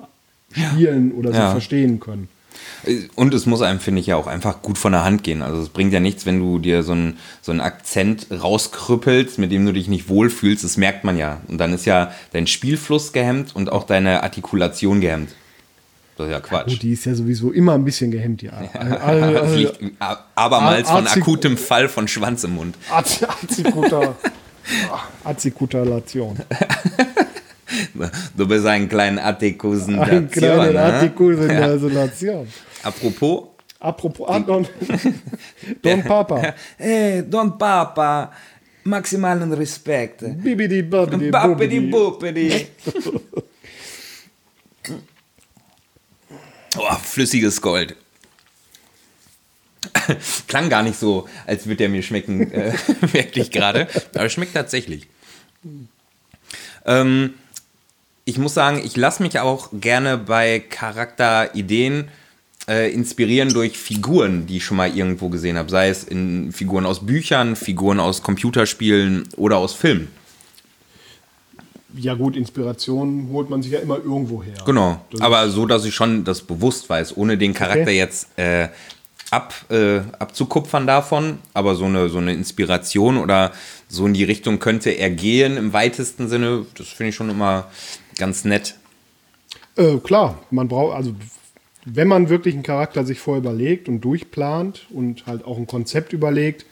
spielen 0.52 1.12
oder 1.12 1.30
sich 1.30 1.38
Ja. 1.40 1.50
verstehen 1.50 2.00
können. 2.00 2.28
Und 3.16 3.34
es 3.34 3.46
muss 3.46 3.60
einem, 3.62 3.80
finde 3.80 4.00
ich, 4.00 4.06
ja 4.06 4.16
auch 4.16 4.26
einfach 4.26 4.62
gut 4.62 4.78
von 4.78 4.92
der 4.92 5.04
Hand 5.04 5.24
gehen. 5.24 5.42
Also 5.42 5.60
es 5.60 5.68
bringt 5.68 5.92
ja 5.92 6.00
nichts, 6.00 6.26
wenn 6.26 6.38
du 6.38 6.58
dir 6.58 6.82
so 6.82 6.92
einen, 6.92 7.18
so 7.42 7.50
einen 7.52 7.60
Akzent 7.60 8.26
rauskrüppelst, 8.30 9.38
mit 9.38 9.50
dem 9.50 9.66
du 9.66 9.72
dich 9.72 9.88
nicht 9.88 10.08
wohlfühlst. 10.08 10.62
Das 10.64 10.76
merkt 10.76 11.02
man 11.04 11.16
ja. 11.16 11.40
Und 11.48 11.58
dann 11.58 11.72
ist 11.72 11.86
ja 11.86 12.12
dein 12.32 12.46
Spielfluss 12.46 13.12
gehemmt 13.12 13.54
und 13.54 13.70
auch 13.72 13.84
deine 13.84 14.22
Artikulation 14.22 15.00
gehemmt. 15.00 15.30
Das 16.18 16.26
ist 16.26 16.32
ja 16.32 16.40
Quatsch. 16.40 16.68
Gut, 16.70 16.82
die 16.82 16.92
ist 16.92 17.04
ja 17.04 17.14
sowieso 17.14 17.52
immer 17.52 17.74
ein 17.74 17.84
bisschen 17.84 18.10
gehemmt, 18.10 18.42
ja. 18.42 18.50
Also, 18.74 19.32
Das 19.32 19.42
also, 19.42 19.56
liegt 19.56 19.80
abermals 20.34 20.90
von 20.90 21.06
akutem 21.06 21.56
Fall 21.56 21.88
von 21.88 22.08
Schwanz 22.08 22.42
im 22.42 22.56
Mund. 22.56 22.76
Arzikuta- 22.90 24.14
Arzikutalation. 25.24 26.36
Du 28.36 28.48
bist 28.48 28.66
ein 28.66 28.88
kleiner 28.88 29.22
Artikusen. 29.24 29.98
Ein 30.00 30.28
kleiner 30.28 30.72
ne? 30.72 30.80
Artikulation. 30.80 32.48
Apropos, 32.82 33.44
Apropos, 33.78 34.26
ah, 34.28 34.40
Don, 34.40 34.66
Don 35.82 36.02
Papa. 36.02 36.54
Hey, 36.76 37.22
Don 37.22 37.56
Papa, 37.56 38.32
maximalen 38.82 39.52
Respekt. 39.52 40.24
Bibidi, 40.42 40.82
babidi, 40.82 41.30
Bappidi, 41.30 42.66
Oh, 46.78 46.94
flüssiges 47.02 47.60
Gold. 47.60 47.96
Klang 50.48 50.68
gar 50.68 50.82
nicht 50.82 50.98
so, 50.98 51.28
als 51.46 51.66
würde 51.66 51.76
der 51.76 51.88
mir 51.88 52.02
schmecken, 52.02 52.50
äh, 52.52 52.72
wirklich 53.12 53.50
gerade. 53.50 53.88
Aber 54.14 54.28
schmeckt 54.28 54.54
tatsächlich. 54.54 55.06
Ähm, 56.84 57.34
ich 58.24 58.38
muss 58.38 58.54
sagen, 58.54 58.80
ich 58.84 58.96
lasse 58.96 59.22
mich 59.22 59.38
auch 59.38 59.70
gerne 59.72 60.18
bei 60.18 60.60
Charakterideen 60.60 62.08
äh, 62.68 62.92
inspirieren 62.92 63.48
durch 63.50 63.78
Figuren, 63.78 64.46
die 64.46 64.58
ich 64.58 64.64
schon 64.64 64.76
mal 64.76 64.94
irgendwo 64.94 65.28
gesehen 65.28 65.56
habe. 65.56 65.70
Sei 65.70 65.88
es 65.88 66.04
in 66.04 66.52
Figuren 66.52 66.86
aus 66.86 67.06
Büchern, 67.06 67.56
Figuren 67.56 68.00
aus 68.00 68.22
Computerspielen 68.22 69.28
oder 69.36 69.56
aus 69.56 69.72
Filmen. 69.74 70.08
Ja 71.94 72.14
gut, 72.14 72.36
Inspiration 72.36 73.30
holt 73.32 73.48
man 73.48 73.62
sich 73.62 73.72
ja 73.72 73.78
immer 73.78 73.96
irgendwo 73.96 74.42
her. 74.42 74.54
Genau. 74.66 75.00
Das 75.10 75.20
Aber 75.20 75.48
so, 75.48 75.66
dass 75.66 75.84
ich 75.84 75.94
schon 75.94 76.24
das 76.24 76.42
bewusst 76.42 76.88
weiß, 76.88 77.16
ohne 77.16 77.38
den 77.38 77.54
Charakter 77.54 77.82
Okay. 77.82 77.96
jetzt 77.96 78.38
äh, 78.38 78.68
ab, 79.30 79.54
äh, 79.70 80.00
abzukupfern 80.18 80.86
davon. 80.86 81.38
Aber 81.54 81.74
so 81.74 81.86
eine, 81.86 82.08
so 82.08 82.18
eine 82.18 82.34
Inspiration 82.34 83.16
oder 83.16 83.52
so 83.88 84.06
in 84.06 84.14
die 84.14 84.24
Richtung 84.24 84.58
könnte 84.58 84.90
er 84.90 85.10
gehen 85.10 85.56
im 85.56 85.72
weitesten 85.72 86.28
Sinne. 86.28 86.66
Das 86.76 86.88
finde 86.88 87.10
ich 87.10 87.16
schon 87.16 87.30
immer 87.30 87.68
ganz 88.18 88.44
nett. 88.44 88.74
Äh, 89.76 89.96
klar, 89.98 90.38
man 90.50 90.68
braucht, 90.68 90.94
also 90.94 91.14
wenn 91.84 92.08
man 92.08 92.28
wirklich 92.28 92.54
einen 92.54 92.64
Charakter 92.64 93.06
sich 93.06 93.18
vorher 93.18 93.40
überlegt 93.40 93.88
und 93.88 94.02
durchplant 94.02 94.86
und 94.90 95.26
halt 95.26 95.44
auch 95.44 95.56
ein 95.56 95.66
Konzept 95.66 96.12
überlegt, 96.12 96.66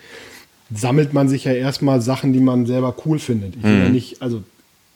sammelt 0.74 1.14
man 1.14 1.28
sich 1.28 1.44
ja 1.44 1.52
erstmal 1.52 2.00
Sachen, 2.02 2.32
die 2.32 2.40
man 2.40 2.66
selber 2.66 2.94
cool 3.06 3.18
findet. 3.18 3.56
Ich 3.56 3.62
will 3.62 3.78
ja 3.78 3.88
nicht, 3.88 4.20
also 4.20 4.42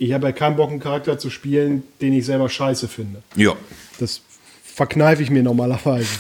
ich 0.01 0.15
habe 0.15 0.29
ja 0.29 0.33
keinen 0.33 0.57
Bock, 0.57 0.71
einen 0.71 0.81
Charakter 0.81 1.19
zu 1.19 1.29
spielen, 1.29 1.83
den 2.01 2.15
ich 2.15 2.25
selber 2.25 2.49
scheiße 2.49 2.89
finde. 2.89 3.23
Ja. 3.37 3.55
Das 3.99 4.23
verkneife 4.65 5.23
ich 5.23 5.31
mir 5.31 5.43
normalerweise. 5.43 6.09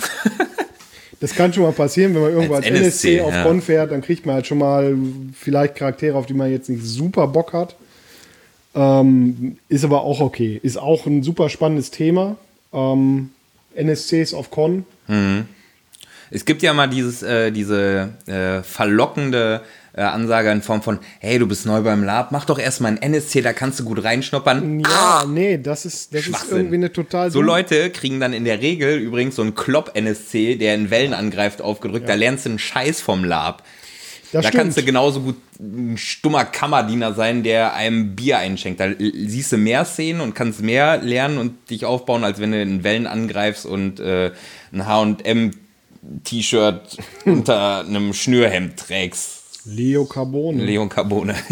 Das 1.22 1.34
kann 1.34 1.52
schon 1.52 1.64
mal 1.64 1.72
passieren, 1.72 2.14
wenn 2.14 2.22
man 2.22 2.32
irgendwo 2.32 2.54
als, 2.54 2.64
Als 2.64 2.80
NSC, 2.80 3.16
NSC, 3.16 3.20
auf 3.20 3.34
ja. 3.34 3.42
Con 3.42 3.60
fährt, 3.60 3.92
dann 3.92 4.00
kriegt 4.00 4.24
man 4.24 4.36
halt 4.36 4.46
schon 4.46 4.56
mal 4.56 4.96
vielleicht 5.38 5.74
Charaktere, 5.74 6.16
auf 6.16 6.24
die 6.24 6.32
man 6.32 6.50
jetzt 6.50 6.70
nicht 6.70 6.82
super 6.82 7.26
Bock 7.26 7.52
hat. 7.52 7.76
Ähm, 8.74 9.58
ist 9.68 9.84
aber 9.84 10.00
auch 10.00 10.20
okay. 10.20 10.58
Ist 10.62 10.78
auch 10.78 11.04
ein 11.04 11.22
super 11.22 11.50
spannendes 11.50 11.90
Thema. 11.90 12.36
Ähm, 12.72 13.32
NSCs 13.74 14.32
auf 14.32 14.50
Con. 14.50 14.86
Es 16.30 16.46
gibt 16.46 16.62
ja 16.62 16.72
mal 16.72 16.86
dieses, 16.86 17.22
äh, 17.22 17.50
diese 17.50 18.14
äh, 18.24 18.62
verlockende 18.62 19.60
äh, 19.92 20.02
Ansage 20.02 20.50
in 20.50 20.62
Form 20.62 20.82
von, 20.82 20.98
hey, 21.18 21.38
du 21.38 21.46
bist 21.46 21.66
neu 21.66 21.82
beim 21.82 22.04
Lab, 22.04 22.32
mach 22.32 22.44
doch 22.44 22.58
erstmal 22.58 22.92
ein 22.92 23.02
NSC, 23.02 23.42
da 23.42 23.52
kannst 23.52 23.80
du 23.80 23.84
gut 23.84 24.02
reinschnuppern. 24.04 24.80
Ja, 24.80 25.24
nee, 25.28 25.58
das 25.58 25.84
ist, 25.84 26.14
das 26.14 26.26
ist 26.26 26.50
irgendwie 26.50 26.76
eine 26.76 26.92
total 26.92 27.30
So 27.30 27.42
Leute 27.42 27.90
kriegen 27.90 28.20
dann 28.20 28.32
in 28.32 28.44
der 28.44 28.60
Regel 28.60 28.98
übrigens 28.98 29.36
so 29.36 29.42
einen 29.42 29.54
Klopp-NSC, 29.54 30.56
der 30.56 30.74
in 30.74 30.90
Wellen 30.90 31.14
angreift, 31.14 31.62
aufgedrückt. 31.62 32.08
Da 32.08 32.14
lernst 32.14 32.46
du 32.46 32.50
einen 32.50 32.58
Scheiß 32.58 33.00
vom 33.00 33.24
Lab. 33.24 33.62
Das 34.32 34.42
da 34.44 34.48
stimmt. 34.48 34.62
kannst 34.62 34.78
du 34.78 34.84
genauso 34.84 35.20
gut 35.20 35.36
ein 35.58 35.96
stummer 35.98 36.44
Kammerdiener 36.44 37.14
sein, 37.14 37.42
der 37.42 37.74
einem 37.74 38.14
Bier 38.14 38.38
einschenkt. 38.38 38.78
Da 38.80 38.90
siehst 38.98 39.50
du 39.52 39.56
mehr 39.56 39.84
Szenen 39.84 40.20
und 40.20 40.34
kannst 40.34 40.62
mehr 40.62 40.98
lernen 40.98 41.38
und 41.38 41.68
dich 41.68 41.84
aufbauen, 41.84 42.22
als 42.22 42.40
wenn 42.40 42.52
du 42.52 42.62
in 42.62 42.84
Wellen 42.84 43.08
angreifst 43.08 43.66
und 43.66 43.98
äh, 43.98 44.30
ein 44.72 44.86
H&M-T-Shirt 44.86 45.52
unter 47.24 47.80
einem 47.80 48.14
Schnürhemd 48.14 48.76
trägst. 48.78 49.39
Leo 49.64 50.04
Carbone. 50.04 50.64
Leon 50.64 50.88
Carbone. 50.88 51.34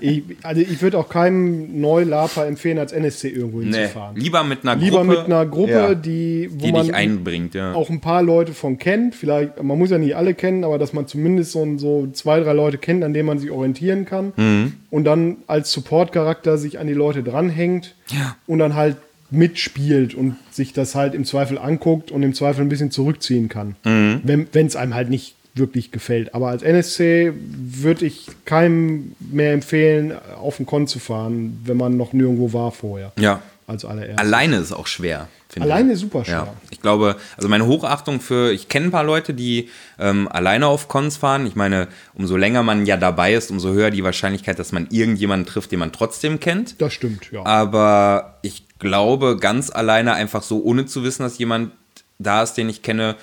Ich, 0.00 0.22
also 0.44 0.60
ich 0.60 0.80
würde 0.80 0.96
auch 0.96 1.08
keinem 1.08 1.80
Neulaper 1.80 2.46
empfehlen, 2.46 2.78
als 2.78 2.92
NSC 2.92 3.30
irgendwo 3.30 3.58
nee, 3.58 3.76
hinzufahren. 3.76 4.14
lieber 4.14 4.44
mit 4.44 4.62
einer 4.62 4.76
Lieber 4.76 4.98
Gruppe, 4.98 5.08
mit 5.08 5.18
einer 5.26 5.44
Gruppe, 5.44 5.72
ja, 5.72 5.94
die, 5.96 6.48
wo 6.52 6.66
die 6.66 6.70
man 6.72 6.86
dich 6.86 6.94
einbringt. 6.94 7.54
Ja. 7.54 7.72
auch 7.74 7.90
ein 7.90 8.00
paar 8.00 8.22
Leute 8.22 8.52
von 8.52 8.78
kennt. 8.78 9.16
Vielleicht, 9.16 9.60
man 9.60 9.76
muss 9.76 9.90
ja 9.90 9.98
nicht 9.98 10.14
alle 10.14 10.34
kennen, 10.34 10.62
aber 10.62 10.78
dass 10.78 10.92
man 10.92 11.08
zumindest 11.08 11.50
so, 11.50 11.66
so 11.78 12.06
zwei, 12.12 12.38
drei 12.38 12.52
Leute 12.52 12.78
kennt, 12.78 13.02
an 13.02 13.12
denen 13.12 13.26
man 13.26 13.40
sich 13.40 13.50
orientieren 13.50 14.04
kann. 14.04 14.32
Mhm. 14.36 14.74
Und 14.90 15.02
dann 15.02 15.38
als 15.48 15.72
Support-Charakter 15.72 16.58
sich 16.58 16.78
an 16.78 16.86
die 16.86 16.94
Leute 16.94 17.24
dranhängt 17.24 17.96
Ja. 18.12 18.36
und 18.46 18.60
dann 18.60 18.76
halt 18.76 18.98
mitspielt 19.32 20.14
und 20.14 20.36
sich 20.50 20.72
das 20.72 20.94
halt 20.94 21.14
im 21.14 21.24
Zweifel 21.24 21.58
anguckt 21.58 22.10
und 22.10 22.22
im 22.22 22.34
Zweifel 22.34 22.62
ein 22.62 22.68
bisschen 22.68 22.90
zurückziehen 22.92 23.48
kann. 23.48 23.74
Mhm. 23.84 24.20
Wenn 24.22 24.66
es 24.66 24.76
einem 24.76 24.94
halt 24.94 25.10
nicht 25.10 25.34
wirklich 25.58 25.90
gefällt. 25.90 26.34
Aber 26.34 26.48
als 26.48 26.62
NSC 26.62 27.32
würde 27.34 28.06
ich 28.06 28.26
keinem 28.44 29.12
mehr 29.18 29.52
empfehlen, 29.52 30.12
auf 30.40 30.56
den 30.56 30.66
Con 30.66 30.86
zu 30.86 30.98
fahren, 30.98 31.60
wenn 31.64 31.76
man 31.76 31.96
noch 31.96 32.12
nirgendwo 32.12 32.52
war 32.52 32.72
vorher. 32.72 33.12
ja. 33.18 33.42
Als 33.68 33.84
allererst. 33.84 34.18
Alleine 34.18 34.56
ist 34.56 34.72
auch 34.72 34.86
schwer. 34.86 35.28
ich. 35.54 35.60
Alleine 35.60 35.92
ist 35.92 36.00
super 36.00 36.24
schwer. 36.24 36.46
Ja, 36.46 36.54
ich 36.70 36.80
glaube, 36.80 37.16
also 37.36 37.50
meine 37.50 37.66
Hochachtung 37.66 38.18
für, 38.18 38.50
ich 38.50 38.70
kenne 38.70 38.86
ein 38.86 38.90
paar 38.90 39.04
Leute, 39.04 39.34
die 39.34 39.68
ähm, 39.98 40.26
alleine 40.26 40.66
auf 40.68 40.88
Cons 40.88 41.18
fahren. 41.18 41.44
Ich 41.44 41.54
meine, 41.54 41.88
umso 42.14 42.38
länger 42.38 42.62
man 42.62 42.86
ja 42.86 42.96
dabei 42.96 43.34
ist, 43.34 43.50
umso 43.50 43.74
höher 43.74 43.90
die 43.90 44.02
Wahrscheinlichkeit, 44.02 44.58
dass 44.58 44.72
man 44.72 44.86
irgendjemanden 44.90 45.46
trifft, 45.46 45.70
den 45.70 45.80
man 45.80 45.92
trotzdem 45.92 46.40
kennt. 46.40 46.80
Das 46.80 46.94
stimmt, 46.94 47.30
ja. 47.30 47.44
Aber 47.44 48.38
ich 48.40 48.64
glaube, 48.78 49.36
ganz 49.36 49.68
alleine 49.68 50.14
einfach 50.14 50.42
so, 50.42 50.62
ohne 50.62 50.86
zu 50.86 51.04
wissen, 51.04 51.22
dass 51.22 51.36
jemand 51.36 51.72
da 52.18 52.42
ist, 52.42 52.54
den 52.54 52.70
ich 52.70 52.80
kenne, 52.80 53.16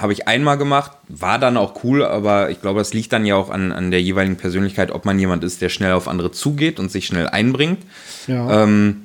habe 0.00 0.12
ich 0.12 0.28
einmal 0.28 0.56
gemacht, 0.56 0.92
war 1.08 1.38
dann 1.38 1.56
auch 1.56 1.82
cool, 1.84 2.04
aber 2.04 2.50
ich 2.50 2.60
glaube, 2.60 2.78
das 2.78 2.94
liegt 2.94 3.12
dann 3.12 3.26
ja 3.26 3.36
auch 3.36 3.50
an, 3.50 3.72
an 3.72 3.90
der 3.90 4.00
jeweiligen 4.00 4.36
Persönlichkeit, 4.36 4.90
ob 4.90 5.04
man 5.04 5.18
jemand 5.18 5.44
ist, 5.44 5.60
der 5.60 5.68
schnell 5.68 5.92
auf 5.92 6.08
andere 6.08 6.30
zugeht 6.30 6.78
und 6.78 6.90
sich 6.90 7.06
schnell 7.06 7.28
einbringt. 7.28 7.80
ja. 8.26 8.62
Ähm, 8.62 9.02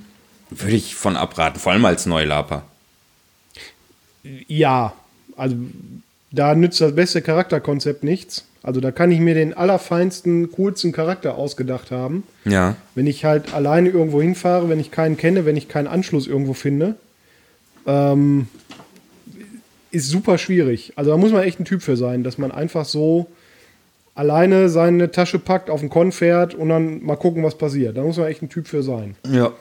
würde 0.50 0.76
ich 0.76 0.94
von 0.94 1.18
abraten, 1.18 1.60
vor 1.60 1.72
allem 1.72 1.86
als 1.86 2.06
Neulaper. 2.06 2.64
Ja, 4.48 4.94
also 5.36 5.56
da 6.32 6.56
nützt 6.56 6.80
das 6.80 6.96
beste 6.96 7.22
Charakterkonzept 7.22 8.04
nichts. 8.04 8.46
Also 8.62 8.80
da 8.80 8.92
kann 8.92 9.12
ich 9.12 9.20
mir 9.20 9.34
den 9.34 9.54
allerfeinsten, 9.54 10.52
coolsten 10.52 10.94
Charakter 10.94 11.36
ausgedacht 11.36 11.92
haben. 11.92 12.24
Ja. 12.46 12.76
Wenn 12.96 13.08
ich 13.08 13.26
halt 13.26 13.54
alleine 13.54 13.90
irgendwo 13.90 14.22
hinfahre, 14.22 14.70
wenn 14.70 14.80
ich 14.80 14.90
keinen 14.90 15.18
kenne, 15.18 15.46
wenn 15.46 15.58
ich 15.58 15.68
keinen 15.68 15.88
Anschluss 15.88 16.28
irgendwo 16.28 16.54
finde, 16.54 16.96
ähm, 17.86 18.48
ist 19.94 20.10
super 20.10 20.38
schwierig. 20.38 20.94
Also 20.96 21.12
da 21.12 21.18
muss 21.18 21.32
man 21.32 21.44
echt 21.44 21.60
ein 21.60 21.66
Typ 21.66 21.84
für 21.84 21.96
sein, 21.96 22.24
dass 22.24 22.38
man 22.38 22.52
einfach 22.52 22.86
so 22.86 23.28
alleine 24.16 24.70
seine 24.70 25.12
Tasche 25.12 25.40
packt, 25.40 25.70
auf 25.70 25.82
den 25.82 25.90
Con 25.90 26.12
fährt 26.12 26.56
und 26.56 26.70
dann 26.70 27.04
mal 27.04 27.16
gucken, 27.16 27.44
was 27.44 27.58
passiert. 27.58 27.98
Da 27.98 28.02
muss 28.02 28.18
man 28.18 28.28
echt 28.28 28.42
ein 28.42 28.50
Typ 28.50 28.68
für 28.68 28.84
sein. 28.84 29.16
Ja. 29.30 29.52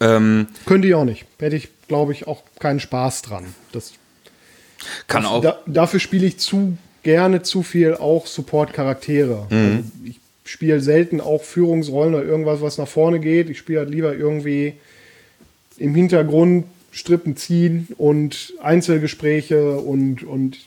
Ähm, 0.00 0.48
Könnte 0.66 0.88
ich 0.88 0.94
auch 0.94 1.04
nicht. 1.04 1.24
Hätte 1.38 1.56
ich, 1.56 1.68
glaube 1.86 2.12
ich, 2.12 2.26
auch 2.26 2.42
keinen 2.58 2.80
Spaß 2.80 3.22
dran. 3.22 3.46
Das 3.72 3.92
kann 5.06 5.24
auch. 5.24 5.40
Da, 5.40 5.60
dafür 5.66 6.00
spiele 6.00 6.26
ich 6.26 6.38
zu 6.38 6.76
gerne 7.04 7.42
zu 7.42 7.62
viel 7.62 7.94
auch 7.94 8.26
Support-Charaktere. 8.26 9.46
Mhm. 9.50 9.76
Also 9.76 9.82
ich 10.04 10.20
spiele 10.44 10.80
selten 10.80 11.20
auch 11.20 11.42
Führungsrollen 11.42 12.14
oder 12.14 12.24
irgendwas, 12.24 12.60
was 12.60 12.76
nach 12.78 12.88
vorne 12.88 13.20
geht. 13.20 13.50
Ich 13.50 13.58
spiele 13.58 13.80
halt 13.80 13.90
lieber 13.90 14.14
irgendwie 14.14 14.74
im 15.78 15.94
Hintergrund 15.94 16.64
Strippen 16.94 17.36
ziehen 17.36 17.88
und 17.98 18.54
Einzelgespräche 18.62 19.76
und, 19.78 20.22
und 20.22 20.58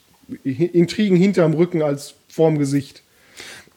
Intrigen 0.44 1.16
hinterm 1.16 1.54
Rücken 1.54 1.82
als 1.82 2.16
vorm 2.28 2.60
Gesicht. 2.60 3.02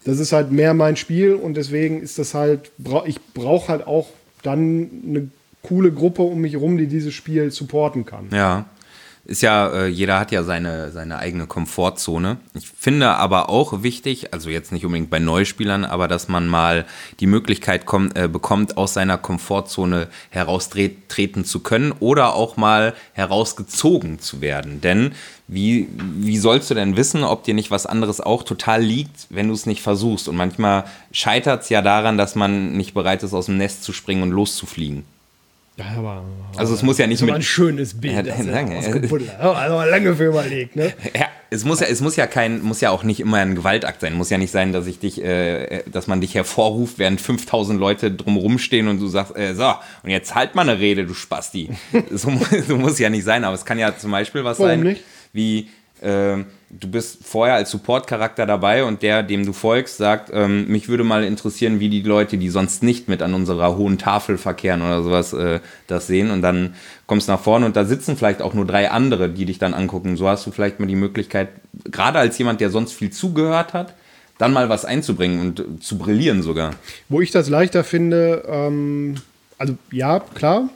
Das 0.04 0.18
ist 0.18 0.32
halt 0.32 0.50
mehr 0.50 0.74
mein 0.74 0.96
Spiel 0.96 1.34
und 1.34 1.56
deswegen 1.56 2.02
ist 2.02 2.18
das 2.18 2.34
halt, 2.34 2.72
ich 3.06 3.20
brauche 3.34 3.68
halt 3.68 3.86
auch 3.86 4.08
dann 4.42 4.90
eine 5.06 5.30
coole 5.62 5.92
Gruppe 5.92 6.22
um 6.22 6.40
mich 6.40 6.56
rum, 6.56 6.76
die 6.76 6.86
dieses 6.86 7.14
Spiel 7.14 7.52
supporten 7.52 8.05
kann. 8.05 8.28
Ja. 8.32 8.66
Ist 9.25 9.43
ja, 9.43 9.68
äh, 9.68 9.87
jeder 9.87 10.18
hat 10.18 10.33
ja 10.33 10.43
seine, 10.43 10.91
seine 10.91 11.18
eigene 11.18 11.47
Komfortzone. 11.47 12.39
Ich 12.55 12.68
finde 12.68 13.11
aber 13.11 13.49
auch 13.49 13.83
wichtig, 13.83 14.33
also 14.33 14.51
jetzt 14.51 14.73
nicht 14.73 14.85
unbedingt 14.85 15.11
bei 15.11 15.18
Neuspielern, 15.18 15.85
aber 15.85 16.09
dass 16.09 16.29
man 16.29 16.49
mal 16.49 16.87
die 17.21 17.27
Möglichkeit 17.27 17.87
kommt, 17.87 18.18
äh, 18.18 18.29
bekommt, 18.29 18.77
aus 18.77 18.95
seiner 18.95 19.18
Komfortzone 19.18 20.09
heraustreten 20.31 21.45
zu 21.45 21.61
können 21.61 21.93
oder 22.01 22.35
auch 22.35 22.57
mal 22.57 22.95
herausgezogen 23.12 24.21
zu 24.21 24.41
werden. 24.41 24.81
Denn 24.81 25.12
wie, 25.47 25.89
wie 25.97 26.39
sollst 26.39 26.71
du 26.71 26.75
denn 26.75 26.97
wissen, 26.97 27.23
ob 27.23 27.45
dir 27.45 27.55
nicht 27.55 27.71
was 27.71 27.87
anderes 27.87 28.21
auch 28.21 28.43
total 28.43 28.83
liegt, 28.83 29.27
wenn 29.31 29.49
du 29.49 29.55
es 29.55 29.66
nicht 29.66 29.83
versuchst? 29.83 30.29
Und 30.29 30.37
manchmal 30.37 30.85
scheitert 31.12 31.62
es 31.62 31.68
ja 31.68 31.83
daran, 31.83 32.16
dass 32.16 32.37
man 32.37 32.73
nicht 32.77 32.95
bereit 32.95 33.23
ist, 33.23 33.35
aus 33.35 33.47
dem 33.47 33.59
Nest 33.59 33.85
zu 33.85 33.93
springen 33.93 34.23
und 34.23 34.31
loszufliegen. 34.31 35.05
Ja, 35.81 35.99
aber, 35.99 36.24
Also 36.57 36.74
es 36.74 36.83
muss 36.83 36.99
ja 36.99 37.07
nicht 37.07 37.22
aber 37.22 37.33
mit 37.33 37.41
ein 37.41 37.43
schönes 37.43 38.01
Bild. 38.01 38.26
Ja, 38.26 38.35
ausgebuddelt 38.35 39.37
hat. 39.39 39.57
Also 39.57 39.91
lange 39.91 40.14
für 40.14 40.26
überlegt, 40.26 40.76
ne? 40.76 40.93
Ja, 41.14 41.26
es 41.51 41.64
muss 41.64 41.81
ja, 41.81 41.87
es 41.87 42.01
muss 42.01 42.16
ja 42.16 42.26
kein, 42.26 42.62
muss 42.62 42.81
ja 42.81 42.91
auch 42.91 43.03
nicht 43.03 43.20
immer 43.20 43.39
ein 43.39 43.55
Gewaltakt 43.55 44.01
sein. 44.01 44.14
Muss 44.14 44.31
ja 44.31 44.39
nicht 44.39 44.51
sein, 44.51 44.72
dass 44.72 44.87
ich 44.87 44.99
dich, 44.99 45.22
äh, 45.22 45.83
dass 45.91 46.07
man 46.07 46.20
dich 46.20 46.35
hervorruft, 46.35 46.99
während 46.99 47.20
5000 47.20 47.81
Leute 47.81 48.11
drumherum 48.12 48.59
stehen 48.59 48.89
und 48.89 49.01
du 49.01 49.09
sagst, 49.09 49.37
äh, 49.37 49.55
so, 49.55 49.72
und 50.03 50.11
jetzt 50.11 50.35
halt 50.35 50.55
mal 50.55 50.68
eine 50.68 50.78
Rede, 50.78 51.07
du 51.07 51.14
Spasti. 51.14 51.70
so, 52.11 52.31
so 52.68 52.76
muss 52.76 52.99
ja 52.99 53.11
nicht 53.11 53.24
sein, 53.24 53.45
aber 53.45 53.55
es 53.55 53.64
kann 53.64 53.78
ja 53.78 53.97
zum 53.97 54.11
Beispiel 54.11 54.45
was 54.45 54.59
Warum 54.59 54.70
sein, 54.70 54.81
nicht? 54.81 55.03
wie, 55.33 55.68
äh, 56.03 56.37
du 56.71 56.89
bist 56.89 57.25
vorher 57.25 57.57
als 57.57 57.71
Support-Charakter 57.71 58.47
dabei 58.47 58.85
und 58.85 59.03
der, 59.03 59.23
dem 59.23 59.45
du 59.45 59.53
folgst, 59.53 59.97
sagt, 59.97 60.31
ähm, 60.33 60.68
mich 60.68 60.89
würde 60.89 61.03
mal 61.03 61.25
interessieren, 61.25 61.81
wie 61.81 61.89
die 61.89 62.03
Leute, 62.03 62.39
die 62.39 62.49
sonst 62.49 62.83
nicht 62.83 63.09
mit 63.09 63.23
an 63.23 63.35
unserer 63.35 63.77
hohen 63.77 63.99
Tafel 63.99 64.39
verkehren 64.39 64.81
oder 64.83 65.03
sowas, 65.03 65.33
äh, 65.33 65.61
das 65.89 66.07
sehen. 66.07 66.31
Und 66.31 66.43
dann 66.43 66.75
kommst 67.07 67.29
du 67.29 67.33
nach 67.33 67.41
vorne 67.41 67.66
und 67.66 67.77
da 67.77 67.85
sitzen 67.85 68.16
vielleicht 68.16 68.41
auch 68.41 68.55
nur 68.55 68.66
drei 68.66 68.91
andere, 68.91 69.29
die 69.29 69.45
dich 69.45 69.59
dann 69.59 69.75
angucken. 69.75 70.16
So 70.16 70.29
hast 70.29 70.47
du 70.47 70.53
vielleicht 70.53 70.79
mal 70.79 70.87
die 70.87 70.97
Möglichkeit, 70.97 71.49
gerade 71.85 72.21
als 72.21 72.39
jemand, 72.39 72.61
der 72.61 72.71
sonst 72.71 72.93
viel 72.93 73.11
zugehört 73.11 73.75
hat, 73.75 73.95
dann 74.39 74.53
mal 74.53 74.68
was 74.68 74.85
einzubringen 74.85 75.41
und 75.41 75.83
zu 75.83 75.99
brillieren 75.99 76.43
sogar. 76.43 76.75
Wo 77.09 77.21
ich 77.21 77.31
das 77.31 77.49
leichter 77.49 77.85
finde, 77.85 78.45
ähm, 78.49 79.16
also 79.59 79.77
ja, 79.91 80.21
klar, 80.21 80.71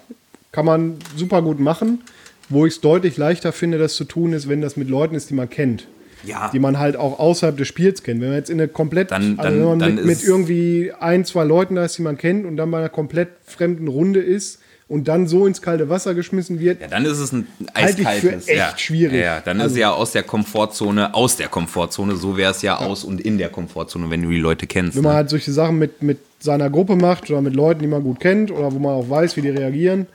kann 0.51 0.67
man 0.67 0.97
super 1.17 1.41
gut 1.41 1.61
machen. 1.61 2.03
Wo 2.49 2.67
ich 2.67 2.75
es 2.75 2.81
deutlich 2.81 3.17
leichter 3.17 3.53
finde, 3.53 3.79
das 3.79 3.95
zu 3.95 4.05
tun, 4.05 4.33
ist, 4.33 4.49
wenn 4.49 4.61
das 4.61 4.77
mit 4.77 4.89
Leuten 4.89 5.15
ist, 5.15 5.31
die 5.31 5.35
man 5.35 5.49
kennt. 5.49 5.87
Ja. 6.27 6.51
Die 6.53 6.59
man 6.59 6.79
halt 6.79 6.97
auch 6.97 7.19
außerhalb 7.19 7.57
des 7.57 7.69
Spiels 7.69 8.03
kennt. 8.03 8.21
Wenn 8.21 8.29
man 8.29 8.39
jetzt 8.39 8.49
in 8.51 8.59
eine 8.59 8.69
komplett, 8.69 9.11
Dann- 9.11 9.39
also 9.39 9.43
dann- 9.43 9.59
wenn 9.59 9.79
man 9.79 9.95
mit, 9.97 10.05
mit 10.07 10.17
ist- 10.19 10.27
irgendwie 10.29 10.91
ein, 10.99 11.25
zwei 11.25 11.45
Leuten 11.45 11.75
da 11.75 11.85
ist, 11.85 11.99
die 11.99 12.03
man 12.03 12.17
kennt 12.17 12.47
und 12.47 12.57
dann 12.57 12.71
bei 12.71 12.79
einer 12.79 12.89
komplett 12.89 13.29
fremden 13.45 13.89
Runde 13.89 14.21
ist 14.21 14.61
und 14.89 15.07
dann 15.09 15.27
so 15.27 15.47
ins 15.47 15.61
kalte 15.61 15.89
Wasser 15.91 16.15
geschmissen 16.15 16.61
wird, 16.61 16.81
Ja, 16.81 16.89
dann 16.89 17.05
ist 17.05 17.19
es 17.19 17.33
ein 17.33 17.47
eiskaltes. 17.75 18.49
echt 18.49 18.59
ja. 18.59 18.73
schwierig. 18.77 19.15
Ja, 19.21 19.37
ja, 19.37 19.41
dann 19.45 19.59
ist 19.59 19.63
Also- 19.65 19.75
es 19.75 19.81
ja 19.81 19.91
aus 19.93 20.13
der 20.13 20.23
Komfortzone, 20.23 21.13
aus 21.15 21.37
der 21.37 21.49
Komfortzone, 21.49 22.17
so 22.17 22.37
wäre 22.39 22.53
es 22.53 22.63
ja, 22.63 22.77
aus 22.79 23.05
und 23.05 23.21
in 23.21 23.37
der 23.39 23.51
Komfortzone, 23.51 24.09
wenn 24.11 24.23
du 24.23 24.31
die 24.31 24.39
Leute 24.39 24.67
kennst. 24.67 24.97
wenn 24.97 25.03
man 25.03 25.13
ne? 25.13 25.17
halt 25.17 25.31
solche 25.31 25.53
Sachen 25.53 25.79
mit, 25.79 26.03
mit 26.03 26.19
seiner 26.41 26.71
Gruppe 26.71 26.97
macht 26.97 27.31
oder 27.31 27.41
mit 27.43 27.55
Leuten, 27.55 27.81
die 27.81 27.87
man 27.87 28.03
gut 28.03 28.21
kennt 28.21 28.51
oder 28.51 28.73
wo 28.73 28.79
man 28.79 28.93
auch 28.93 29.09
weiß, 29.11 29.37
wie 29.37 29.43
die 29.43 29.51
reagieren, 29.51 30.07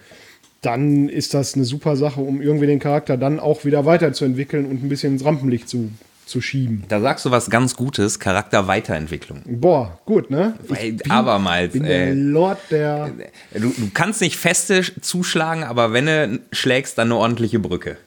dann 0.62 1.10
ist 1.10 1.34
das 1.34 1.56
eine 1.56 1.64
super 1.64 1.96
Sache, 1.96 2.22
um 2.22 2.42
irgendwie 2.42 2.68
den 2.68 2.80
Charakter 2.80 3.18
dann 3.18 3.40
auch 3.40 3.66
wieder 3.66 3.86
weiterzuentwickeln 3.86 4.66
und 4.66 4.84
ein 4.84 4.90
bisschen 4.90 5.14
ins 5.14 5.24
Rampenlicht 5.24 5.70
zu, 5.70 5.92
zu 6.26 6.42
schieben. 6.42 6.84
Da 6.90 7.00
sagst 7.00 7.26
du 7.26 7.32
was 7.32 7.50
ganz 7.50 7.76
Gutes, 7.76 8.20
Charakterweiterentwicklung. 8.20 9.42
Boah, 9.46 10.00
gut, 10.06 10.30
ne? 10.30 10.56
Weil 10.68 10.98
abermals, 11.08 11.74
bin 11.74 11.84
der 11.84 12.08
ey. 12.08 12.14
Lord 12.14 12.60
der. 12.72 13.12
Du, 13.54 13.70
du 13.70 13.90
kannst 13.94 14.22
nicht 14.22 14.38
feste 14.38 14.84
zuschlagen, 15.02 15.64
aber 15.64 15.94
wenn 15.94 16.06
du 16.06 16.40
schlägst, 16.52 16.98
dann 16.98 17.08
eine 17.08 17.16
ordentliche 17.16 17.60
Brücke. 17.60 17.98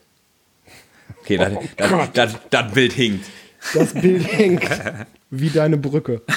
Okay, 1.21 1.37
das, 1.37 1.53
das, 1.77 1.89
Gott. 1.89 2.09
das, 2.13 2.35
das 2.49 2.71
Bild 2.71 2.93
hinkt. 2.93 3.25
Das 3.73 3.93
Bild 3.93 4.27
hängt 4.31 4.69
wie 5.31 5.49
deine 5.49 5.77
Brücke. 5.77 6.21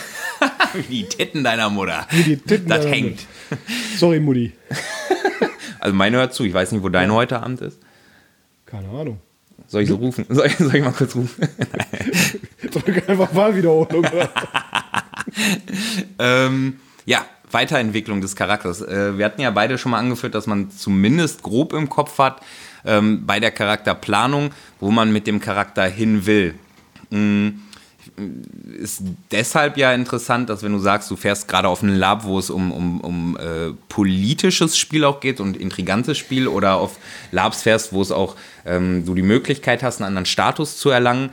Wie 0.74 0.82
die 0.82 1.04
Titten 1.04 1.42
deiner 1.44 1.70
Mutter. 1.70 2.06
Wie 2.10 2.22
die 2.22 2.36
Titten 2.36 2.68
das 2.68 2.86
hängt. 2.86 3.20
Sorry, 3.96 4.20
Mutti. 4.20 4.52
Also 5.80 5.94
meine 5.94 6.18
hört 6.18 6.34
zu, 6.34 6.44
ich 6.44 6.54
weiß 6.54 6.72
nicht, 6.72 6.82
wo 6.82 6.88
dein 6.88 7.12
heute 7.12 7.42
Abend 7.42 7.60
ist. 7.60 7.78
Keine 8.66 8.88
Ahnung. 8.88 9.20
Soll 9.68 9.82
ich 9.82 9.88
so 9.88 9.96
rufen? 9.96 10.26
Soll 10.28 10.46
ich, 10.46 10.56
soll 10.56 10.74
ich 10.74 10.84
mal 10.84 10.92
kurz 10.92 11.14
rufen? 11.14 11.42
Drück 12.70 13.08
einfach 13.08 13.34
Wahlwiederholung. 13.34 14.06
ähm, 16.18 16.80
ja, 17.04 17.24
Weiterentwicklung 17.50 18.20
des 18.20 18.36
Charakters. 18.36 18.82
Äh, 18.82 19.18
wir 19.18 19.24
hatten 19.24 19.40
ja 19.40 19.50
beide 19.50 19.78
schon 19.78 19.92
mal 19.92 19.98
angeführt, 19.98 20.34
dass 20.34 20.46
man 20.46 20.70
zumindest 20.70 21.42
grob 21.42 21.72
im 21.72 21.88
Kopf 21.88 22.18
hat, 22.18 22.42
ähm, 22.84 23.26
bei 23.26 23.40
der 23.40 23.50
Charakterplanung, 23.50 24.50
wo 24.78 24.90
man 24.90 25.12
mit 25.12 25.26
dem 25.26 25.40
Charakter 25.40 25.86
hin 25.86 26.26
will. 26.26 26.54
Mm, 27.10 27.48
ist 28.78 29.02
deshalb 29.30 29.76
ja 29.76 29.92
interessant, 29.92 30.48
dass 30.48 30.62
wenn 30.62 30.72
du 30.72 30.78
sagst, 30.78 31.10
du 31.10 31.16
fährst 31.16 31.48
gerade 31.48 31.68
auf 31.68 31.82
einen 31.82 31.96
Lab, 31.96 32.24
wo 32.24 32.38
es 32.38 32.50
um, 32.50 32.72
um, 32.72 33.00
um 33.00 33.36
äh, 33.36 33.72
politisches 33.88 34.76
Spiel 34.76 35.04
auch 35.04 35.20
geht 35.20 35.40
und 35.40 35.56
intrigantes 35.56 36.18
Spiel 36.18 36.48
oder 36.48 36.76
auf 36.76 36.98
Labs 37.32 37.62
fährst, 37.62 37.92
wo 37.92 38.02
es 38.02 38.12
auch 38.12 38.36
ähm, 38.64 39.04
du 39.04 39.14
die 39.14 39.22
Möglichkeit 39.22 39.82
hast, 39.82 40.00
einen 40.00 40.08
anderen 40.08 40.26
Status 40.26 40.76
zu 40.76 40.90
erlangen, 40.90 41.30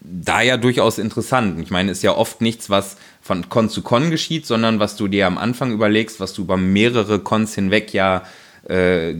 da 0.00 0.40
ja 0.40 0.56
durchaus 0.56 0.98
interessant. 0.98 1.60
Ich 1.60 1.70
meine, 1.70 1.90
ist 1.90 2.02
ja 2.02 2.14
oft 2.14 2.40
nichts, 2.40 2.70
was 2.70 2.96
von 3.20 3.48
Con 3.48 3.68
zu 3.68 3.82
Con 3.82 4.10
geschieht, 4.10 4.46
sondern 4.46 4.80
was 4.80 4.96
du 4.96 5.08
dir 5.08 5.26
am 5.26 5.38
Anfang 5.38 5.72
überlegst, 5.72 6.20
was 6.20 6.32
du 6.32 6.42
über 6.42 6.56
mehrere 6.56 7.18
Cons 7.18 7.54
hinweg 7.54 7.92
ja 7.92 8.22
äh, 8.68 9.14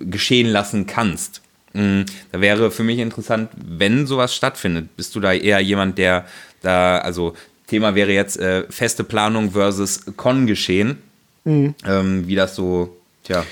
geschehen 0.00 0.46
lassen 0.46 0.86
kannst. 0.86 1.42
Mm, 1.72 2.02
Da 2.32 2.40
wäre 2.40 2.70
für 2.70 2.82
mich 2.82 2.98
interessant, 2.98 3.50
wenn 3.56 4.06
sowas 4.06 4.34
stattfindet. 4.34 4.96
Bist 4.96 5.14
du 5.14 5.20
da 5.20 5.32
eher 5.32 5.60
jemand, 5.60 5.98
der 5.98 6.26
da, 6.62 6.98
also 6.98 7.34
Thema 7.66 7.94
wäre 7.94 8.12
jetzt 8.12 8.38
äh, 8.38 8.64
feste 8.70 9.04
Planung 9.04 9.52
versus 9.52 10.00
Con-Geschehen, 10.16 10.98
ähm, 11.46 12.26
wie 12.26 12.34
das 12.34 12.54
so, 12.56 12.96
tja, 13.24 13.44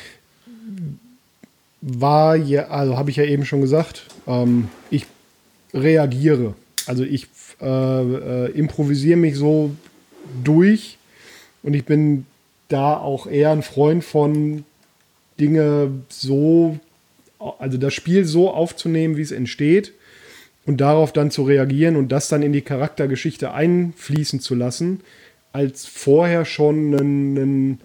war 1.80 2.36
ja, 2.36 2.68
also 2.68 2.96
habe 2.96 3.10
ich 3.10 3.16
ja 3.16 3.24
eben 3.24 3.44
schon 3.44 3.60
gesagt, 3.60 4.02
ähm, 4.26 4.68
ich 4.90 5.06
reagiere. 5.72 6.54
Also 6.86 7.04
ich 7.04 7.28
äh, 7.60 7.66
äh, 7.66 8.50
improvisiere 8.52 9.16
mich 9.16 9.36
so 9.36 9.70
durch 10.42 10.98
und 11.62 11.74
ich 11.74 11.84
bin 11.84 12.26
da 12.68 12.96
auch 12.96 13.26
eher 13.26 13.50
ein 13.50 13.62
Freund 13.62 14.04
von 14.04 14.64
Dinge 15.38 15.90
so, 16.08 16.78
also 17.58 17.78
das 17.78 17.94
Spiel 17.94 18.24
so 18.24 18.50
aufzunehmen, 18.50 19.16
wie 19.16 19.22
es 19.22 19.32
entsteht 19.32 19.92
und 20.66 20.80
darauf 20.80 21.12
dann 21.12 21.30
zu 21.30 21.44
reagieren 21.44 21.96
und 21.96 22.10
das 22.10 22.28
dann 22.28 22.42
in 22.42 22.52
die 22.52 22.62
Charaktergeschichte 22.62 23.52
einfließen 23.52 24.40
zu 24.40 24.54
lassen, 24.54 25.00
als 25.52 25.86
vorher 25.86 26.44
schon 26.44 26.94
einen, 26.94 27.38
einen 27.38 27.80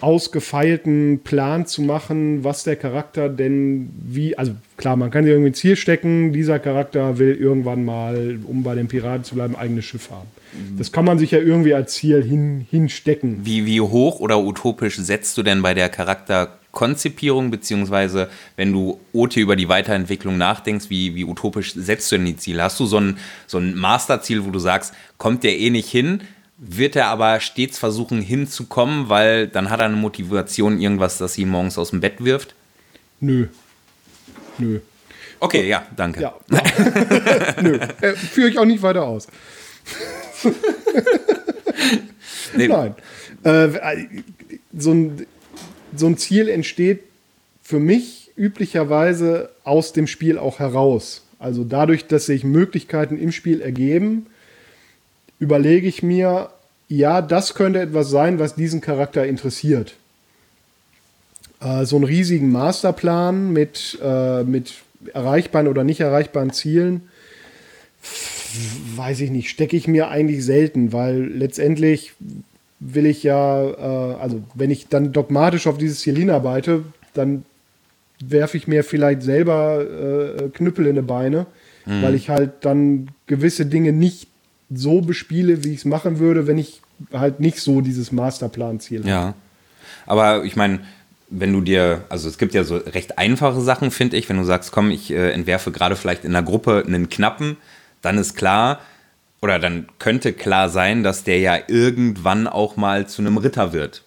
ausgefeilten 0.00 1.20
Plan 1.20 1.66
zu 1.66 1.82
machen, 1.82 2.42
was 2.42 2.64
der 2.64 2.76
Charakter 2.76 3.28
denn 3.28 3.90
wie, 4.02 4.36
also 4.36 4.52
klar, 4.76 4.96
man 4.96 5.10
kann 5.10 5.24
sich 5.24 5.32
irgendwie 5.32 5.50
ein 5.50 5.54
Ziel 5.54 5.76
stecken, 5.76 6.32
dieser 6.32 6.58
Charakter 6.58 7.18
will 7.18 7.34
irgendwann 7.34 7.84
mal, 7.84 8.38
um 8.44 8.64
bei 8.64 8.74
den 8.74 8.88
Piraten 8.88 9.24
zu 9.24 9.36
bleiben, 9.36 9.54
ein 9.54 9.60
eigenes 9.60 9.84
Schiff 9.84 10.10
haben. 10.10 10.28
Das 10.76 10.92
kann 10.92 11.04
man 11.04 11.18
sich 11.18 11.30
ja 11.30 11.38
irgendwie 11.38 11.74
als 11.74 11.94
Ziel 11.94 12.22
hin, 12.22 12.66
hinstecken. 12.68 13.40
Wie, 13.44 13.64
wie 13.64 13.80
hoch 13.80 14.20
oder 14.20 14.40
utopisch 14.40 14.96
setzt 14.96 15.38
du 15.38 15.42
denn 15.42 15.62
bei 15.62 15.72
der 15.72 15.88
Charakterkonzipierung, 16.72 17.50
beziehungsweise 17.50 18.28
wenn 18.56 18.72
du 18.72 19.00
OT 19.12 19.36
über 19.36 19.56
die 19.56 19.68
Weiterentwicklung 19.68 20.38
nachdenkst, 20.38 20.90
wie, 20.90 21.14
wie 21.14 21.24
utopisch 21.24 21.74
setzt 21.74 22.10
du 22.10 22.16
denn 22.16 22.26
die 22.26 22.36
Ziele? 22.36 22.62
Hast 22.62 22.80
du 22.80 22.86
so 22.86 22.98
ein, 22.98 23.18
so 23.46 23.58
ein 23.58 23.74
Masterziel, 23.74 24.44
wo 24.44 24.50
du 24.50 24.58
sagst, 24.58 24.94
kommt 25.18 25.44
der 25.44 25.58
eh 25.58 25.70
nicht 25.70 25.90
hin, 25.90 26.22
wird 26.58 26.96
er 26.96 27.08
aber 27.08 27.40
stets 27.40 27.78
versuchen 27.78 28.22
hinzukommen, 28.22 29.08
weil 29.08 29.48
dann 29.48 29.70
hat 29.70 29.80
er 29.80 29.86
eine 29.86 29.96
Motivation, 29.96 30.80
irgendwas, 30.80 31.18
das 31.18 31.36
ihn 31.38 31.48
morgens 31.48 31.76
aus 31.78 31.90
dem 31.90 32.00
Bett 32.00 32.24
wirft? 32.24 32.54
Nö. 33.20 33.48
Nö. 34.58 34.80
Okay, 35.40 35.68
ja, 35.68 35.84
danke. 35.96 36.22
Ja. 36.22 36.34
Nö. 37.60 37.78
Äh, 38.00 38.12
Führe 38.14 38.48
ich 38.48 38.58
auch 38.58 38.64
nicht 38.64 38.82
weiter 38.82 39.02
aus. 39.02 39.26
Nee, 42.54 42.68
Nein. 42.68 42.94
Äh, 43.42 43.68
so, 44.76 44.92
ein, 44.92 45.26
so 45.94 46.06
ein 46.06 46.16
Ziel 46.16 46.48
entsteht 46.48 47.00
für 47.62 47.78
mich 47.78 48.30
üblicherweise 48.36 49.50
aus 49.64 49.92
dem 49.92 50.06
Spiel 50.06 50.38
auch 50.38 50.58
heraus. 50.58 51.22
Also 51.38 51.64
dadurch, 51.64 52.06
dass 52.06 52.26
sich 52.26 52.44
Möglichkeiten 52.44 53.18
im 53.18 53.32
Spiel 53.32 53.60
ergeben, 53.60 54.26
überlege 55.38 55.88
ich 55.88 56.02
mir, 56.02 56.50
ja, 56.88 57.22
das 57.22 57.54
könnte 57.54 57.80
etwas 57.80 58.10
sein, 58.10 58.38
was 58.38 58.54
diesen 58.54 58.80
Charakter 58.80 59.26
interessiert. 59.26 59.94
Äh, 61.60 61.84
so 61.84 61.96
einen 61.96 62.04
riesigen 62.04 62.52
Masterplan 62.52 63.52
mit, 63.52 63.98
äh, 64.02 64.44
mit 64.44 64.74
erreichbaren 65.14 65.68
oder 65.68 65.84
nicht 65.84 66.00
erreichbaren 66.00 66.52
Zielen, 66.52 67.08
weiß 68.96 69.20
ich 69.20 69.30
nicht, 69.30 69.48
stecke 69.48 69.76
ich 69.76 69.88
mir 69.88 70.08
eigentlich 70.08 70.44
selten, 70.44 70.92
weil 70.92 71.24
letztendlich 71.24 72.12
will 72.84 73.06
ich 73.06 73.22
ja, 73.22 73.62
äh, 73.62 74.14
also 74.20 74.42
wenn 74.54 74.70
ich 74.70 74.88
dann 74.88 75.12
dogmatisch 75.12 75.66
auf 75.66 75.78
dieses 75.78 76.00
Ziel 76.00 76.16
hinarbeite, 76.16 76.84
dann 77.14 77.44
werfe 78.24 78.56
ich 78.56 78.66
mir 78.66 78.84
vielleicht 78.84 79.22
selber 79.22 79.80
äh, 79.80 80.48
Knüppel 80.48 80.86
in 80.86 80.96
die 80.96 81.02
Beine, 81.02 81.46
weil 81.84 82.14
ich 82.14 82.28
halt 82.28 82.52
dann 82.60 83.08
gewisse 83.26 83.66
Dinge 83.66 83.92
nicht 83.92 84.28
so 84.70 85.00
bespiele, 85.00 85.64
wie 85.64 85.72
ich 85.72 85.78
es 85.78 85.84
machen 85.84 86.20
würde, 86.20 86.46
wenn 86.46 86.58
ich 86.58 86.80
halt 87.12 87.40
nicht 87.40 87.58
so 87.58 87.80
dieses 87.80 88.12
Masterplan-Ziel 88.12 89.00
habe. 89.00 89.08
Ja. 89.08 89.34
Aber 90.06 90.44
ich 90.44 90.54
meine, 90.54 90.80
wenn 91.28 91.52
du 91.52 91.60
dir, 91.60 92.04
also 92.08 92.28
es 92.28 92.38
gibt 92.38 92.54
ja 92.54 92.62
so 92.64 92.76
recht 92.76 93.18
einfache 93.18 93.60
Sachen, 93.60 93.90
finde 93.90 94.16
ich, 94.16 94.28
wenn 94.28 94.36
du 94.36 94.44
sagst, 94.44 94.70
komm, 94.70 94.90
ich 94.90 95.10
äh, 95.10 95.32
entwerfe 95.32 95.72
gerade 95.72 95.96
vielleicht 95.96 96.24
in 96.24 96.34
einer 96.34 96.46
Gruppe 96.46 96.84
einen 96.86 97.08
Knappen, 97.08 97.56
dann 98.02 98.18
ist 98.18 98.34
klar, 98.34 98.80
oder 99.42 99.58
dann 99.58 99.88
könnte 99.98 100.32
klar 100.32 100.68
sein, 100.68 101.02
dass 101.02 101.24
der 101.24 101.40
ja 101.40 101.58
irgendwann 101.66 102.46
auch 102.46 102.76
mal 102.76 103.08
zu 103.08 103.22
einem 103.22 103.36
Ritter 103.36 103.72
wird. 103.72 104.04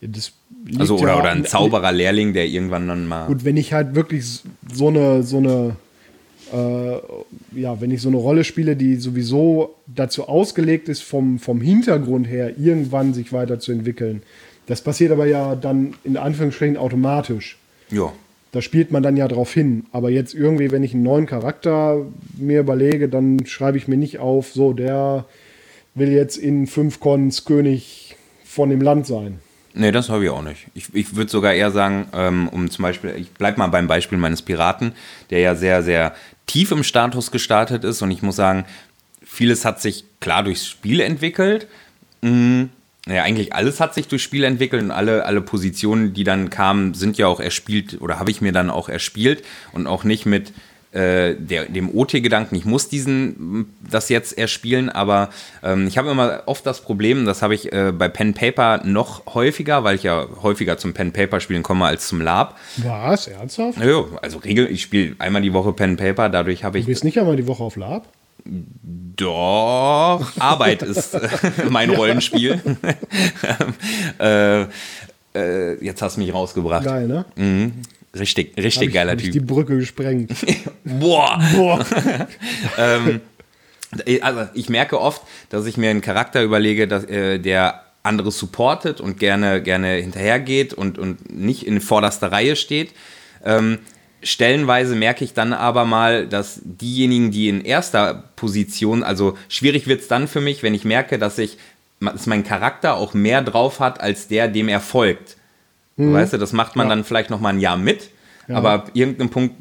Liegt 0.00 0.32
Also 0.78 0.96
oder, 0.96 1.08
ja 1.08 1.18
oder 1.18 1.30
ein 1.30 1.44
Zauberer-Lehrling, 1.44 2.32
der 2.32 2.46
irgendwann 2.46 2.88
dann 2.88 3.06
mal. 3.06 3.26
Gut, 3.26 3.44
wenn 3.44 3.56
ich 3.56 3.72
halt 3.72 3.94
wirklich 3.94 4.40
so 4.72 4.88
eine, 4.88 5.22
so 5.24 5.38
eine, 5.38 5.76
äh, 6.52 7.60
ja, 7.60 7.80
wenn 7.80 7.90
ich 7.90 8.00
so 8.00 8.08
eine 8.08 8.18
Rolle 8.18 8.44
spiele, 8.44 8.76
die 8.76 8.96
sowieso 8.96 9.74
dazu 9.86 10.28
ausgelegt 10.28 10.88
ist, 10.88 11.02
vom, 11.02 11.38
vom 11.38 11.60
Hintergrund 11.60 12.28
her 12.28 12.56
irgendwann 12.56 13.14
sich 13.14 13.32
weiterzuentwickeln. 13.32 14.22
Das 14.66 14.80
passiert 14.80 15.12
aber 15.12 15.26
ja 15.26 15.56
dann 15.56 15.94
in 16.04 16.16
Anführungsstrichen 16.16 16.76
automatisch. 16.76 17.58
Ja. 17.90 18.12
Da 18.54 18.62
spielt 18.62 18.92
man 18.92 19.02
dann 19.02 19.16
ja 19.16 19.26
drauf 19.26 19.52
hin. 19.52 19.86
Aber 19.90 20.10
jetzt 20.10 20.32
irgendwie, 20.32 20.70
wenn 20.70 20.84
ich 20.84 20.94
einen 20.94 21.02
neuen 21.02 21.26
Charakter 21.26 22.06
mir 22.36 22.60
überlege, 22.60 23.08
dann 23.08 23.44
schreibe 23.46 23.78
ich 23.78 23.88
mir 23.88 23.96
nicht 23.96 24.20
auf, 24.20 24.52
so, 24.52 24.72
der 24.72 25.24
will 25.96 26.12
jetzt 26.12 26.36
in 26.36 26.68
fünf 26.68 27.00
Cons 27.00 27.44
König 27.44 28.14
von 28.44 28.70
dem 28.70 28.80
Land 28.80 29.08
sein. 29.08 29.40
Nee, 29.74 29.90
das 29.90 30.08
habe 30.08 30.22
ich 30.22 30.30
auch 30.30 30.42
nicht. 30.42 30.68
Ich, 30.74 30.94
ich 30.94 31.16
würde 31.16 31.32
sogar 31.32 31.52
eher 31.52 31.72
sagen, 31.72 32.06
ähm, 32.14 32.48
um 32.48 32.70
zum 32.70 32.84
Beispiel, 32.84 33.14
ich 33.16 33.32
bleibe 33.32 33.58
mal 33.58 33.66
beim 33.66 33.88
Beispiel 33.88 34.18
meines 34.18 34.40
Piraten, 34.40 34.92
der 35.30 35.40
ja 35.40 35.56
sehr, 35.56 35.82
sehr 35.82 36.14
tief 36.46 36.70
im 36.70 36.84
Status 36.84 37.32
gestartet 37.32 37.82
ist 37.82 38.02
und 38.02 38.12
ich 38.12 38.22
muss 38.22 38.36
sagen, 38.36 38.66
vieles 39.24 39.64
hat 39.64 39.80
sich 39.80 40.04
klar 40.20 40.44
durchs 40.44 40.64
Spiel 40.64 41.00
entwickelt. 41.00 41.66
Mhm. 42.22 42.70
Ja, 43.06 43.22
eigentlich 43.22 43.52
alles 43.52 43.80
hat 43.80 43.94
sich 43.94 44.08
durchs 44.08 44.24
Spiel 44.24 44.44
entwickelt 44.44 44.82
und 44.82 44.90
alle, 44.90 45.26
alle 45.26 45.42
Positionen, 45.42 46.14
die 46.14 46.24
dann 46.24 46.48
kamen, 46.48 46.94
sind 46.94 47.18
ja 47.18 47.26
auch 47.26 47.40
erspielt 47.40 48.00
oder 48.00 48.18
habe 48.18 48.30
ich 48.30 48.40
mir 48.40 48.52
dann 48.52 48.70
auch 48.70 48.88
erspielt 48.88 49.44
und 49.72 49.86
auch 49.86 50.04
nicht 50.04 50.24
mit 50.24 50.52
äh, 50.92 51.34
der, 51.34 51.66
dem 51.66 51.94
OT-Gedanken, 51.94 52.54
ich 52.54 52.64
muss 52.64 52.88
diesen, 52.88 53.66
das 53.90 54.08
jetzt 54.08 54.38
erspielen, 54.38 54.88
aber 54.88 55.30
ähm, 55.62 55.86
ich 55.88 55.98
habe 55.98 56.10
immer 56.10 56.44
oft 56.46 56.64
das 56.64 56.80
Problem, 56.80 57.26
das 57.26 57.42
habe 57.42 57.54
ich 57.54 57.72
äh, 57.72 57.92
bei 57.92 58.08
Pen 58.08 58.32
Paper 58.32 58.80
noch 58.84 59.34
häufiger, 59.34 59.84
weil 59.84 59.96
ich 59.96 60.04
ja 60.04 60.26
häufiger 60.42 60.78
zum 60.78 60.94
Pen 60.94 61.12
Paper 61.12 61.40
spielen 61.40 61.64
komme 61.64 61.84
als 61.84 62.06
zum 62.06 62.20
Lab. 62.20 62.58
Was? 62.76 63.26
Ernsthaft? 63.26 63.80
Ja, 63.84 64.04
also 64.22 64.38
Regel, 64.38 64.70
ich 64.70 64.82
spiele 64.82 65.16
einmal 65.18 65.42
die 65.42 65.52
Woche 65.52 65.72
Pen 65.72 65.96
Paper, 65.96 66.28
dadurch 66.28 66.64
habe 66.64 66.78
ich. 66.78 66.84
Du 66.84 66.92
bist 66.92 67.04
nicht 67.04 67.18
einmal 67.18 67.36
die 67.36 67.48
Woche 67.48 67.64
auf 67.64 67.76
Lab? 67.76 68.08
Doch, 68.44 70.32
Arbeit 70.38 70.82
ist 70.82 71.14
äh, 71.14 71.28
mein 71.70 71.90
Rollenspiel. 71.90 72.60
äh, 74.18 74.66
äh, 75.34 75.84
jetzt 75.84 76.02
hast 76.02 76.16
du 76.16 76.20
mich 76.20 76.32
rausgebracht. 76.32 76.84
Geil, 76.84 77.06
ne? 77.06 77.24
Mhm. 77.36 77.72
Richtig, 78.16 78.56
richtig 78.56 78.88
ich, 78.88 78.94
geiler 78.94 79.16
Typ. 79.16 79.26
Ich 79.26 79.32
die 79.32 79.40
Brücke 79.40 79.76
gesprengt. 79.76 80.32
Boah. 80.84 81.40
Boah. 81.54 81.84
ähm, 82.78 83.20
also 84.20 84.48
ich 84.54 84.68
merke 84.68 85.00
oft, 85.00 85.22
dass 85.48 85.66
ich 85.66 85.76
mir 85.76 85.90
einen 85.90 86.00
Charakter 86.00 86.42
überlege, 86.42 86.86
dass, 86.86 87.04
äh, 87.04 87.38
der 87.38 87.82
andere 88.02 88.30
supportet 88.30 89.00
und 89.00 89.18
gerne, 89.18 89.62
gerne 89.62 89.94
hinterhergeht 89.94 90.74
und, 90.74 90.98
und 90.98 91.34
nicht 91.34 91.66
in 91.66 91.80
vorderster 91.80 92.30
Reihe 92.30 92.54
steht. 92.54 92.92
Ähm, 93.44 93.78
stellenweise 94.24 94.96
merke 94.96 95.24
ich 95.24 95.34
dann 95.34 95.52
aber 95.52 95.84
mal, 95.84 96.26
dass 96.26 96.60
diejenigen, 96.64 97.30
die 97.30 97.48
in 97.48 97.64
erster 97.64 98.24
Position, 98.36 99.02
also 99.02 99.38
schwierig 99.48 99.86
wird 99.86 100.00
es 100.00 100.08
dann 100.08 100.28
für 100.28 100.40
mich, 100.40 100.62
wenn 100.62 100.74
ich 100.74 100.84
merke, 100.84 101.18
dass 101.18 101.38
ich 101.38 101.58
dass 102.00 102.26
mein 102.26 102.44
Charakter 102.44 102.96
auch 102.96 103.14
mehr 103.14 103.42
drauf 103.42 103.80
hat 103.80 104.00
als 104.00 104.28
der, 104.28 104.48
dem 104.48 104.68
er 104.68 104.80
folgt. 104.80 105.36
Mhm. 105.96 106.12
Weißt 106.12 106.32
du, 106.32 106.38
das 106.38 106.52
macht 106.52 106.76
man 106.76 106.88
ja. 106.88 106.94
dann 106.94 107.04
vielleicht 107.04 107.30
noch 107.30 107.40
mal 107.40 107.50
ein 107.50 107.60
Jahr 107.60 107.76
mit, 107.76 108.10
ja. 108.48 108.56
aber 108.56 108.70
ab 108.72 108.90
irgendeinem 108.94 109.30
Punkt 109.30 109.54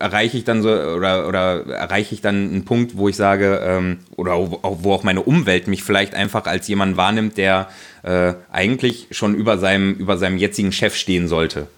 erreiche 0.00 0.36
ich 0.36 0.44
dann 0.44 0.62
so 0.62 0.68
oder, 0.70 1.28
oder 1.28 1.66
erreiche 1.66 2.14
ich 2.14 2.20
dann 2.20 2.50
einen 2.50 2.64
Punkt, 2.64 2.96
wo 2.96 3.08
ich 3.08 3.16
sage, 3.16 3.60
ähm, 3.64 3.98
oder 4.16 4.34
auch, 4.34 4.58
wo 4.62 4.92
auch 4.92 5.04
meine 5.04 5.22
Umwelt 5.22 5.68
mich 5.68 5.84
vielleicht 5.84 6.14
einfach 6.14 6.46
als 6.46 6.66
jemand 6.68 6.96
wahrnimmt, 6.96 7.36
der 7.38 7.68
äh, 8.02 8.34
eigentlich 8.50 9.06
schon 9.12 9.34
über 9.34 9.58
seinem, 9.58 9.94
über 9.94 10.18
seinem 10.18 10.38
jetzigen 10.38 10.72
Chef 10.72 10.96
stehen 10.96 11.28
sollte. 11.28 11.68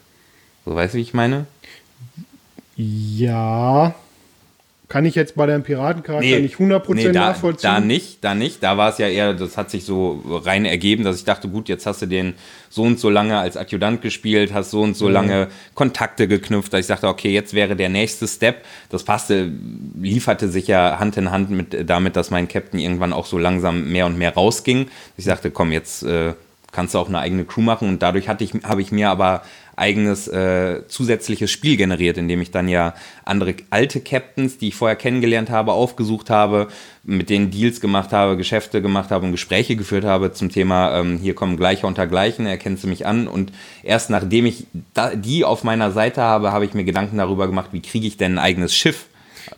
So 0.64 0.74
weißt 0.74 0.94
du, 0.94 0.98
wie 0.98 1.02
ich 1.02 1.14
meine? 1.14 1.46
Ja, 2.78 3.94
kann 4.88 5.04
ich 5.04 5.14
jetzt 5.16 5.34
bei 5.34 5.46
deinem 5.46 5.64
Piratencharakter 5.64 6.26
nee, 6.26 6.40
nicht 6.40 6.56
100% 6.56 6.94
nee, 6.94 7.12
da, 7.12 7.28
nachvollziehen? 7.28 7.70
Da 7.70 7.80
nicht, 7.80 8.24
da 8.24 8.34
nicht. 8.34 8.62
Da 8.62 8.78
war 8.78 8.88
es 8.88 8.96
ja 8.96 9.06
eher, 9.06 9.34
das 9.34 9.58
hat 9.58 9.70
sich 9.70 9.84
so 9.84 10.22
rein 10.44 10.64
ergeben, 10.64 11.04
dass 11.04 11.16
ich 11.16 11.24
dachte, 11.24 11.48
gut, 11.48 11.68
jetzt 11.68 11.84
hast 11.84 12.00
du 12.00 12.06
den 12.06 12.34
so 12.70 12.84
und 12.84 12.98
so 12.98 13.10
lange 13.10 13.36
als 13.36 13.58
Adjutant 13.58 14.00
gespielt, 14.00 14.54
hast 14.54 14.70
so 14.70 14.80
und 14.80 14.96
so 14.96 15.06
mhm. 15.06 15.12
lange 15.12 15.48
Kontakte 15.74 16.26
geknüpft, 16.26 16.72
dass 16.72 16.80
ich 16.80 16.86
dachte, 16.86 17.08
okay, 17.08 17.30
jetzt 17.30 17.52
wäre 17.52 17.76
der 17.76 17.90
nächste 17.90 18.26
Step. 18.26 18.64
Das 18.88 19.02
passte, 19.02 19.52
lieferte 20.00 20.48
sich 20.48 20.68
ja 20.68 20.98
Hand 20.98 21.18
in 21.18 21.30
Hand 21.30 21.50
mit 21.50 21.90
damit, 21.90 22.16
dass 22.16 22.30
mein 22.30 22.48
Captain 22.48 22.80
irgendwann 22.80 23.12
auch 23.12 23.26
so 23.26 23.36
langsam 23.36 23.90
mehr 23.90 24.06
und 24.06 24.16
mehr 24.16 24.32
rausging. 24.32 24.88
Ich 25.18 25.24
sagte, 25.24 25.50
komm, 25.50 25.72
jetzt 25.72 26.04
äh, 26.04 26.32
kannst 26.72 26.94
du 26.94 26.98
auch 26.98 27.08
eine 27.08 27.18
eigene 27.18 27.44
Crew 27.44 27.62
machen 27.62 27.88
und 27.88 28.02
dadurch 28.02 28.28
hatte 28.28 28.44
ich, 28.44 28.52
habe 28.64 28.82
ich 28.82 28.92
mir 28.92 29.10
aber 29.10 29.42
eigenes 29.78 30.26
äh, 30.26 30.86
zusätzliches 30.88 31.50
Spiel 31.50 31.76
generiert, 31.76 32.18
indem 32.18 32.42
ich 32.42 32.50
dann 32.50 32.68
ja 32.68 32.94
andere 33.24 33.54
alte 33.70 34.00
Captains, 34.00 34.58
die 34.58 34.68
ich 34.68 34.74
vorher 34.74 34.96
kennengelernt 34.96 35.50
habe, 35.50 35.72
aufgesucht 35.72 36.30
habe, 36.30 36.68
mit 37.04 37.30
denen 37.30 37.50
Deals 37.50 37.80
gemacht 37.80 38.12
habe, 38.12 38.36
Geschäfte 38.36 38.82
gemacht 38.82 39.10
habe 39.10 39.24
und 39.24 39.32
Gespräche 39.32 39.76
geführt 39.76 40.04
habe 40.04 40.32
zum 40.32 40.50
Thema, 40.50 40.98
ähm, 40.98 41.18
hier 41.18 41.34
kommen 41.34 41.56
Gleiche 41.56 41.86
unter 41.86 42.06
Gleichen, 42.08 42.44
erkennst 42.44 42.82
du 42.84 42.88
mich 42.88 43.06
an. 43.06 43.28
Und 43.28 43.52
erst 43.84 44.10
nachdem 44.10 44.46
ich 44.46 44.66
da, 44.94 45.14
die 45.14 45.44
auf 45.44 45.62
meiner 45.62 45.92
Seite 45.92 46.22
habe, 46.22 46.50
habe 46.52 46.64
ich 46.64 46.74
mir 46.74 46.84
Gedanken 46.84 47.18
darüber 47.18 47.46
gemacht, 47.46 47.70
wie 47.72 47.80
kriege 47.80 48.06
ich 48.06 48.16
denn 48.16 48.34
ein 48.34 48.38
eigenes 48.44 48.74
Schiff. 48.74 49.06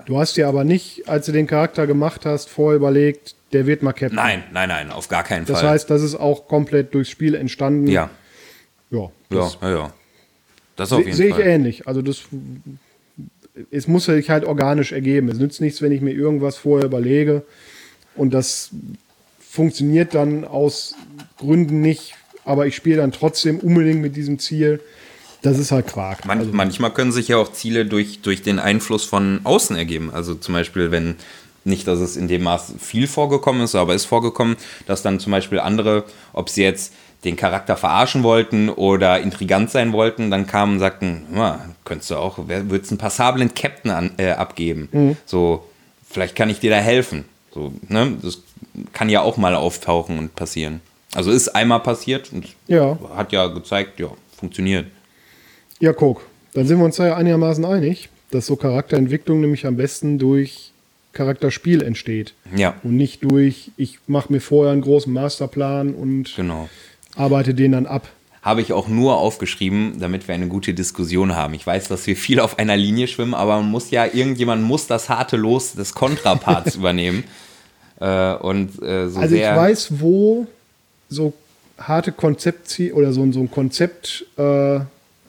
Du 0.06 0.18
hast 0.18 0.36
dir 0.36 0.48
aber 0.48 0.64
nicht, 0.64 1.08
als 1.08 1.26
du 1.26 1.32
den 1.32 1.46
Charakter 1.46 1.86
gemacht 1.86 2.26
hast, 2.26 2.48
vorher 2.48 2.76
überlegt, 2.76 3.34
der 3.52 3.66
wird 3.66 3.82
mal 3.82 3.92
Captain. 3.92 4.16
Nein, 4.16 4.44
nein, 4.52 4.68
nein, 4.68 4.90
auf 4.90 5.08
gar 5.08 5.24
keinen 5.24 5.46
Fall. 5.46 5.54
Das 5.54 5.62
heißt, 5.62 5.90
das 5.90 6.02
ist 6.02 6.14
auch 6.14 6.48
komplett 6.48 6.94
durchs 6.94 7.10
Spiel 7.10 7.34
entstanden. 7.34 7.88
Ja. 7.88 8.10
Ja, 8.90 9.10
ja, 9.30 9.50
ja, 9.62 9.70
ja. 9.70 9.92
Das 10.76 10.92
auf 10.92 11.00
jeden 11.00 11.12
Sehe 11.12 11.28
ich 11.30 11.38
ähnlich. 11.38 11.86
Also 11.86 12.02
das 12.02 12.24
es 13.70 13.86
muss 13.86 14.04
sich 14.04 14.30
halt 14.30 14.44
organisch 14.44 14.92
ergeben. 14.92 15.28
Es 15.28 15.38
nützt 15.38 15.60
nichts, 15.60 15.82
wenn 15.82 15.92
ich 15.92 16.00
mir 16.00 16.12
irgendwas 16.12 16.56
vorher 16.56 16.86
überlege 16.86 17.42
und 18.14 18.32
das 18.32 18.70
funktioniert 19.38 20.14
dann 20.14 20.44
aus 20.44 20.94
Gründen 21.36 21.80
nicht, 21.80 22.14
aber 22.44 22.66
ich 22.66 22.76
spiele 22.76 22.98
dann 22.98 23.12
trotzdem 23.12 23.58
unbedingt 23.58 24.00
mit 24.00 24.16
diesem 24.16 24.38
Ziel. 24.38 24.80
Das 25.42 25.58
ist 25.58 25.72
halt 25.72 25.86
Quark. 25.86 26.24
Man, 26.26 26.38
also, 26.38 26.50
manchmal 26.52 26.92
können 26.92 27.12
sich 27.12 27.28
ja 27.28 27.36
auch 27.38 27.52
Ziele 27.52 27.86
durch, 27.86 28.20
durch 28.20 28.42
den 28.42 28.58
Einfluss 28.58 29.04
von 29.04 29.40
außen 29.44 29.76
ergeben. 29.76 30.10
Also 30.12 30.34
zum 30.34 30.54
Beispiel, 30.54 30.90
wenn 30.90 31.16
nicht, 31.64 31.86
dass 31.86 31.98
es 31.98 32.16
in 32.16 32.28
dem 32.28 32.42
Maß 32.42 32.74
viel 32.78 33.06
vorgekommen 33.06 33.62
ist, 33.62 33.74
aber 33.74 33.94
ist 33.94 34.06
vorgekommen, 34.06 34.56
dass 34.86 35.02
dann 35.02 35.20
zum 35.20 35.32
Beispiel 35.32 35.60
andere, 35.60 36.04
ob 36.32 36.48
sie 36.48 36.62
jetzt 36.62 36.92
den 37.24 37.36
Charakter 37.36 37.76
verarschen 37.76 38.22
wollten 38.22 38.70
oder 38.70 39.20
intrigant 39.20 39.70
sein 39.70 39.92
wollten, 39.92 40.30
dann 40.30 40.46
kamen 40.46 40.74
und 40.74 40.78
sagten, 40.78 41.26
könntest 41.84 42.10
du 42.10 42.16
auch, 42.16 42.38
würdest 42.38 42.92
einen 42.92 42.98
passablen 42.98 43.54
Captain 43.54 43.90
an, 43.90 44.12
äh, 44.16 44.30
abgeben. 44.30 44.88
Mhm. 44.90 45.16
So, 45.26 45.66
vielleicht 46.08 46.34
kann 46.34 46.48
ich 46.48 46.60
dir 46.60 46.70
da 46.70 46.78
helfen. 46.78 47.26
So, 47.52 47.72
ne? 47.88 48.16
Das 48.22 48.38
kann 48.92 49.10
ja 49.10 49.20
auch 49.20 49.36
mal 49.36 49.54
auftauchen 49.54 50.18
und 50.18 50.34
passieren. 50.34 50.80
Also 51.14 51.30
ist 51.30 51.48
einmal 51.48 51.80
passiert 51.80 52.32
und 52.32 52.46
ja. 52.68 52.96
hat 53.14 53.32
ja 53.32 53.48
gezeigt, 53.48 54.00
ja, 54.00 54.08
funktioniert. 54.38 54.86
Ja, 55.80 55.92
guck, 55.92 56.22
dann 56.54 56.66
sind 56.66 56.78
wir 56.78 56.84
uns 56.84 56.96
da 56.96 57.08
ja 57.08 57.16
einigermaßen 57.16 57.64
einig, 57.64 58.08
dass 58.30 58.46
so 58.46 58.56
Charakterentwicklung 58.56 59.40
nämlich 59.40 59.66
am 59.66 59.76
besten 59.76 60.18
durch 60.18 60.70
Charakterspiel 61.12 61.82
entsteht. 61.82 62.34
Ja. 62.54 62.76
Und 62.84 62.96
nicht 62.96 63.24
durch, 63.24 63.72
ich 63.76 63.98
mache 64.06 64.32
mir 64.32 64.40
vorher 64.40 64.72
einen 64.72 64.82
großen 64.82 65.12
Masterplan 65.12 65.94
und 65.94 66.34
genau 66.36 66.68
arbeite 67.16 67.54
den 67.54 67.72
dann 67.72 67.86
ab. 67.86 68.08
Habe 68.42 68.62
ich 68.62 68.72
auch 68.72 68.88
nur 68.88 69.18
aufgeschrieben, 69.18 70.00
damit 70.00 70.26
wir 70.26 70.34
eine 70.34 70.48
gute 70.48 70.72
Diskussion 70.72 71.36
haben. 71.36 71.52
Ich 71.52 71.66
weiß, 71.66 71.88
dass 71.88 72.06
wir 72.06 72.16
viel 72.16 72.40
auf 72.40 72.58
einer 72.58 72.76
Linie 72.76 73.06
schwimmen, 73.06 73.34
aber 73.34 73.56
man 73.56 73.70
muss 73.70 73.90
ja, 73.90 74.06
irgendjemand 74.06 74.62
muss 74.62 74.86
das 74.86 75.10
harte 75.10 75.36
Los 75.36 75.74
des 75.74 75.94
Kontraparts 75.94 76.74
übernehmen. 76.76 77.24
Äh, 78.00 78.34
und 78.36 78.82
äh, 78.82 79.08
so 79.10 79.20
also 79.20 79.34
sehr 79.34 79.52
ich 79.52 79.58
weiß, 79.58 80.00
wo 80.00 80.46
so 81.10 81.34
harte 81.78 82.12
Konzeptziel 82.12 82.92
oder 82.94 83.12
so, 83.12 83.30
so 83.30 83.40
ein 83.40 83.50
Konzept, 83.50 84.24
äh, 84.38 84.80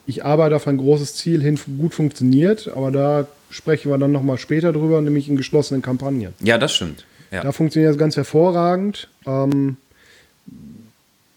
ich 0.06 0.24
arbeite 0.24 0.56
auf 0.56 0.66
ein 0.66 0.78
großes 0.78 1.14
Ziel 1.14 1.42
hin, 1.42 1.58
gut 1.78 1.94
funktioniert, 1.94 2.68
aber 2.74 2.90
da 2.90 3.26
sprechen 3.50 3.90
wir 3.90 3.98
dann 3.98 4.12
nochmal 4.12 4.38
später 4.38 4.72
drüber, 4.72 5.00
nämlich 5.00 5.28
in 5.28 5.36
geschlossenen 5.36 5.82
Kampagnen. 5.82 6.32
Ja, 6.40 6.58
das 6.58 6.74
stimmt. 6.74 7.04
Ja. 7.30 7.42
Da 7.42 7.52
funktioniert 7.52 7.90
das 7.90 7.98
ganz 7.98 8.16
hervorragend. 8.16 9.08
Ähm, 9.26 9.76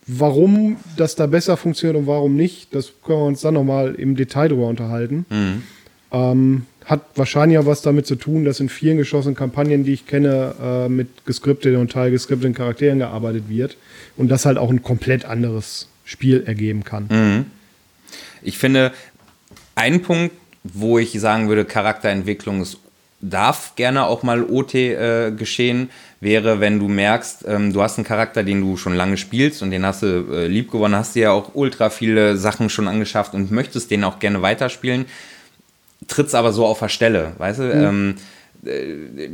Warum 0.08 0.78
das 0.98 1.16
da 1.16 1.26
besser 1.26 1.58
funktioniert 1.58 1.98
und 1.98 2.06
warum 2.06 2.36
nicht, 2.36 2.76
das 2.76 2.92
können 3.04 3.20
wir 3.20 3.26
uns 3.26 3.42
dann 3.42 3.56
nochmal 3.56 3.96
im 3.96 4.16
Detail 4.16 4.50
drüber 4.50 4.68
unterhalten. 4.68 5.26
Mhm. 5.30 5.64
Ähm, 6.12 6.66
hat 6.86 7.02
wahrscheinlich 7.16 7.58
auch 7.58 7.66
was 7.66 7.82
damit 7.82 8.06
zu 8.06 8.16
tun, 8.16 8.46
dass 8.46 8.60
in 8.60 8.70
vielen 8.70 8.98
geschossenen 8.98 9.36
Kampagnen, 9.36 9.84
die 9.84 9.94
ich 9.94 10.06
kenne, 10.06 10.54
äh, 10.62 10.90
mit 10.90 11.26
geskripteten 11.26 11.80
und 11.80 11.92
teilgeskripteten 11.92 12.54
Charakteren 12.54 13.00
gearbeitet 13.00 13.46
wird 13.50 13.78
und 14.16 14.30
das 14.30 14.46
halt 14.46 14.60
auch 14.60 14.70
ein 14.70 14.84
komplett 14.84 15.26
anderes 15.26 15.88
Spiel 16.04 16.44
ergeben 16.46 16.84
kann. 16.84 17.08
Mhm. 17.10 17.46
Ich 18.46 18.58
finde, 18.58 18.94
ein 19.76 20.02
Punkt, 20.02 20.36
wo 20.64 20.98
ich 20.98 21.12
sagen 21.20 21.50
würde, 21.50 21.66
Charakterentwicklung 21.66 22.62
ist, 22.62 22.78
darf 23.22 23.76
gerne 23.76 24.06
auch 24.06 24.24
mal 24.24 24.44
OT 24.44 24.76
äh, 24.76 25.32
geschehen, 25.32 25.90
wäre, 26.22 26.60
wenn 26.60 26.80
du 26.80 26.88
merkst, 26.88 27.46
ähm, 27.48 27.74
du 27.74 27.82
hast 27.82 27.98
einen 27.98 28.06
Charakter, 28.06 28.44
den 28.44 28.62
du 28.62 28.78
schon 28.78 28.96
lange 28.96 29.18
spielst 29.18 29.62
und 29.62 29.72
den 29.72 29.86
hast 29.86 30.04
du 30.04 30.28
äh, 30.32 30.48
lieb 30.48 30.72
gewonnen, 30.72 30.96
hast 30.96 31.16
dir 31.16 31.24
ja 31.24 31.32
auch 31.32 31.52
ultra 31.54 31.90
viele 31.90 32.38
Sachen 32.38 32.70
schon 32.70 32.88
angeschafft 32.88 33.34
und 33.34 33.52
möchtest 33.52 33.92
den 33.92 34.04
auch 34.04 34.20
gerne 34.20 34.42
weiterspielen, 34.42 35.06
trittst 36.08 36.36
aber 36.36 36.52
so 36.52 36.66
auf 36.66 36.80
der 36.80 36.90
Stelle, 36.90 37.34
weißt 37.38 37.60
du? 37.60 37.64
Mhm. 37.64 37.84
Ähm, 37.84 38.16
äh, 38.66 39.30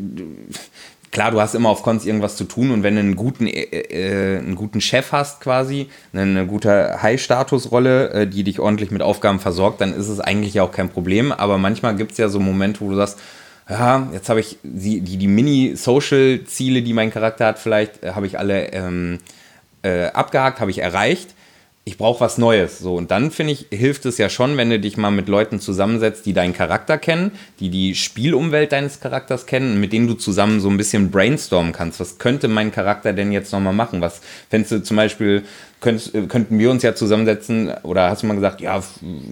klar, 1.12 1.32
du 1.32 1.42
hast 1.42 1.56
immer 1.56 1.70
auf 1.70 1.84
Cons 1.84 2.06
irgendwas 2.06 2.36
zu 2.36 2.46
tun 2.46 2.72
und 2.72 2.84
wenn 2.84 2.96
du 2.96 3.02
einen 3.02 3.16
guten, 3.16 3.48
äh, 3.48 3.62
äh, 3.62 4.40
einen 4.40 4.56
guten 4.56 4.82
Chef 4.82 5.12
hast 5.12 5.42
quasi, 5.42 5.90
eine 6.14 6.48
gute 6.48 7.02
High-Status-Rolle, 7.02 8.10
äh, 8.12 8.28
die 8.28 8.44
dich 8.44 8.60
ordentlich 8.60 8.92
mit 8.92 9.02
Aufgaben 9.02 9.40
versorgt, 9.40 9.82
dann 9.82 9.94
ist 9.94 10.08
es 10.08 10.20
eigentlich 10.20 10.60
auch 10.62 10.72
kein 10.72 10.90
Problem. 10.90 11.32
Aber 11.32 11.58
manchmal 11.58 11.96
gibt 11.96 12.14
es 12.14 12.18
ja 12.18 12.30
so 12.30 12.40
Momente, 12.40 12.82
wo 12.82 12.90
du 12.90 12.96
sagst, 12.96 13.20
ja, 13.70 14.10
jetzt 14.12 14.30
habe 14.30 14.40
ich 14.40 14.58
die, 14.64 15.02
die, 15.02 15.18
die 15.18 15.28
Mini-Social-Ziele, 15.28 16.82
die 16.82 16.94
mein 16.94 17.12
Charakter 17.12 17.48
hat, 17.48 17.60
vielleicht 17.60 18.04
äh, 18.04 18.14
habe 18.14 18.26
ich 18.26 18.40
alle 18.40 18.74
ähm, 18.74 19.20
äh, 19.84 20.08
abgehakt, 20.08 20.60
habe 20.60 20.72
ich 20.72 20.80
erreicht 20.80 21.36
ich 21.84 21.98
brauche 21.98 22.22
was 22.22 22.38
Neues. 22.38 22.78
So, 22.78 22.96
und 22.96 23.10
dann 23.10 23.32
finde 23.32 23.54
ich, 23.54 23.66
hilft 23.72 24.06
es 24.06 24.20
ja 24.20 24.30
schon, 24.30 24.56
wenn 24.56 24.70
du 24.70 24.80
dich 24.80 24.98
mal 24.98 25.10
mit 25.10 25.28
Leuten 25.28 25.60
zusammensetzt, 25.60 26.28
die 26.28 26.34
deinen 26.34 26.54
Charakter 26.54 27.00
kennen, 27.00 27.32
die 27.60 27.70
die 27.70 27.96
Spielumwelt 27.96 28.72
deines 28.72 29.00
Charakters 29.00 29.48
kennen, 29.48 29.80
mit 29.80 29.92
denen 29.92 30.08
du 30.08 30.14
zusammen 30.14 30.60
so 30.60 30.70
ein 30.70 30.78
bisschen 30.78 31.10
brainstormen 31.10 31.74
kannst. 31.74 32.00
Was 32.00 32.20
könnte 32.20 32.48
mein 32.48 32.72
Charakter 32.72 33.14
denn 33.14 33.32
jetzt 33.32 33.52
nochmal 33.52 33.74
machen? 33.74 34.00
Was 34.00 34.22
fändest 34.50 34.72
du 34.72 34.84
zum 34.84 34.98
Beispiel, 34.98 35.44
könnt, 35.80 36.12
könnten 36.30 36.60
wir 36.60 36.70
uns 36.70 36.84
ja 36.84 36.94
zusammensetzen, 36.94 37.74
oder 37.82 38.12
hast 38.12 38.22
du 38.22 38.28
mal 38.28 38.36
gesagt, 38.36 38.62
ja, 38.62 38.84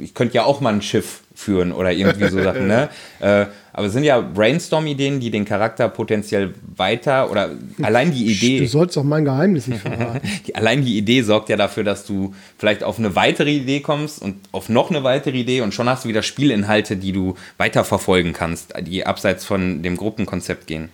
ich 0.02 0.16
könnte 0.16 0.34
ja 0.34 0.44
auch 0.44 0.60
mal 0.60 0.74
ein 0.74 0.82
Schiff 0.82 1.22
führen 1.36 1.72
oder 1.72 1.92
irgendwie 1.92 2.30
so 2.30 2.42
Sachen, 2.42 2.68
ne? 2.68 2.90
Äh, 3.20 3.48
aber 3.74 3.88
es 3.88 3.94
sind 3.94 4.04
ja 4.04 4.20
Brainstorm-Ideen, 4.20 5.20
die 5.20 5.32
den 5.32 5.46
Charakter 5.46 5.90
potenziell 5.90 6.54
weiter 6.76 7.30
oder 7.30 7.52
allein 7.82 8.12
die 8.12 8.26
Idee. 8.26 8.60
Du 8.60 8.68
sollst 8.68 8.98
doch 8.98 9.04
mein 9.04 9.26
Geheimnis 9.26 9.68
nicht 9.68 9.82
verraten. 9.82 10.28
allein 10.54 10.84
die 10.84 10.98
Idee 10.98 11.22
sorgt 11.22 11.50
ja 11.50 11.58
dafür, 11.58 11.84
dass 11.84 12.06
du 12.06 12.34
vielleicht 12.58 12.84
auf 12.84 12.98
eine 12.98 13.16
weitere 13.16 13.52
Idee 13.52 13.82
kommst 13.82 14.22
und 14.22 14.36
auf 14.52 14.70
noch 14.70 14.90
eine 14.90 15.04
weitere 15.04 15.38
Idee 15.38 15.62
und 15.62 15.74
schon 15.74 15.88
hast 15.88 16.06
du 16.06 16.10
wieder 16.10 16.24
Spielinhalte, 16.24 16.98
die 16.98 17.12
du 17.12 17.36
weiter 17.58 17.84
verfolgen 17.84 18.34
kannst, 18.34 18.74
die 18.82 19.06
abseits 19.06 19.46
von 19.46 19.84
dem 19.84 19.98
Gruppenkonzept 19.98 20.66
gehen. 20.68 20.90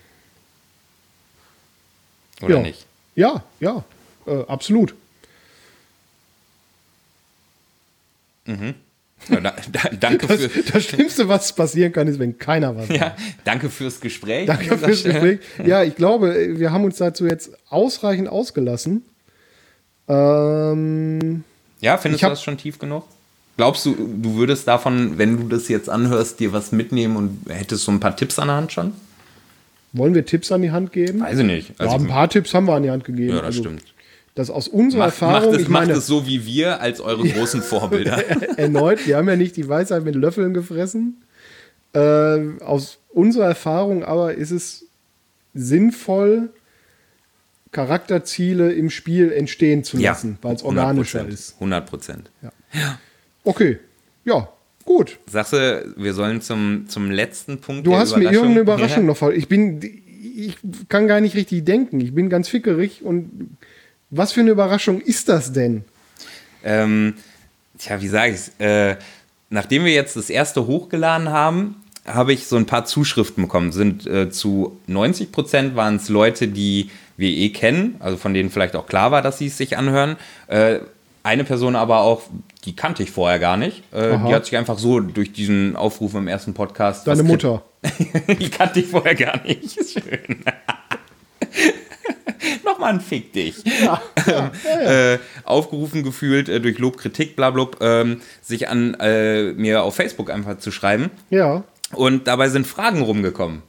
Oder 2.42 2.56
ja. 2.56 2.62
nicht? 2.62 2.86
Ja, 3.16 3.44
ja, 3.60 3.84
äh, 4.28 4.44
absolut. 4.48 4.94
Mhm. 8.46 8.76
Ja, 9.30 9.40
da, 9.42 9.56
da, 9.72 9.90
danke 10.00 10.28
Das, 10.28 10.42
für, 10.46 10.72
das 10.72 10.84
Schlimmste, 10.84 11.28
was 11.28 11.54
passieren 11.54 11.92
kann, 11.92 12.08
ist, 12.08 12.20
wenn 12.20 12.38
keiner 12.38 12.76
was 12.76 12.90
ja, 12.90 13.16
danke 13.44 13.70
fürs 13.70 14.00
Gespräch. 14.00 14.46
Danke 14.46 14.78
fürs 14.78 15.04
Gespräch. 15.04 15.40
Ja, 15.66 15.84
ich 15.84 15.96
glaube, 15.96 16.58
wir 16.60 16.72
haben 16.72 16.84
uns 16.84 16.98
dazu 16.98 17.26
jetzt 17.26 17.52
ausreichend 17.70 18.28
ausgelassen. 18.30 19.04
Ähm, 20.08 21.44
Ja, 21.82 21.98
findest 21.98 22.22
Ich 22.22 22.28
du 22.28 22.30
das 22.32 22.44
schon 22.44 22.58
tief 22.58 22.78
genug? 22.80 23.06
Glaubst 23.58 23.86
du, 23.86 23.96
du 23.96 24.36
würdest 24.36 24.68
davon, 24.68 25.18
wenn 25.18 25.38
du 25.38 25.48
das 25.48 25.70
jetzt 25.70 25.90
anhörst, 25.90 26.40
dir 26.40 26.52
was 26.52 26.72
mitnehmen 26.72 27.16
und 27.16 27.46
hättest 27.50 27.86
so 27.86 27.92
ein 27.92 28.00
paar 28.02 28.16
Tipps 28.16 28.38
an 28.40 28.48
der 28.50 28.58
Hand 28.58 28.72
schon? 28.72 28.94
wollen 29.94 30.14
wir 30.14 30.26
Tipps 30.26 30.52
an 30.52 30.62
die 30.62 30.72
Hand 30.72 30.92
geben? 30.92 31.22
Weiß 31.22 31.40
ich 31.40 31.46
nicht. 31.46 31.70
ja, 31.70 31.76
Also, 31.78 31.96
ein 31.96 32.08
paar 32.08 32.30
Tipps 32.30 32.54
haben 32.54 32.66
wir 32.68 32.74
an 32.74 32.84
die 32.84 32.92
Hand 32.92 33.06
gegeben. 33.06 33.30
ja, 33.30 33.36
das 33.38 33.46
Also, 33.46 33.62
stimmt. 33.62 33.82
Das 34.36 34.50
aus 34.50 34.68
unserer 34.68 35.06
Macht, 35.06 35.14
Erfahrung, 35.22 35.46
macht, 35.50 35.56
es, 35.56 35.62
ich 35.62 35.70
meine, 35.70 35.88
macht 35.88 35.98
es 35.98 36.08
so 36.08 36.28
wie 36.28 36.46
wir 36.46 36.82
als 36.82 37.00
eure 37.00 37.28
großen 37.28 37.62
Vorbilder. 37.62 38.18
erneut, 38.58 39.08
wir 39.08 39.16
haben 39.18 39.30
ja 39.30 39.38
nicht 39.38 39.56
die 39.56 39.68
Weisheit 39.68 40.04
mit 40.04 40.14
Löffeln 40.16 40.54
gefressen. 40.54 41.24
Äh, 41.94 42.60
aus 42.62 43.00
unserer 43.14 43.46
Erfahrung 43.46 44.04
aber 44.04 44.34
ist 44.36 44.52
es 44.52 44.86
sinnvoll, 45.54 46.50
Charakterziele 47.72 48.72
im 48.74 48.90
Spiel 48.90 49.32
entstehen 49.32 49.84
zu 49.84 49.98
lassen, 49.98 50.38
weil 50.42 50.56
es 50.56 50.64
organischer 50.64 51.28
ist. 51.28 51.56
100 51.56 51.86
Prozent. 51.90 52.32
Okay, 53.44 53.80
ja, 54.26 54.50
gut. 54.86 55.18
Sagst 55.30 55.54
du, 55.54 55.94
wir 55.98 56.14
sollen 56.14 56.42
zum, 56.42 56.86
zum 56.88 57.12
letzten 57.12 57.60
Punkt 57.60 57.86
Du 57.86 57.92
der 57.92 58.00
hast 58.00 58.16
mir 58.18 58.32
irgendeine 58.32 58.62
Überraschung 58.62 59.04
Ja. 59.04 59.08
noch 59.08 59.18
voll. 59.18 59.34
Ich 59.36 59.48
bin, 59.48 59.82
ich 59.82 60.58
kann 60.90 61.08
gar 61.08 61.20
nicht 61.22 61.36
richtig 61.36 61.66
denken. 61.66 62.00
Ich 62.00 62.14
bin 62.14 62.30
ganz 62.30 62.48
fickerig 62.50 63.02
und 63.04 63.58
was 64.18 64.32
für 64.32 64.42
eine 64.42 64.52
Überraschung 64.52 65.02
ist 65.02 65.30
das 65.30 65.52
denn? 65.52 65.84
Ähm, 66.64 67.16
tja, 67.78 68.02
wie 68.02 68.08
sage 68.08 68.32
ich 68.34 68.38
es? 68.38 68.52
Äh, 68.60 68.98
nachdem 69.50 69.86
wir 69.86 69.94
jetzt 69.94 70.16
das 70.16 70.30
erste 70.30 70.68
hochgeladen 70.68 71.30
haben, 71.30 71.84
habe 72.06 72.34
ich 72.34 72.48
so 72.48 72.56
ein 72.56 72.66
paar 72.66 72.86
Zuschriften 72.86 73.44
bekommen. 73.44 73.72
Sind 73.72 74.06
äh, 74.06 74.30
zu 74.30 74.78
90 74.88 75.32
Prozent 75.32 75.76
waren 75.76 75.98
es 75.98 76.10
Leute, 76.10 76.48
die 76.48 76.92
wir 77.18 77.30
eh 77.30 77.50
kennen, 77.50 77.96
also 78.00 78.18
von 78.18 78.34
denen 78.34 78.50
vielleicht 78.50 78.76
auch 78.76 78.88
klar 78.88 79.12
war, 79.12 79.22
dass 79.22 79.38
sie 79.38 79.48
es 79.48 79.58
sich 79.58 79.78
anhören. 79.78 80.18
Äh, 80.48 80.80
eine 81.24 81.44
Person 81.44 81.76
aber 81.76 82.02
auch, 82.02 82.22
die 82.66 82.76
kannte 82.76 83.02
ich 83.02 83.10
vorher 83.10 83.40
gar 83.40 83.58
nicht. 83.58 83.82
Äh, 83.92 84.18
die 84.28 84.34
hat 84.34 84.46
sich 84.46 84.56
einfach 84.58 84.78
so 84.78 85.00
durch 85.00 85.34
diesen 85.34 85.76
Aufruf 85.76 86.14
im 86.14 86.28
ersten 86.28 86.54
Podcast. 86.54 87.08
Deine 87.08 87.24
Mutter. 87.24 87.64
die 88.40 88.50
kannte 88.50 88.82
ich 88.82 88.88
vorher 88.88 89.16
gar 89.16 89.42
nicht. 89.44 89.74
Schön. 89.92 90.44
Nochmal 92.66 92.94
ein 92.94 93.02
Fick 93.02 93.34
dich. 93.34 93.64
Äh, 94.66 95.20
aufgerufen 95.44 96.04
gefühlt 96.04 96.50
äh, 96.50 96.60
durch 96.60 96.80
Lob, 96.80 96.98
Kritik, 96.98 97.36
bla, 97.36 97.52
bla, 97.52 97.68
ähm, 97.80 98.22
sich 98.42 98.68
an 98.68 98.96
äh, 98.96 99.54
mir 99.54 99.84
auf 99.84 99.96
Facebook 99.96 100.32
einfach 100.32 100.58
zu 100.58 100.72
schreiben. 100.72 101.12
Ja. 101.30 101.64
Und 101.94 102.28
dabei 102.28 102.50
sind 102.50 102.66
Fragen 102.66 103.02
rumgekommen. 103.02 103.62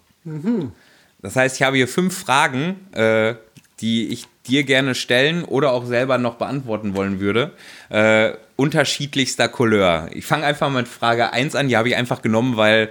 Das 1.21 1.37
heißt, 1.37 1.57
ich 1.57 1.63
habe 1.63 1.77
hier 1.77 1.89
fünf 1.89 2.19
Fragen, 2.19 2.87
äh, 2.93 3.35
die 3.81 4.09
ich 4.09 4.27
dir 4.47 4.65
gerne 4.65 4.95
stellen 4.95 5.45
oder 5.45 5.73
auch 5.73 5.85
selber 5.87 6.19
noch 6.19 6.35
beantworten 6.35 6.95
wollen 6.95 7.21
würde. 7.21 7.53
Äh, 7.89 8.33
unterschiedlichster 8.57 9.49
Couleur. 9.49 10.09
Ich 10.13 10.25
fange 10.25 10.47
einfach 10.47 10.71
mit 10.71 10.89
Frage 10.89 11.33
1 11.33 11.55
an. 11.55 11.69
Die 11.69 11.77
habe 11.77 11.89
ich 11.89 11.97
einfach 11.97 12.23
genommen, 12.23 12.57
weil, 12.57 12.91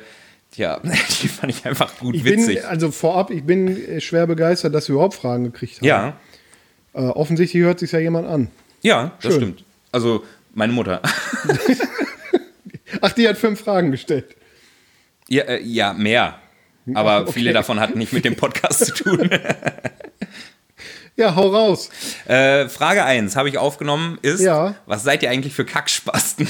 tja, 0.56 0.80
die 1.22 1.28
fand 1.28 1.52
ich 1.52 1.66
einfach 1.66 1.98
gut 2.00 2.16
Ich 2.16 2.24
witzig. 2.24 2.58
bin, 2.62 2.66
also 2.66 2.92
vorab, 2.92 3.30
ich 3.32 3.44
bin 3.44 3.68
äh, 3.68 4.02
schwer 4.02 4.26
begeistert, 4.28 4.74
dass 4.74 4.88
wir 4.88 4.94
überhaupt 4.96 5.16
Fragen 5.16 5.44
gekriegt 5.46 5.78
haben. 5.78 5.86
ja, 5.88 6.18
Äh, 6.94 7.00
offensichtlich 7.10 7.62
hört 7.64 7.80
sich 7.80 7.92
ja 7.92 8.00
jemand 8.00 8.28
an. 8.28 8.50
ja, 8.82 9.12
das 9.22 9.34
Schön. 9.34 9.42
stimmt. 9.42 9.64
Also, 9.92 10.24
meine 10.54 10.74
Mutter. 10.74 11.02
Ach, 13.02 13.12
die 13.12 13.28
hat 13.28 13.38
fünf 13.38 13.60
Fragen 13.62 13.92
gestellt. 13.92 14.36
ja, 15.28 15.44
äh, 15.44 15.62
ja, 15.64 15.94
mehr. 15.94 16.40
Aber 16.94 17.22
Okay. 17.22 17.32
viele 17.34 17.54
davon 17.54 17.80
hatten 17.80 17.98
nicht 18.00 18.14
mit 18.14 18.26
dem 18.26 18.36
Podcast 18.36 18.86
zu 18.86 18.94
tun. 18.94 19.30
Ja, 21.18 21.36
hau 21.36 21.48
raus. 21.50 21.90
Äh, 22.28 22.68
Frage 22.70 23.04
1 23.06 23.36
habe 23.38 23.48
ich 23.50 23.58
aufgenommen, 23.58 24.18
ist, 24.22 24.42
Ja. 24.42 24.76
was 24.86 25.04
seid 25.04 25.24
ihr 25.24 25.30
eigentlich 25.30 25.54
für 25.54 25.64
Kackspasten? 25.66 26.48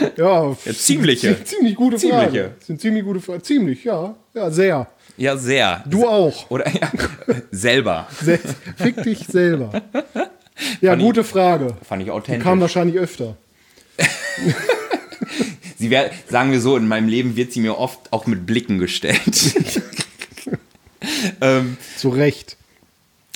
Ja, 0.16 0.48
Ja, 0.64 0.72
ziemliche. 0.74 1.36
zie- 1.36 1.44
Ziemlich 1.44 1.74
gute 1.76 1.96
Ziemliche. 1.96 2.24
Frage. 2.24 2.50
Das 2.58 2.66
sind 2.66 2.80
ziemlich 2.80 3.04
gute 3.04 3.20
Fragen. 3.20 3.42
Ziemlich, 3.42 3.84
ja. 3.84 4.14
Ja, 4.34 4.50
sehr. 4.50 4.86
Ja, 5.16 5.36
sehr. 5.36 5.82
Du 5.86 6.06
auch. 6.06 6.48
Oder 6.50 6.68
ja, 6.72 6.90
selber. 7.50 8.06
Sehr, 8.22 8.38
fick 8.76 9.02
dich 9.02 9.26
selber. 9.26 9.82
Ja, 10.80 10.90
Fand 10.90 11.02
ich- 11.02 11.06
gute 11.06 11.24
Frage. 11.24 11.76
Fand 11.86 12.02
ich 12.02 12.06
Die 12.06 12.12
authentisch. 12.12 12.42
kam 12.44 12.60
wahrscheinlich 12.60 12.96
öfter. 12.98 13.36
Sie 15.78 15.90
wär, 15.90 16.10
sagen 16.28 16.50
wir 16.52 16.60
so, 16.60 16.76
in 16.76 16.88
meinem 16.88 17.08
Leben 17.08 17.36
wird 17.36 17.52
sie 17.52 17.60
mir 17.60 17.78
oft 17.78 18.12
auch 18.12 18.26
mit 18.26 18.46
Blicken 18.46 18.78
gestellt. 18.78 19.54
ähm, 21.40 21.76
Zu 21.96 22.08
Recht. 22.10 22.56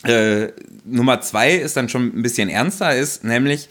äh, 0.05 0.49
Nummer 0.85 1.21
zwei 1.21 1.53
ist 1.55 1.77
dann 1.77 1.89
schon 1.89 2.07
ein 2.17 2.23
bisschen 2.23 2.49
ernster, 2.49 2.97
ist 2.97 3.23
nämlich, 3.25 3.69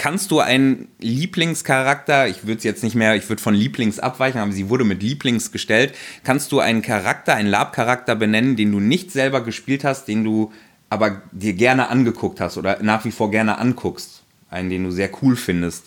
kannst 0.00 0.30
du 0.30 0.40
einen 0.40 0.88
Lieblingscharakter, 0.98 2.26
ich 2.26 2.44
würde 2.46 2.56
es 2.56 2.64
jetzt 2.64 2.82
nicht 2.82 2.94
mehr, 2.94 3.16
ich 3.16 3.28
würde 3.28 3.42
von 3.42 3.52
Lieblings 3.52 3.98
abweichen, 3.98 4.40
aber 4.40 4.50
sie 4.50 4.70
wurde 4.70 4.84
mit 4.84 5.02
Lieblings 5.02 5.52
gestellt, 5.52 5.94
kannst 6.24 6.52
du 6.52 6.58
einen 6.58 6.80
Charakter, 6.80 7.34
einen 7.34 7.50
Lab-Charakter 7.50 8.16
benennen, 8.16 8.56
den 8.56 8.72
du 8.72 8.80
nicht 8.80 9.10
selber 9.10 9.44
gespielt 9.44 9.84
hast, 9.84 10.08
den 10.08 10.24
du 10.24 10.52
aber 10.88 11.20
dir 11.32 11.52
gerne 11.52 11.88
angeguckt 11.90 12.40
hast 12.40 12.56
oder 12.56 12.82
nach 12.82 13.04
wie 13.04 13.10
vor 13.10 13.30
gerne 13.30 13.58
anguckst? 13.58 14.22
Einen, 14.48 14.70
den 14.70 14.84
du 14.84 14.90
sehr 14.90 15.10
cool 15.20 15.36
findest. 15.36 15.84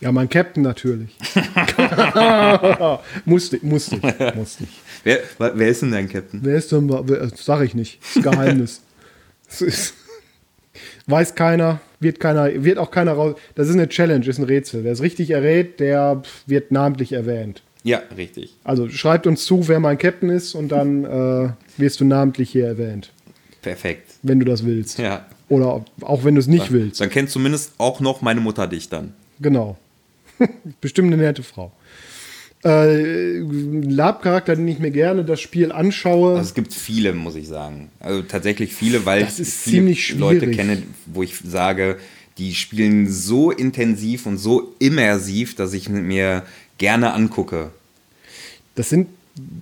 Ja, 0.00 0.12
mein 0.12 0.28
Captain 0.28 0.62
natürlich. 0.62 1.16
musste, 3.24 3.56
ich, 3.56 3.62
musste 3.64 3.96
ich, 3.96 4.34
musste 4.36 4.64
ich. 4.64 4.80
Wer, 5.02 5.18
wer 5.36 5.68
ist 5.68 5.82
denn 5.82 5.90
dein 5.90 6.08
Captain? 6.08 6.38
Wer 6.44 6.58
ist 6.58 6.70
denn, 6.70 6.88
sag 7.34 7.62
ich 7.62 7.74
nicht. 7.74 7.98
Das 8.00 8.16
ist 8.16 8.22
Geheimnis. 8.22 8.82
Das 9.48 9.60
ist, 9.62 9.94
weiß 11.08 11.34
keiner, 11.34 11.80
wird 12.00 12.20
keiner, 12.20 12.64
wird 12.64 12.78
auch 12.78 12.90
keiner 12.90 13.12
raus. 13.12 13.36
Das 13.54 13.68
ist 13.68 13.74
eine 13.74 13.88
Challenge, 13.88 14.26
ist 14.26 14.38
ein 14.38 14.44
Rätsel. 14.44 14.84
Wer 14.84 14.92
es 14.92 15.02
richtig 15.02 15.30
errät, 15.30 15.80
der 15.80 16.22
wird 16.46 16.72
namentlich 16.72 17.12
erwähnt. 17.12 17.62
Ja, 17.84 18.02
richtig. 18.16 18.54
Also 18.64 18.88
schreibt 18.88 19.26
uns 19.26 19.44
zu, 19.44 19.68
wer 19.68 19.80
mein 19.80 19.98
Captain 19.98 20.30
ist 20.30 20.54
und 20.54 20.68
dann 20.68 21.04
äh, 21.04 21.50
wirst 21.76 22.00
du 22.00 22.04
namentlich 22.04 22.50
hier 22.50 22.66
erwähnt, 22.66 23.12
Perfekt. 23.62 24.14
wenn 24.22 24.40
du 24.40 24.44
das 24.44 24.64
willst. 24.66 24.98
Ja. 24.98 25.26
Oder 25.48 25.84
auch 26.02 26.24
wenn 26.24 26.34
du 26.34 26.40
es 26.40 26.46
nicht 26.46 26.72
willst. 26.72 27.00
Dann 27.00 27.08
kennt 27.08 27.30
zumindest 27.30 27.72
auch 27.78 28.00
noch 28.00 28.20
meine 28.20 28.40
Mutter 28.40 28.66
dich 28.66 28.88
dann. 28.88 29.14
Genau. 29.40 29.78
Bestimmt 30.80 31.12
eine 31.12 31.22
nette 31.22 31.42
Frau. 31.42 31.72
Äh, 32.64 33.38
Lab-Charakter, 33.38 34.56
den 34.56 34.66
ich 34.66 34.78
mir 34.80 34.90
gerne 34.90 35.24
das 35.24 35.40
Spiel 35.40 35.70
anschaue. 35.70 36.30
Also 36.36 36.42
es 36.48 36.54
gibt 36.54 36.74
viele, 36.74 37.12
muss 37.12 37.36
ich 37.36 37.46
sagen. 37.46 37.90
Also 38.00 38.22
tatsächlich 38.22 38.74
viele, 38.74 39.06
weil 39.06 39.20
Das 39.20 39.38
ist 39.38 39.48
ich 39.48 39.54
viele 39.54 39.76
ziemlich 39.76 40.14
Leute 40.16 40.40
schwierig. 40.40 40.56
kenne, 40.56 40.82
wo 41.06 41.22
ich 41.22 41.36
sage, 41.38 41.98
die 42.36 42.54
spielen 42.54 43.10
so 43.10 43.50
intensiv 43.50 44.26
und 44.26 44.38
so 44.38 44.74
immersiv, 44.78 45.54
dass 45.54 45.72
ich 45.72 45.88
mir 45.88 46.42
gerne 46.78 47.12
angucke. 47.12 47.70
Das 48.74 48.88
sind 48.88 49.08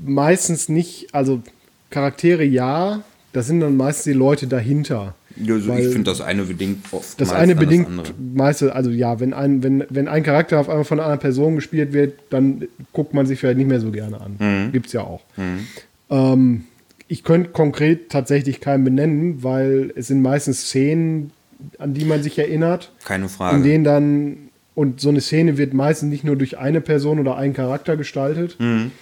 meistens 0.05 0.69
nicht, 0.69 1.15
also 1.15 1.43
Charaktere 1.91 2.45
ja, 2.45 3.03
das 3.37 3.49
sind 3.49 3.61
dann 3.61 3.77
meistens 3.77 4.05
die 4.05 4.15
Leute 4.15 4.47
dahinter. 4.47 5.15
Also 5.39 5.75
ich 5.75 5.89
finde, 5.89 6.05
das 6.05 6.23
eine 6.23 6.45
bedingt 6.45 6.91
oft 6.91 7.21
Das 7.21 7.33
eine 7.33 7.55
bedingt 7.55 8.15
meistens, 8.35 8.71
also 8.71 8.89
ja, 8.89 9.21
wenn 9.21 9.35
ein, 9.35 9.63
wenn, 9.63 9.85
wenn 9.91 10.09
ein 10.09 10.23
Charakter 10.23 10.59
auf 10.59 10.71
einmal 10.71 10.87
von 10.87 11.01
einer 11.01 11.19
Person 11.19 11.57
gespielt 11.57 11.93
wird, 11.93 12.19
dann 12.31 12.67
guckt 12.95 13.13
man 13.13 13.27
sich 13.27 13.39
vielleicht 13.39 13.59
nicht 13.59 13.69
mehr 13.69 13.81
so 13.81 13.91
gerne 13.91 14.23
an. 14.23 14.37
Mhm. 14.39 14.73
Gibt 14.73 14.87
es 14.87 14.95
ja 14.95 15.03
auch. 15.03 15.21
Mhm. 15.37 15.67
Ähm, 16.09 16.65
ich 17.09 17.25
könnte 17.25 17.51
konkret 17.51 18.09
tatsächlich 18.09 18.63
keinen 18.63 18.85
benennen, 18.85 19.43
weil 19.43 19.93
es 19.97 20.07
sind 20.07 20.23
meistens 20.23 20.63
Szenen, 20.63 21.31
an 21.77 21.93
die 21.93 22.07
man 22.07 22.23
sich 22.23 22.39
erinnert. 22.39 22.91
Keine 23.05 23.29
Frage. 23.29 23.59
In 23.59 23.63
denen 23.65 23.85
dann, 23.85 24.37
und 24.75 25.03
so 25.03 25.11
eine 25.11 25.21
Szene 25.21 25.59
wird 25.59 25.75
meistens 25.75 26.09
nicht 26.09 26.25
nur 26.25 26.37
durch 26.37 26.57
eine 26.57 26.81
Person 26.81 27.19
oder 27.19 27.37
einen 27.37 27.53
Charakter 27.53 27.99
gestaltet. 27.99 28.57
Mhm. 28.59 28.93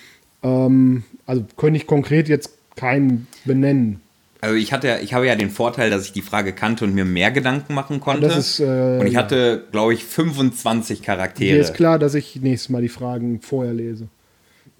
Ähm, 0.42 1.04
also 1.24 1.44
könnte 1.56 1.76
ich 1.76 1.86
konkret 1.86 2.28
jetzt 2.28 2.58
keinen 2.74 3.28
benennen. 3.44 4.00
Also 4.44 4.56
ich 4.56 4.74
hatte, 4.74 5.00
ich 5.02 5.14
habe 5.14 5.26
ja 5.26 5.36
den 5.36 5.50
Vorteil, 5.50 5.88
dass 5.88 6.04
ich 6.04 6.12
die 6.12 6.20
Frage 6.20 6.52
kannte 6.52 6.84
und 6.84 6.94
mir 6.94 7.06
mehr 7.06 7.30
Gedanken 7.30 7.72
machen 7.72 8.00
konnte. 8.00 8.26
Ist, 8.26 8.60
äh, 8.60 8.98
und 9.00 9.06
ich 9.06 9.16
hatte, 9.16 9.64
glaube 9.72 9.94
ich, 9.94 10.04
25 10.04 11.00
Charaktere. 11.00 11.54
Mir 11.54 11.62
ist 11.62 11.72
klar, 11.72 11.98
dass 11.98 12.14
ich 12.14 12.36
nächstes 12.36 12.68
Mal 12.68 12.82
die 12.82 12.90
Fragen 12.90 13.40
vorher 13.40 13.72
lese. 13.72 14.08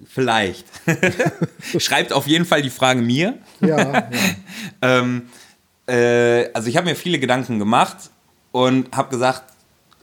Vielleicht. 0.06 0.66
Schreibt 1.78 2.12
auf 2.12 2.26
jeden 2.26 2.44
Fall 2.44 2.60
die 2.60 2.68
Fragen 2.68 3.06
mir. 3.06 3.38
Ja. 3.62 3.78
ja. 3.78 4.10
ähm, 4.82 5.22
äh, 5.86 6.52
also 6.52 6.68
ich 6.68 6.76
habe 6.76 6.90
mir 6.90 6.94
viele 6.94 7.18
Gedanken 7.18 7.58
gemacht 7.58 7.96
und 8.52 8.94
habe 8.94 9.08
gesagt, 9.08 9.44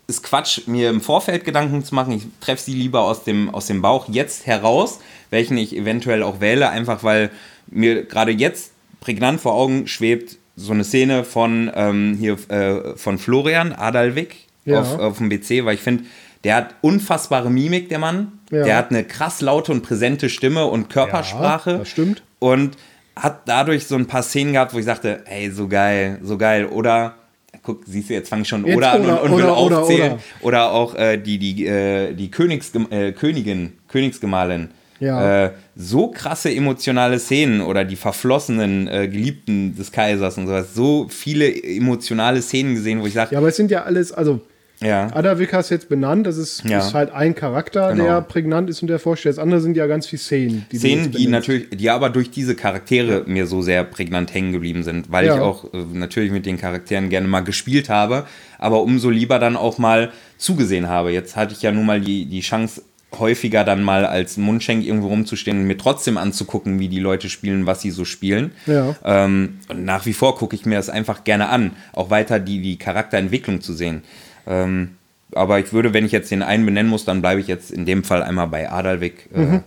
ist 0.08 0.24
Quatsch, 0.24 0.68
mir 0.68 0.90
im 0.90 1.02
Vorfeld 1.02 1.46
Gedanken 1.46 1.86
zu 1.86 1.94
machen. 1.94 2.14
Ich 2.14 2.26
treffe 2.40 2.64
sie 2.64 2.74
lieber 2.74 3.02
aus 3.02 3.26
dem, 3.26 3.54
aus 3.54 3.68
dem 3.68 3.84
Bauch 3.84 4.10
jetzt 4.10 4.48
heraus, 4.48 5.02
welchen 5.30 5.56
ich 5.58 5.76
eventuell 5.76 6.24
auch 6.24 6.40
wähle, 6.40 6.70
einfach 6.70 7.04
weil 7.04 7.30
mir 7.68 8.04
gerade 8.06 8.32
jetzt 8.32 8.71
prägnant 9.02 9.42
vor 9.42 9.54
Augen 9.54 9.88
schwebt 9.88 10.38
so 10.56 10.72
eine 10.72 10.86
Szene 10.86 11.26
von 11.26 11.70
ähm, 11.76 12.16
hier 12.18 12.38
äh, 12.50 12.96
von 12.96 13.18
Florian 13.18 13.74
Adalwig 13.74 14.48
ja. 14.64 14.80
auf, 14.80 15.00
auf 15.00 15.18
dem 15.18 15.28
BC, 15.28 15.66
weil 15.66 15.76
ich 15.76 15.82
finde, 15.82 16.06
der 16.44 16.56
hat 16.56 16.76
unfassbare 16.82 17.50
Mimik, 17.50 17.90
der 17.90 18.00
Mann. 18.00 18.40
Ja. 18.52 18.64
Der 18.64 18.78
hat 18.78 18.92
eine 18.92 19.04
krass 19.04 19.42
laute 19.42 19.72
und 19.72 19.82
präsente 19.82 20.30
Stimme 20.30 20.66
und 20.66 20.90
Körpersprache. 20.90 21.72
Ja, 21.72 21.78
das 21.80 21.90
stimmt. 21.90 22.24
Und 22.40 22.78
hat 23.16 23.42
dadurch 23.48 23.86
so 23.86 23.96
ein 23.96 24.08
paar 24.08 24.24
Szenen 24.24 24.54
gehabt, 24.54 24.74
wo 24.74 24.80
ich 24.80 24.86
sagte, 24.86 25.24
ey, 25.26 25.52
so 25.52 25.68
geil, 25.68 26.20
so 26.24 26.38
geil. 26.38 26.66
Oder, 26.66 27.16
guck, 27.62 27.84
siehst 27.86 28.10
du, 28.10 28.14
jetzt 28.14 28.30
fange 28.30 28.44
ich 28.44 28.48
schon 28.48 28.66
jetzt 28.66 28.78
oder, 28.78 29.00
oder, 29.00 29.24
und, 29.24 29.32
und 29.32 29.38
will 29.38 29.46
aufzählen. 29.46 30.14
Oder, 30.42 30.70
oder 30.70 30.72
auch 30.72 30.96
äh, 30.96 31.18
die, 31.18 31.38
die, 31.38 31.66
äh, 31.66 32.14
die 32.14 32.32
Königs, 32.32 32.72
äh, 32.90 33.12
Königin, 33.12 33.74
Königsgemahlin 33.88 34.70
ja. 35.02 35.46
Äh, 35.46 35.52
so 35.76 36.08
krasse 36.08 36.54
emotionale 36.54 37.20
Szenen 37.20 37.62
oder 37.62 37.84
die 37.84 37.96
verflossenen 37.96 38.88
äh, 38.88 39.08
Geliebten 39.08 39.76
des 39.76 39.92
Kaisers 39.92 40.38
und 40.38 40.48
sowas, 40.48 40.74
so 40.74 41.08
viele 41.10 41.52
emotionale 41.52 42.42
Szenen 42.42 42.76
gesehen, 42.76 43.02
wo 43.02 43.08
ich 43.08 43.14
sage. 43.14 43.34
Ja, 43.34 43.40
aber 43.40 43.50
es 43.50 43.58
sind 43.58 43.72
ja 43.72 43.84
alles, 43.84 44.14
also 44.14 44.42
ja. 44.82 45.14
Adavik 45.14 45.54
hast 45.54 45.70
jetzt 45.70 45.90
benannt, 45.90 46.26
das 46.26 46.38
ist, 46.38 46.64
ja. 46.66 46.80
ist 46.80 46.96
halt 46.96 47.12
ein 47.12 47.36
Charakter, 47.36 47.92
genau. 47.92 48.04
der 48.04 48.22
prägnant 48.22 48.68
ist 48.70 48.82
und 48.82 48.88
der 48.88 48.98
vorstellt. 48.98 49.38
Das 49.38 49.44
andere 49.44 49.62
sind 49.62 49.78
ja 49.78 49.86
ganz 49.86 50.08
viele 50.08 50.20
Szenen. 50.20 50.66
Die 50.72 50.78
Szenen, 50.78 51.12
die 51.12 51.28
natürlich, 51.28 51.70
die 51.70 51.90
aber 51.90 52.10
durch 52.10 52.32
diese 52.32 52.56
Charaktere 52.56 53.20
ja. 53.20 53.24
mir 53.28 53.46
so 53.46 53.62
sehr 53.62 53.84
prägnant 53.84 54.34
hängen 54.34 54.52
geblieben 54.52 54.84
sind, 54.84 55.12
weil 55.12 55.26
ich 55.26 55.32
auch 55.32 55.66
äh, 55.74 55.84
natürlich 55.94 56.32
mit 56.32 56.48
den 56.48 56.58
Charakteren 56.58 57.10
gerne 57.10 57.28
mal 57.28 57.42
gespielt 57.42 57.90
habe, 57.90 58.26
aber 58.58 58.82
umso 58.82 59.12
lieber 59.12 59.38
dann 59.38 59.56
auch 59.56 59.78
mal 59.78 60.12
zugesehen 60.38 60.90
habe. 60.90 61.12
Jetzt 61.12 61.36
hatte 61.36 61.54
ich 61.54 61.62
ja 61.62 61.72
nun 61.72 61.86
mal 61.86 62.02
die, 62.02 62.26
die 62.26 62.42
Chance, 62.42 62.82
häufiger 63.18 63.64
dann 63.64 63.84
mal 63.84 64.06
als 64.06 64.38
Mundschenk 64.38 64.86
irgendwo 64.86 65.08
rumzustehen 65.08 65.60
und 65.60 65.66
mir 65.66 65.78
trotzdem 65.78 66.18
anzugucken, 66.18 66.80
wie 66.80 66.88
die 66.88 67.00
Leute 67.00 67.30
spielen, 67.30 67.66
was 67.66 67.82
sie 67.82 67.92
so 67.92 68.06
spielen. 68.06 68.52
Ja. 68.66 68.96
Ähm, 69.04 69.60
und 69.68 69.84
nach 69.84 70.06
wie 70.06 70.14
vor 70.14 70.38
gucke 70.38 70.56
ich 70.56 70.66
mir 70.66 70.76
das 70.76 70.90
einfach 70.90 71.24
gerne 71.24 71.50
an, 71.50 71.72
auch 71.94 72.10
weiter 72.10 72.40
die, 72.40 72.62
die 72.62 72.78
Charakterentwicklung 72.78 73.62
zu 73.62 73.74
sehen. 73.74 74.04
Ähm, 74.48 74.92
aber 75.34 75.60
ich 75.60 75.72
würde, 75.74 75.94
wenn 75.94 76.06
ich 76.06 76.12
jetzt 76.12 76.32
den 76.32 76.42
einen 76.42 76.66
benennen 76.66 76.90
muss, 76.90 77.06
dann 77.06 77.22
bleibe 77.22 77.42
ich 77.42 77.48
jetzt 77.48 77.72
in 77.72 77.86
dem 77.86 78.04
Fall 78.04 78.24
einmal 78.24 78.48
bei 78.48 78.70
Adalwig. 78.70 79.30
Äh, 79.34 79.40
mhm. 79.40 79.64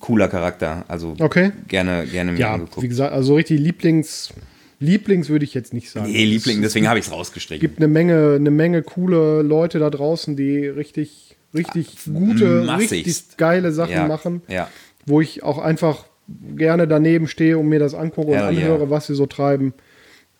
Cooler 0.00 0.28
Charakter, 0.28 0.84
also 0.88 1.14
okay. 1.18 1.52
gerne, 1.68 2.06
gerne 2.06 2.32
mir 2.32 2.38
ja, 2.38 2.54
angeguckt. 2.54 2.82
Wie 2.82 2.88
gesagt, 2.88 3.12
also 3.12 3.34
richtig 3.34 3.60
Lieblings, 3.60 4.32
Lieblings 4.80 5.28
würde 5.28 5.44
ich 5.44 5.54
jetzt 5.54 5.72
nicht 5.72 5.90
sagen. 5.90 6.10
Nee, 6.10 6.24
Liebling, 6.24 6.62
deswegen 6.62 6.88
habe 6.88 6.98
ich 6.98 7.06
es 7.06 7.12
rausgestrichen. 7.12 7.64
Es 7.64 7.70
gibt 7.70 7.78
eine 7.78 7.88
Menge, 7.88 8.34
eine 8.36 8.50
Menge 8.50 8.82
coole 8.82 9.42
Leute 9.42 9.78
da 9.78 9.90
draußen, 9.90 10.36
die 10.36 10.66
richtig 10.66 11.23
richtig 11.54 11.96
gute, 12.04 12.62
Massig. 12.64 13.06
richtig 13.06 13.36
geile 13.36 13.72
Sachen 13.72 13.92
ja. 13.92 14.06
machen, 14.06 14.42
ja. 14.48 14.68
wo 15.06 15.20
ich 15.20 15.42
auch 15.42 15.58
einfach 15.58 16.04
gerne 16.56 16.88
daneben 16.88 17.28
stehe 17.28 17.58
und 17.58 17.68
mir 17.68 17.78
das 17.78 17.94
angucke 17.94 18.32
und 18.32 18.38
anhöre, 18.38 18.80
yeah. 18.80 18.90
was 18.90 19.06
sie 19.06 19.14
so 19.14 19.26
treiben. 19.26 19.74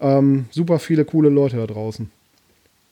Ähm, 0.00 0.46
super 0.50 0.78
viele 0.78 1.04
coole 1.04 1.28
Leute 1.28 1.56
da 1.56 1.66
draußen. 1.66 2.10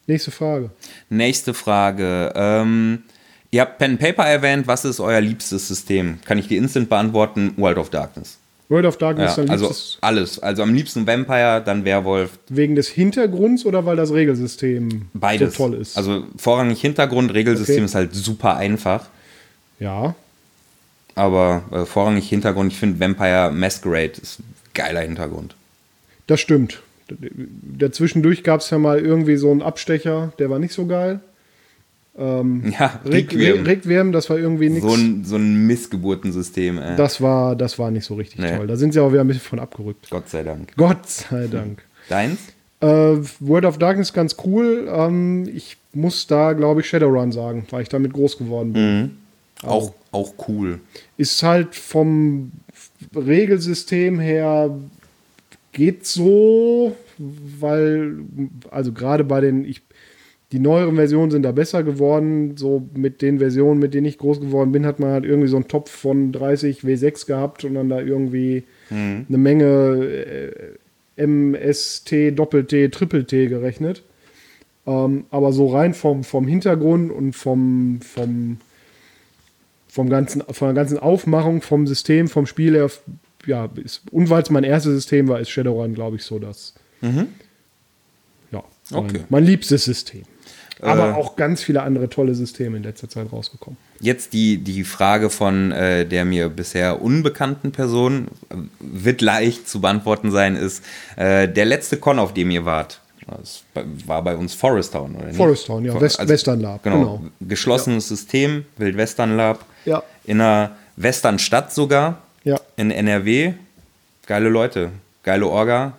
Nächste 0.07 0.31
Frage. 0.31 0.71
Nächste 1.09 1.55
Frage. 1.55 2.33
Ähm, 2.35 3.03
ihr 3.51 3.61
habt 3.61 3.79
Pen 3.79 3.99
Paper 3.99 4.25
erwähnt. 4.25 4.67
Was 4.67 4.85
ist 4.85 5.01
euer 5.01 5.21
liebstes 5.21 5.69
System? 5.69 6.19
Kann 6.25 6.39
ich 6.39 6.49
die 6.49 6.57
instant 6.57 6.89
beantworten? 6.89 7.55
World 7.57 7.79
of 7.79 7.91
Darkness. 7.91 8.39
World 8.73 8.87
of 8.87 8.97
Darkness 8.97 9.37
ja, 9.37 9.45
Also 9.45 9.73
alles. 10.01 10.39
Also 10.39 10.63
am 10.63 10.75
liebsten 10.75 11.07
Vampire, 11.07 11.63
dann 11.65 11.85
Werwolf. 11.85 12.31
Wegen 12.49 12.75
des 12.75 12.89
Hintergrunds 12.89 13.67
oder 13.67 13.85
weil 13.85 13.97
das 13.97 14.13
Regelsystem 14.13 15.07
Beides. 15.13 15.55
so 15.55 15.69
toll 15.69 15.75
ist? 15.75 15.97
Also 15.97 16.25
vorrangig 16.37 16.81
Hintergrund, 16.81 17.35
Regelsystem 17.35 17.77
okay. 17.77 17.85
ist 17.85 17.95
halt 17.95 18.15
super 18.15 18.57
einfach. 18.57 19.07
Ja. 19.79 20.15
Aber 21.15 21.63
äh, 21.71 21.85
vorrangig 21.85 22.29
Hintergrund, 22.29 22.73
ich 22.73 22.79
finde 22.79 22.99
Vampire 22.99 23.53
Masquerade 23.53 24.15
ist 24.21 24.41
ein 24.41 24.55
geiler 24.73 25.03
Hintergrund. 25.03 25.55
Das 26.27 26.41
stimmt. 26.41 26.81
Dazwischendurch 27.09 28.43
gab 28.43 28.61
es 28.61 28.71
ja 28.71 28.79
mal 28.79 28.99
irgendwie 28.99 29.37
so 29.37 29.51
einen 29.51 29.61
Abstecher, 29.61 30.33
der 30.39 30.49
war 30.49 30.59
nicht 30.59 30.73
so 30.73 30.87
geil. 30.87 31.21
Ähm, 32.17 32.73
ja, 32.79 33.01
Requiem. 33.05 33.65
Requiem, 33.65 34.13
das 34.13 34.29
war 34.29 34.39
irgendwie 34.39 34.69
nichts. 34.69 34.87
So 34.87 34.95
ein, 34.95 35.25
so 35.25 35.37
ein 35.37 35.67
Missgeburtensystem, 35.67 36.79
ey. 36.79 36.97
Das 36.97 37.21
war, 37.21 37.57
das 37.57 37.79
war 37.79 37.91
nicht 37.91 38.05
so 38.05 38.15
richtig 38.15 38.41
nee. 38.41 38.57
toll. 38.57 38.67
Da 38.67 38.77
sind 38.77 38.93
sie 38.93 39.01
auch 39.01 39.13
wieder 39.13 39.23
ein 39.23 39.29
bisschen 39.29 39.43
von 39.43 39.59
abgerückt. 39.59 40.11
Gott 40.11 40.29
sei 40.29 40.43
Dank. 40.43 40.73
Gott 40.77 41.09
sei 41.09 41.47
Dank. 41.47 41.83
Deins? 42.09 42.39
Äh, 42.81 42.87
World 43.41 43.65
of 43.65 43.79
Darkness 43.79 44.13
ganz 44.13 44.37
cool. 44.45 44.89
Ähm, 44.93 45.49
ich 45.55 45.79
muss 45.95 46.27
da, 46.27 46.53
glaube 46.53 46.81
ich, 46.81 46.89
Shadowrun 46.89 47.33
sagen, 47.33 47.67
weil 47.71 47.83
ich 47.83 47.89
damit 47.89 48.13
groß 48.13 48.39
geworden 48.39 48.73
bin. 48.73 49.01
Mhm. 49.01 49.11
Also, 49.63 49.95
auch, 50.11 50.29
auch 50.37 50.49
cool. 50.49 50.81
Ist 51.17 51.43
halt 51.43 51.75
vom 51.75 52.53
Regelsystem 53.15 54.19
her 54.19 54.71
geht 55.73 56.05
so, 56.07 56.95
weil, 57.19 58.17
also 58.71 58.93
gerade 58.93 59.25
bei 59.25 59.41
den, 59.41 59.65
ich 59.65 59.83
die 60.53 60.59
neueren 60.59 60.97
Versionen 60.97 61.31
sind 61.31 61.43
da 61.43 61.53
besser 61.53 61.83
geworden. 61.83 62.57
So 62.57 62.87
mit 62.95 63.23
den 63.23 63.39
Versionen, 63.39 63.81
mit 63.81 63.95
denen 63.95 64.07
ich 64.07 64.19
groß 64.19 64.41
geworden 64.41 64.71
bin, 64.71 64.85
hat 64.85 65.01
man 65.01 65.11
halt 65.11 65.25
irgendwie 65.25 65.49
so 65.49 65.57
einen 65.57 65.67
Topf 65.67 65.91
von 65.91 66.31
30 66.31 66.81
W6 66.81 67.27
gehabt 67.27 67.65
und 67.65 67.75
dann 67.75 67.89
da 67.89 68.01
irgendwie 68.01 68.65
mhm. 68.91 69.27
eine 69.29 69.39
Menge 69.39 70.77
äh, 71.17 71.27
MST, 71.27 72.39
Doppel-T, 72.39 72.91
Triple-T 72.91 73.47
gerechnet. 73.47 74.03
Ähm, 74.87 75.25
aber 75.31 75.53
so 75.53 75.69
rein 75.69 75.95
vom, 75.95 76.23
vom 76.23 76.47
Hintergrund 76.47 77.11
und 77.11 77.33
vom, 77.33 78.01
vom, 78.03 78.59
vom 79.89 80.11
ganzen, 80.11 80.43
von 80.51 80.69
der 80.69 80.75
ganzen 80.75 80.99
Aufmachung, 80.99 81.63
vom 81.63 81.87
System, 81.87 82.29
vom 82.29 82.47
Spiel 82.47 82.75
her, 82.75 82.91
ja, 83.47 83.71
ist, 83.83 84.03
und 84.11 84.29
weil 84.29 84.43
es 84.43 84.51
mein 84.51 84.65
erstes 84.65 84.93
System 84.93 85.29
war, 85.29 85.41
ist 85.41 85.51
Shadowrun, 85.51 85.95
glaube 85.95 86.17
ich, 86.17 86.25
so 86.25 86.39
das. 86.39 86.75
Mhm. 87.01 87.29
Ja, 88.51 88.63
okay. 88.93 89.19
mein, 89.19 89.27
mein 89.31 89.45
liebstes 89.45 89.85
System. 89.85 90.25
Aber 90.83 91.11
äh, 91.11 91.13
auch 91.13 91.37
ganz 91.37 91.63
viele 91.63 91.83
andere 91.83 92.09
tolle 92.09 92.35
Systeme 92.35 92.77
in 92.77 92.83
letzter 92.83 93.09
Zeit 93.09 93.33
rausgekommen. 93.33 93.77
Jetzt 94.01 94.33
die, 94.33 94.59
die 94.59 94.83
Frage 94.83 95.31
von 95.31 95.71
äh, 95.71 96.05
der 96.05 96.25
mir 96.25 96.49
bisher 96.49 97.01
unbekannten 97.01 97.71
Person, 97.71 98.27
wird 98.81 99.21
leicht 99.21 99.69
zu 99.69 99.81
beantworten 99.81 100.33
sein, 100.33 100.57
ist 100.57 100.85
äh, 101.17 101.49
der 101.49 101.67
letzte 101.67 101.99
Con, 101.99 102.19
auf 102.19 102.35
dem 102.35 102.51
ihr 102.51 102.65
wart. 102.65 103.01
Das 103.29 103.63
war 104.07 104.23
bei 104.23 104.37
uns 104.37 104.55
Forest 104.55 104.95
Town, 104.95 105.15
oder 105.15 105.27
nicht? 105.27 105.37
Forest 105.37 105.69
Town, 105.69 105.85
ja, 105.85 105.99
West, 106.01 106.19
also, 106.19 106.33
Western 106.33 106.61
Lab. 106.61 106.83
Genau. 106.83 106.99
genau. 106.99 107.23
Geschlossenes 107.41 108.11
ja. 108.11 108.17
System, 108.17 108.65
Wild 108.77 108.97
Western 108.97 109.37
Lab. 109.37 109.65
Ja. 109.85 110.03
In 110.25 110.41
einer 110.41 110.77
Westernstadt 110.97 111.73
sogar. 111.73 112.23
Ja. 112.43 112.59
In 112.77 112.91
NRW. 112.91 113.55
Geile 114.27 114.49
Leute. 114.49 114.91
Geile 115.23 115.47
Orga. 115.47 115.93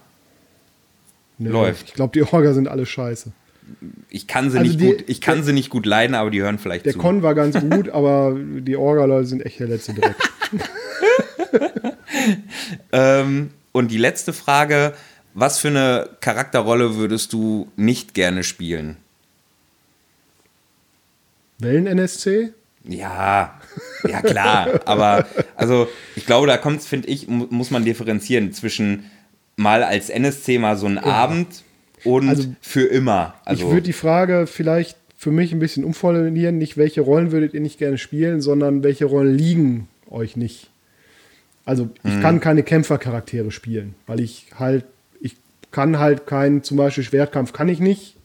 Nee, 1.38 1.50
Läuft. 1.50 1.88
Ich 1.88 1.94
glaube, 1.94 2.12
die 2.14 2.24
Orga 2.24 2.54
sind 2.54 2.68
alle 2.68 2.86
scheiße 2.86 3.32
ich 4.10 4.28
kann 4.28 4.52
sie 4.52 4.60
also 4.60 4.70
nicht 4.70 4.82
die, 4.82 4.86
gut, 4.86 5.04
ich 5.08 5.22
kann 5.22 5.38
der, 5.38 5.44
sie 5.46 5.54
nicht 5.54 5.70
gut 5.70 5.86
leiden, 5.86 6.16
aber 6.16 6.30
die 6.30 6.42
hören 6.42 6.60
vielleicht 6.60 6.86
der 6.86 6.94
zu. 6.94 7.00
Der 7.00 7.04
Con 7.04 7.24
war 7.24 7.36
ganz 7.36 7.60
gut, 7.60 7.90
aber 7.94 8.36
die 8.38 8.76
Orga-Leute 8.76 9.28
sind 9.28 9.46
echt 9.46 9.60
der 9.60 9.68
letzte 9.68 9.94
Dreck. 9.94 10.16
ähm, 12.92 13.52
und 13.72 13.92
die 13.92 13.98
letzte 13.98 14.34
Frage: 14.34 14.94
Was 15.34 15.60
für 15.60 15.70
eine 15.70 16.10
Charakterrolle 16.22 16.96
würdest 16.96 17.34
du 17.34 17.72
nicht 17.76 18.14
gerne 18.14 18.44
spielen? 18.44 18.98
Wellen-NSC? 21.60 22.54
Ja, 22.86 23.60
ja 24.08 24.22
klar, 24.22 24.82
aber 24.86 25.26
also 25.56 25.88
ich 26.16 26.26
glaube, 26.26 26.48
da 26.48 26.58
kommt, 26.58 26.84
finde 26.84 27.08
ich, 27.08 27.28
muss 27.28 27.72
man 27.72 27.86
differenzieren 27.86 28.52
zwischen 28.52 29.10
mal 29.56 29.84
als 29.84 30.10
NSC 30.10 30.60
mal 30.60 30.78
so 30.78 30.88
einen 30.88 30.98
ja. 30.98 31.04
Abend 31.04 31.64
und 32.04 32.30
also, 32.30 32.54
für 32.62 32.86
immer. 32.86 33.36
Also, 33.46 33.64
ich 33.64 33.70
würde 33.70 33.84
die 33.84 33.94
Frage 33.94 34.48
vielleicht 34.48 34.98
für 35.16 35.32
mich 35.32 35.54
ein 35.54 35.60
bisschen 35.60 35.86
umformulieren, 35.86 36.58
nicht 36.58 36.76
welche 36.76 37.02
Rollen 37.02 37.32
würdet 37.32 37.54
ihr 37.54 37.62
nicht 37.62 37.78
gerne 37.78 37.98
spielen, 37.98 38.42
sondern 38.42 38.84
welche 38.84 39.06
Rollen 39.06 39.34
liegen 39.34 39.88
euch 40.10 40.36
nicht. 40.36 40.70
Also 41.66 41.90
ich 42.04 42.16
mhm. 42.16 42.22
kann 42.22 42.40
keine 42.40 42.64
Kämpfercharaktere 42.64 43.52
spielen, 43.52 43.96
weil 44.06 44.20
ich 44.20 44.48
halt, 44.60 44.84
ich 45.22 45.38
kann 45.72 45.98
halt 45.98 46.28
keinen, 46.28 46.64
zum 46.64 46.78
Beispiel 46.78 47.06
Schwertkampf 47.06 47.54
kann 47.54 47.70
ich 47.70 47.80
nicht. 47.80 48.18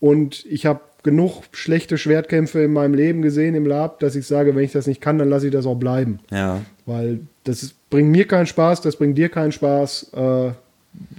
Und 0.00 0.46
ich 0.46 0.64
habe 0.66 0.80
genug 1.02 1.42
schlechte 1.52 1.98
Schwertkämpfe 1.98 2.62
in 2.62 2.72
meinem 2.72 2.94
Leben 2.94 3.22
gesehen 3.22 3.54
im 3.54 3.66
Lab, 3.66 4.00
dass 4.00 4.16
ich 4.16 4.26
sage, 4.26 4.54
wenn 4.54 4.64
ich 4.64 4.72
das 4.72 4.86
nicht 4.86 5.00
kann, 5.00 5.18
dann 5.18 5.28
lasse 5.28 5.46
ich 5.46 5.52
das 5.52 5.66
auch 5.66 5.74
bleiben. 5.74 6.20
Ja. 6.30 6.62
Weil 6.86 7.20
das 7.44 7.62
ist, 7.62 7.90
bringt 7.90 8.10
mir 8.10 8.26
keinen 8.26 8.46
Spaß, 8.46 8.80
das 8.80 8.96
bringt 8.96 9.18
dir 9.18 9.28
keinen 9.28 9.52
Spaß. 9.52 10.12
Äh, 10.14 10.50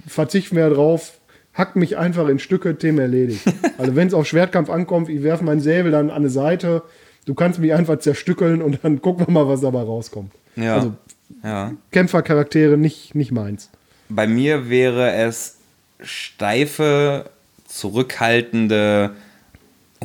verzichten 0.06 0.56
wir 0.56 0.68
drauf, 0.70 1.20
hackt 1.54 1.76
mich 1.76 1.96
einfach 1.96 2.28
in 2.28 2.38
Stücke, 2.38 2.76
Thema 2.76 3.02
erledigt. 3.02 3.42
also 3.78 3.96
wenn 3.96 4.08
es 4.08 4.14
auf 4.14 4.26
Schwertkampf 4.26 4.70
ankommt, 4.70 5.08
ich 5.08 5.22
werfe 5.22 5.44
meinen 5.44 5.60
Säbel 5.60 5.92
dann 5.92 6.10
an 6.10 6.16
eine 6.16 6.30
Seite, 6.30 6.82
du 7.26 7.34
kannst 7.34 7.58
mich 7.60 7.72
einfach 7.72 7.98
zerstückeln 7.98 8.60
und 8.60 8.80
dann 8.82 9.00
gucken 9.00 9.26
wir 9.26 9.32
mal, 9.32 9.48
was 9.48 9.60
dabei 9.60 9.82
rauskommt. 9.82 10.32
Ja. 10.56 10.76
Also 10.76 10.94
ja. 11.42 11.72
Kämpfercharaktere 11.90 12.76
nicht, 12.76 13.14
nicht 13.14 13.32
meins. 13.32 13.70
Bei 14.08 14.26
mir 14.26 14.68
wäre 14.68 15.12
es 15.12 15.56
steife, 16.00 17.30
zurückhaltende, 17.66 19.12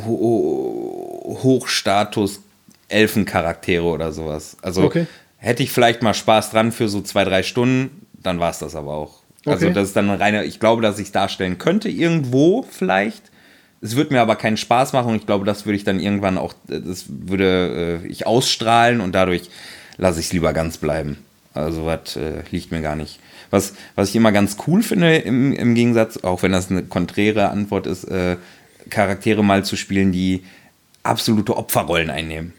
Ho 0.06 1.38
Hochstatus 1.44 2.42
Elfencharaktere 2.88 3.84
oder 3.84 4.12
sowas. 4.12 4.58
Also 4.62 4.84
okay. 4.84 5.06
hätte 5.38 5.64
ich 5.64 5.72
vielleicht 5.72 6.02
mal 6.02 6.14
Spaß 6.14 6.52
dran 6.52 6.72
für 6.72 6.90
so 6.90 7.02
zwei, 7.02 7.24
drei 7.24 7.44
Stunden, 7.44 8.08
dann 8.14 8.40
war 8.40 8.50
es 8.50 8.60
das 8.60 8.76
aber 8.76 8.94
auch. 8.94 9.19
Also 9.50 9.66
okay. 9.66 9.70
Also 9.70 9.80
das 9.80 9.88
ist 9.90 9.96
dann 9.96 10.10
eine 10.10 10.20
reine, 10.20 10.46
ich 10.46 10.60
glaube, 10.60 10.82
dass 10.82 11.00
ich 11.00 11.08
es 11.08 11.12
darstellen 11.12 11.58
könnte, 11.58 11.90
irgendwo 11.90 12.66
vielleicht. 12.70 13.32
Es 13.82 13.96
würde 13.96 14.14
mir 14.14 14.22
aber 14.22 14.36
keinen 14.36 14.58
Spaß 14.58 14.94
machen 14.94 15.12
und 15.12 15.16
ich 15.16 15.26
glaube, 15.26 15.46
das 15.46 15.66
würde 15.66 15.78
ich 15.78 15.84
dann 15.84 16.00
irgendwann 16.00 16.38
auch, 16.38 16.54
das 16.68 17.06
würde 17.08 18.02
äh, 18.04 18.08
ich 18.08 18.28
ausstrahlen 18.28 19.00
und 19.00 19.14
dadurch 19.14 19.50
lasse 19.98 20.20
ich 20.20 20.28
es 20.28 20.34
lieber 20.34 20.54
ganz 20.54 20.78
bleiben. 20.78 21.18
Also 21.54 21.86
was 21.86 22.16
äh, 22.16 22.44
liegt 22.52 22.72
mir 22.72 22.82
gar 22.82 22.96
nicht. 22.96 23.20
Was, 23.52 23.74
was 23.96 24.10
ich 24.10 24.16
immer 24.16 24.32
ganz 24.32 24.58
cool 24.68 24.84
finde 24.84 25.16
im, 25.18 25.54
im 25.54 25.76
Gegensatz, 25.76 26.18
auch 26.18 26.44
wenn 26.44 26.52
das 26.52 26.70
eine 26.70 26.84
konträre 26.84 27.50
Antwort 27.50 27.88
ist, 27.88 28.04
äh, 28.06 28.38
Charaktere 28.90 29.44
mal 29.44 29.64
zu 29.64 29.76
spielen, 29.76 30.12
die 30.12 30.44
absolute 31.04 31.56
Opferrollen 31.58 32.10
einnehmen. 32.10 32.54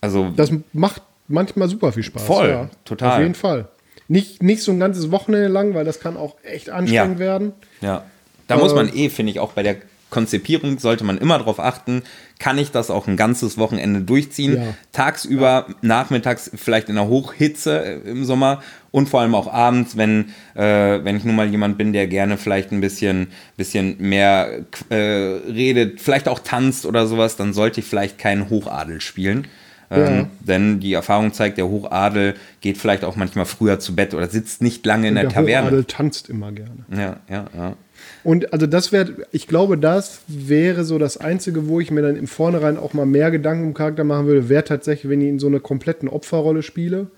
Also 0.00 0.30
das 0.36 0.52
macht 0.72 1.02
manchmal 1.28 1.68
super 1.68 1.92
viel 1.92 2.02
Spaß. 2.02 2.22
Voll, 2.22 2.48
ja, 2.48 2.70
total. 2.84 3.12
Auf 3.12 3.18
jeden 3.20 3.34
Fall. 3.34 3.68
Nicht, 4.12 4.42
nicht 4.42 4.62
so 4.62 4.72
ein 4.72 4.78
ganzes 4.78 5.10
Wochenende 5.10 5.48
lang, 5.48 5.72
weil 5.72 5.86
das 5.86 5.98
kann 5.98 6.18
auch 6.18 6.36
echt 6.42 6.68
anstrengend 6.68 7.18
ja. 7.18 7.24
werden. 7.24 7.52
Ja. 7.80 8.04
Da 8.46 8.56
äh, 8.56 8.58
muss 8.58 8.74
man 8.74 8.94
eh, 8.94 9.08
finde 9.08 9.32
ich, 9.32 9.40
auch 9.40 9.52
bei 9.52 9.62
der 9.62 9.76
Konzipierung 10.10 10.78
sollte 10.78 11.02
man 11.02 11.16
immer 11.16 11.38
darauf 11.38 11.58
achten, 11.58 12.02
kann 12.38 12.58
ich 12.58 12.70
das 12.70 12.90
auch 12.90 13.06
ein 13.06 13.16
ganzes 13.16 13.56
Wochenende 13.56 14.02
durchziehen. 14.02 14.56
Ja. 14.56 14.74
Tagsüber, 14.92 15.64
nachmittags 15.80 16.50
vielleicht 16.54 16.90
in 16.90 16.96
der 16.96 17.08
Hochhitze 17.08 17.82
äh, 17.82 18.10
im 18.10 18.26
Sommer 18.26 18.62
und 18.90 19.08
vor 19.08 19.22
allem 19.22 19.34
auch 19.34 19.50
abends, 19.50 19.96
wenn, 19.96 20.34
äh, 20.56 21.02
wenn 21.02 21.16
ich 21.16 21.24
nun 21.24 21.34
mal 21.34 21.48
jemand 21.48 21.78
bin, 21.78 21.94
der 21.94 22.06
gerne 22.06 22.36
vielleicht 22.36 22.70
ein 22.70 22.82
bisschen, 22.82 23.28
bisschen 23.56 23.96
mehr 23.98 24.66
äh, 24.90 24.94
redet, 24.94 26.02
vielleicht 26.02 26.28
auch 26.28 26.40
tanzt 26.40 26.84
oder 26.84 27.06
sowas, 27.06 27.36
dann 27.36 27.54
sollte 27.54 27.80
ich 27.80 27.86
vielleicht 27.86 28.18
keinen 28.18 28.50
Hochadel 28.50 29.00
spielen. 29.00 29.48
Ja. 29.92 30.08
Ähm, 30.08 30.26
denn 30.40 30.80
die 30.80 30.94
Erfahrung 30.94 31.32
zeigt, 31.32 31.58
der 31.58 31.68
Hochadel 31.68 32.34
geht 32.60 32.78
vielleicht 32.78 33.04
auch 33.04 33.16
manchmal 33.16 33.44
früher 33.44 33.78
zu 33.78 33.94
Bett 33.94 34.14
oder 34.14 34.28
sitzt 34.28 34.62
nicht 34.62 34.84
lange 34.86 35.08
in 35.08 35.14
der, 35.14 35.24
der 35.24 35.32
Taverne. 35.32 35.48
Der 35.48 35.62
Hochadel 35.64 35.84
tanzt 35.84 36.30
immer 36.30 36.52
gerne. 36.52 36.84
Ja, 36.90 37.16
ja, 37.28 37.44
ja. 37.54 37.76
Und 38.24 38.52
also 38.52 38.66
das 38.66 38.92
wäre, 38.92 39.26
ich 39.32 39.48
glaube, 39.48 39.76
das 39.78 40.20
wäre 40.26 40.84
so 40.84 40.98
das 40.98 41.16
Einzige, 41.16 41.68
wo 41.68 41.80
ich 41.80 41.90
mir 41.90 42.02
dann 42.02 42.16
im 42.16 42.26
Vornherein 42.26 42.76
auch 42.78 42.94
mal 42.94 43.06
mehr 43.06 43.30
Gedanken 43.30 43.68
im 43.68 43.74
Charakter 43.74 44.04
machen 44.04 44.26
würde, 44.26 44.48
wäre 44.48 44.64
tatsächlich, 44.64 45.10
wenn 45.10 45.20
ich 45.20 45.28
in 45.28 45.38
so 45.38 45.48
eine 45.48 45.60
kompletten 45.60 46.08
Opferrolle 46.08 46.62
spiele. 46.62 47.08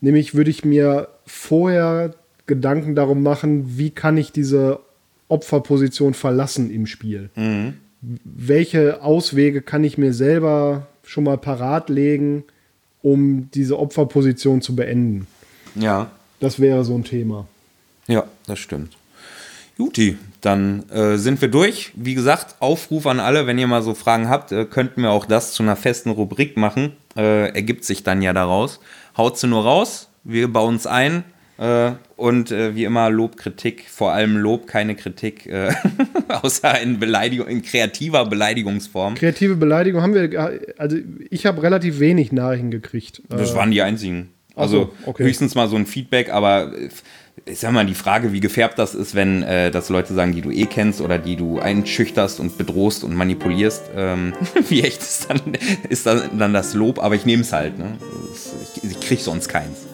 Nämlich 0.00 0.34
würde 0.34 0.50
ich 0.50 0.64
mir 0.64 1.08
vorher 1.24 2.14
Gedanken 2.46 2.94
darum 2.94 3.22
machen, 3.22 3.78
wie 3.78 3.90
kann 3.90 4.16
ich 4.16 4.30
diese 4.30 4.80
Opferposition 5.28 6.14
verlassen 6.14 6.70
im 6.70 6.86
Spiel. 6.86 7.30
Mhm. 7.34 7.74
Welche 8.24 9.02
Auswege 9.02 9.62
kann 9.62 9.84
ich 9.84 9.98
mir 9.98 10.12
selber 10.12 10.86
schon 11.06 11.24
mal 11.24 11.38
parat 11.38 11.88
legen, 11.88 12.44
um 13.00 13.50
diese 13.54 13.78
Opferposition 13.78 14.60
zu 14.60 14.76
beenden? 14.76 15.26
Ja. 15.74 16.10
Das 16.40 16.60
wäre 16.60 16.84
so 16.84 16.94
ein 16.94 17.04
Thema. 17.04 17.46
Ja, 18.06 18.24
das 18.46 18.58
stimmt. 18.58 18.96
Juti, 19.78 20.16
dann 20.40 20.88
äh, 20.90 21.16
sind 21.16 21.40
wir 21.40 21.48
durch. 21.48 21.92
Wie 21.94 22.14
gesagt, 22.14 22.56
Aufruf 22.60 23.06
an 23.06 23.20
alle, 23.20 23.46
wenn 23.46 23.58
ihr 23.58 23.66
mal 23.66 23.82
so 23.82 23.94
Fragen 23.94 24.28
habt, 24.28 24.52
äh, 24.52 24.64
könnten 24.64 25.02
wir 25.02 25.10
auch 25.10 25.26
das 25.26 25.52
zu 25.52 25.62
einer 25.62 25.76
festen 25.76 26.10
Rubrik 26.10 26.56
machen. 26.56 26.92
Äh, 27.16 27.54
ergibt 27.54 27.84
sich 27.84 28.02
dann 28.02 28.22
ja 28.22 28.32
daraus. 28.32 28.80
Haut 29.16 29.38
sie 29.38 29.46
nur 29.46 29.62
raus, 29.62 30.08
wir 30.24 30.52
bauen 30.52 30.76
es 30.76 30.86
ein. 30.86 31.24
Äh, 31.58 31.92
und 32.16 32.50
äh, 32.50 32.74
wie 32.74 32.84
immer 32.84 33.08
Lob, 33.08 33.36
Kritik, 33.36 33.84
vor 33.88 34.12
allem 34.12 34.36
Lob, 34.36 34.66
keine 34.66 34.94
Kritik, 34.94 35.46
äh, 35.46 35.72
außer 36.28 36.80
in, 36.80 36.98
Beleidigung, 36.98 37.48
in 37.48 37.62
kreativer 37.62 38.26
Beleidigungsform. 38.26 39.14
Kreative 39.14 39.56
Beleidigung 39.56 40.02
haben 40.02 40.14
wir, 40.14 40.60
also 40.76 40.98
ich 41.30 41.46
habe 41.46 41.62
relativ 41.62 41.98
wenig 41.98 42.32
Nachrichten 42.32 42.70
gekriegt. 42.70 43.22
Das 43.28 43.54
waren 43.54 43.70
die 43.70 43.80
einzigen. 43.80 44.30
Also 44.54 44.84
so, 45.04 45.10
okay. 45.10 45.24
höchstens 45.24 45.54
mal 45.54 45.68
so 45.68 45.76
ein 45.76 45.86
Feedback, 45.86 46.30
aber 46.30 46.72
ich 47.44 47.58
sag 47.58 47.72
mal, 47.72 47.84
die 47.84 47.94
Frage, 47.94 48.32
wie 48.32 48.40
gefärbt 48.40 48.78
das 48.78 48.94
ist, 48.94 49.14
wenn 49.14 49.42
äh, 49.42 49.70
das 49.70 49.90
Leute 49.90 50.14
sagen, 50.14 50.32
die 50.32 50.40
du 50.40 50.50
eh 50.50 50.64
kennst 50.64 51.02
oder 51.02 51.18
die 51.18 51.36
du 51.36 51.58
einschüchterst 51.58 52.40
und 52.40 52.56
bedrohst 52.56 53.04
und 53.04 53.14
manipulierst, 53.14 53.82
ähm, 53.94 54.32
wie 54.68 54.82
echt 54.82 55.02
ist 55.02 55.28
dann, 55.28 55.40
ist 55.88 56.06
dann, 56.06 56.38
dann 56.38 56.54
das 56.54 56.74
Lob, 56.74 56.98
aber 56.98 57.14
ich 57.14 57.26
nehme 57.26 57.42
es 57.42 57.52
halt. 57.52 57.78
Ne? 57.78 57.98
Ich, 58.82 58.90
ich 58.90 59.00
krieg 59.00 59.20
sonst 59.20 59.48
keins. 59.48 59.86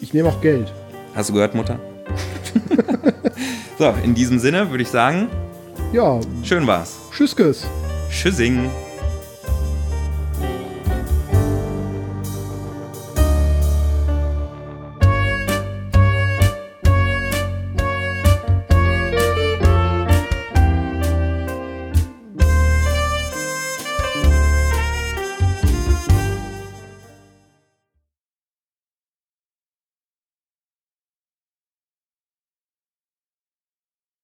Ich 0.00 0.14
nehme 0.14 0.30
auch 0.30 0.40
Geld. 0.40 0.72
Hast 1.14 1.30
du 1.30 1.34
gehört, 1.34 1.54
Mutter? 1.54 1.78
so, 3.78 3.94
in 4.04 4.14
diesem 4.14 4.38
Sinne 4.38 4.70
würde 4.70 4.82
ich 4.82 4.88
sagen, 4.88 5.28
ja. 5.92 6.20
Schön 6.44 6.66
war's. 6.66 6.98
Tschüss. 7.10 7.66
Tschüssing. 8.10 8.70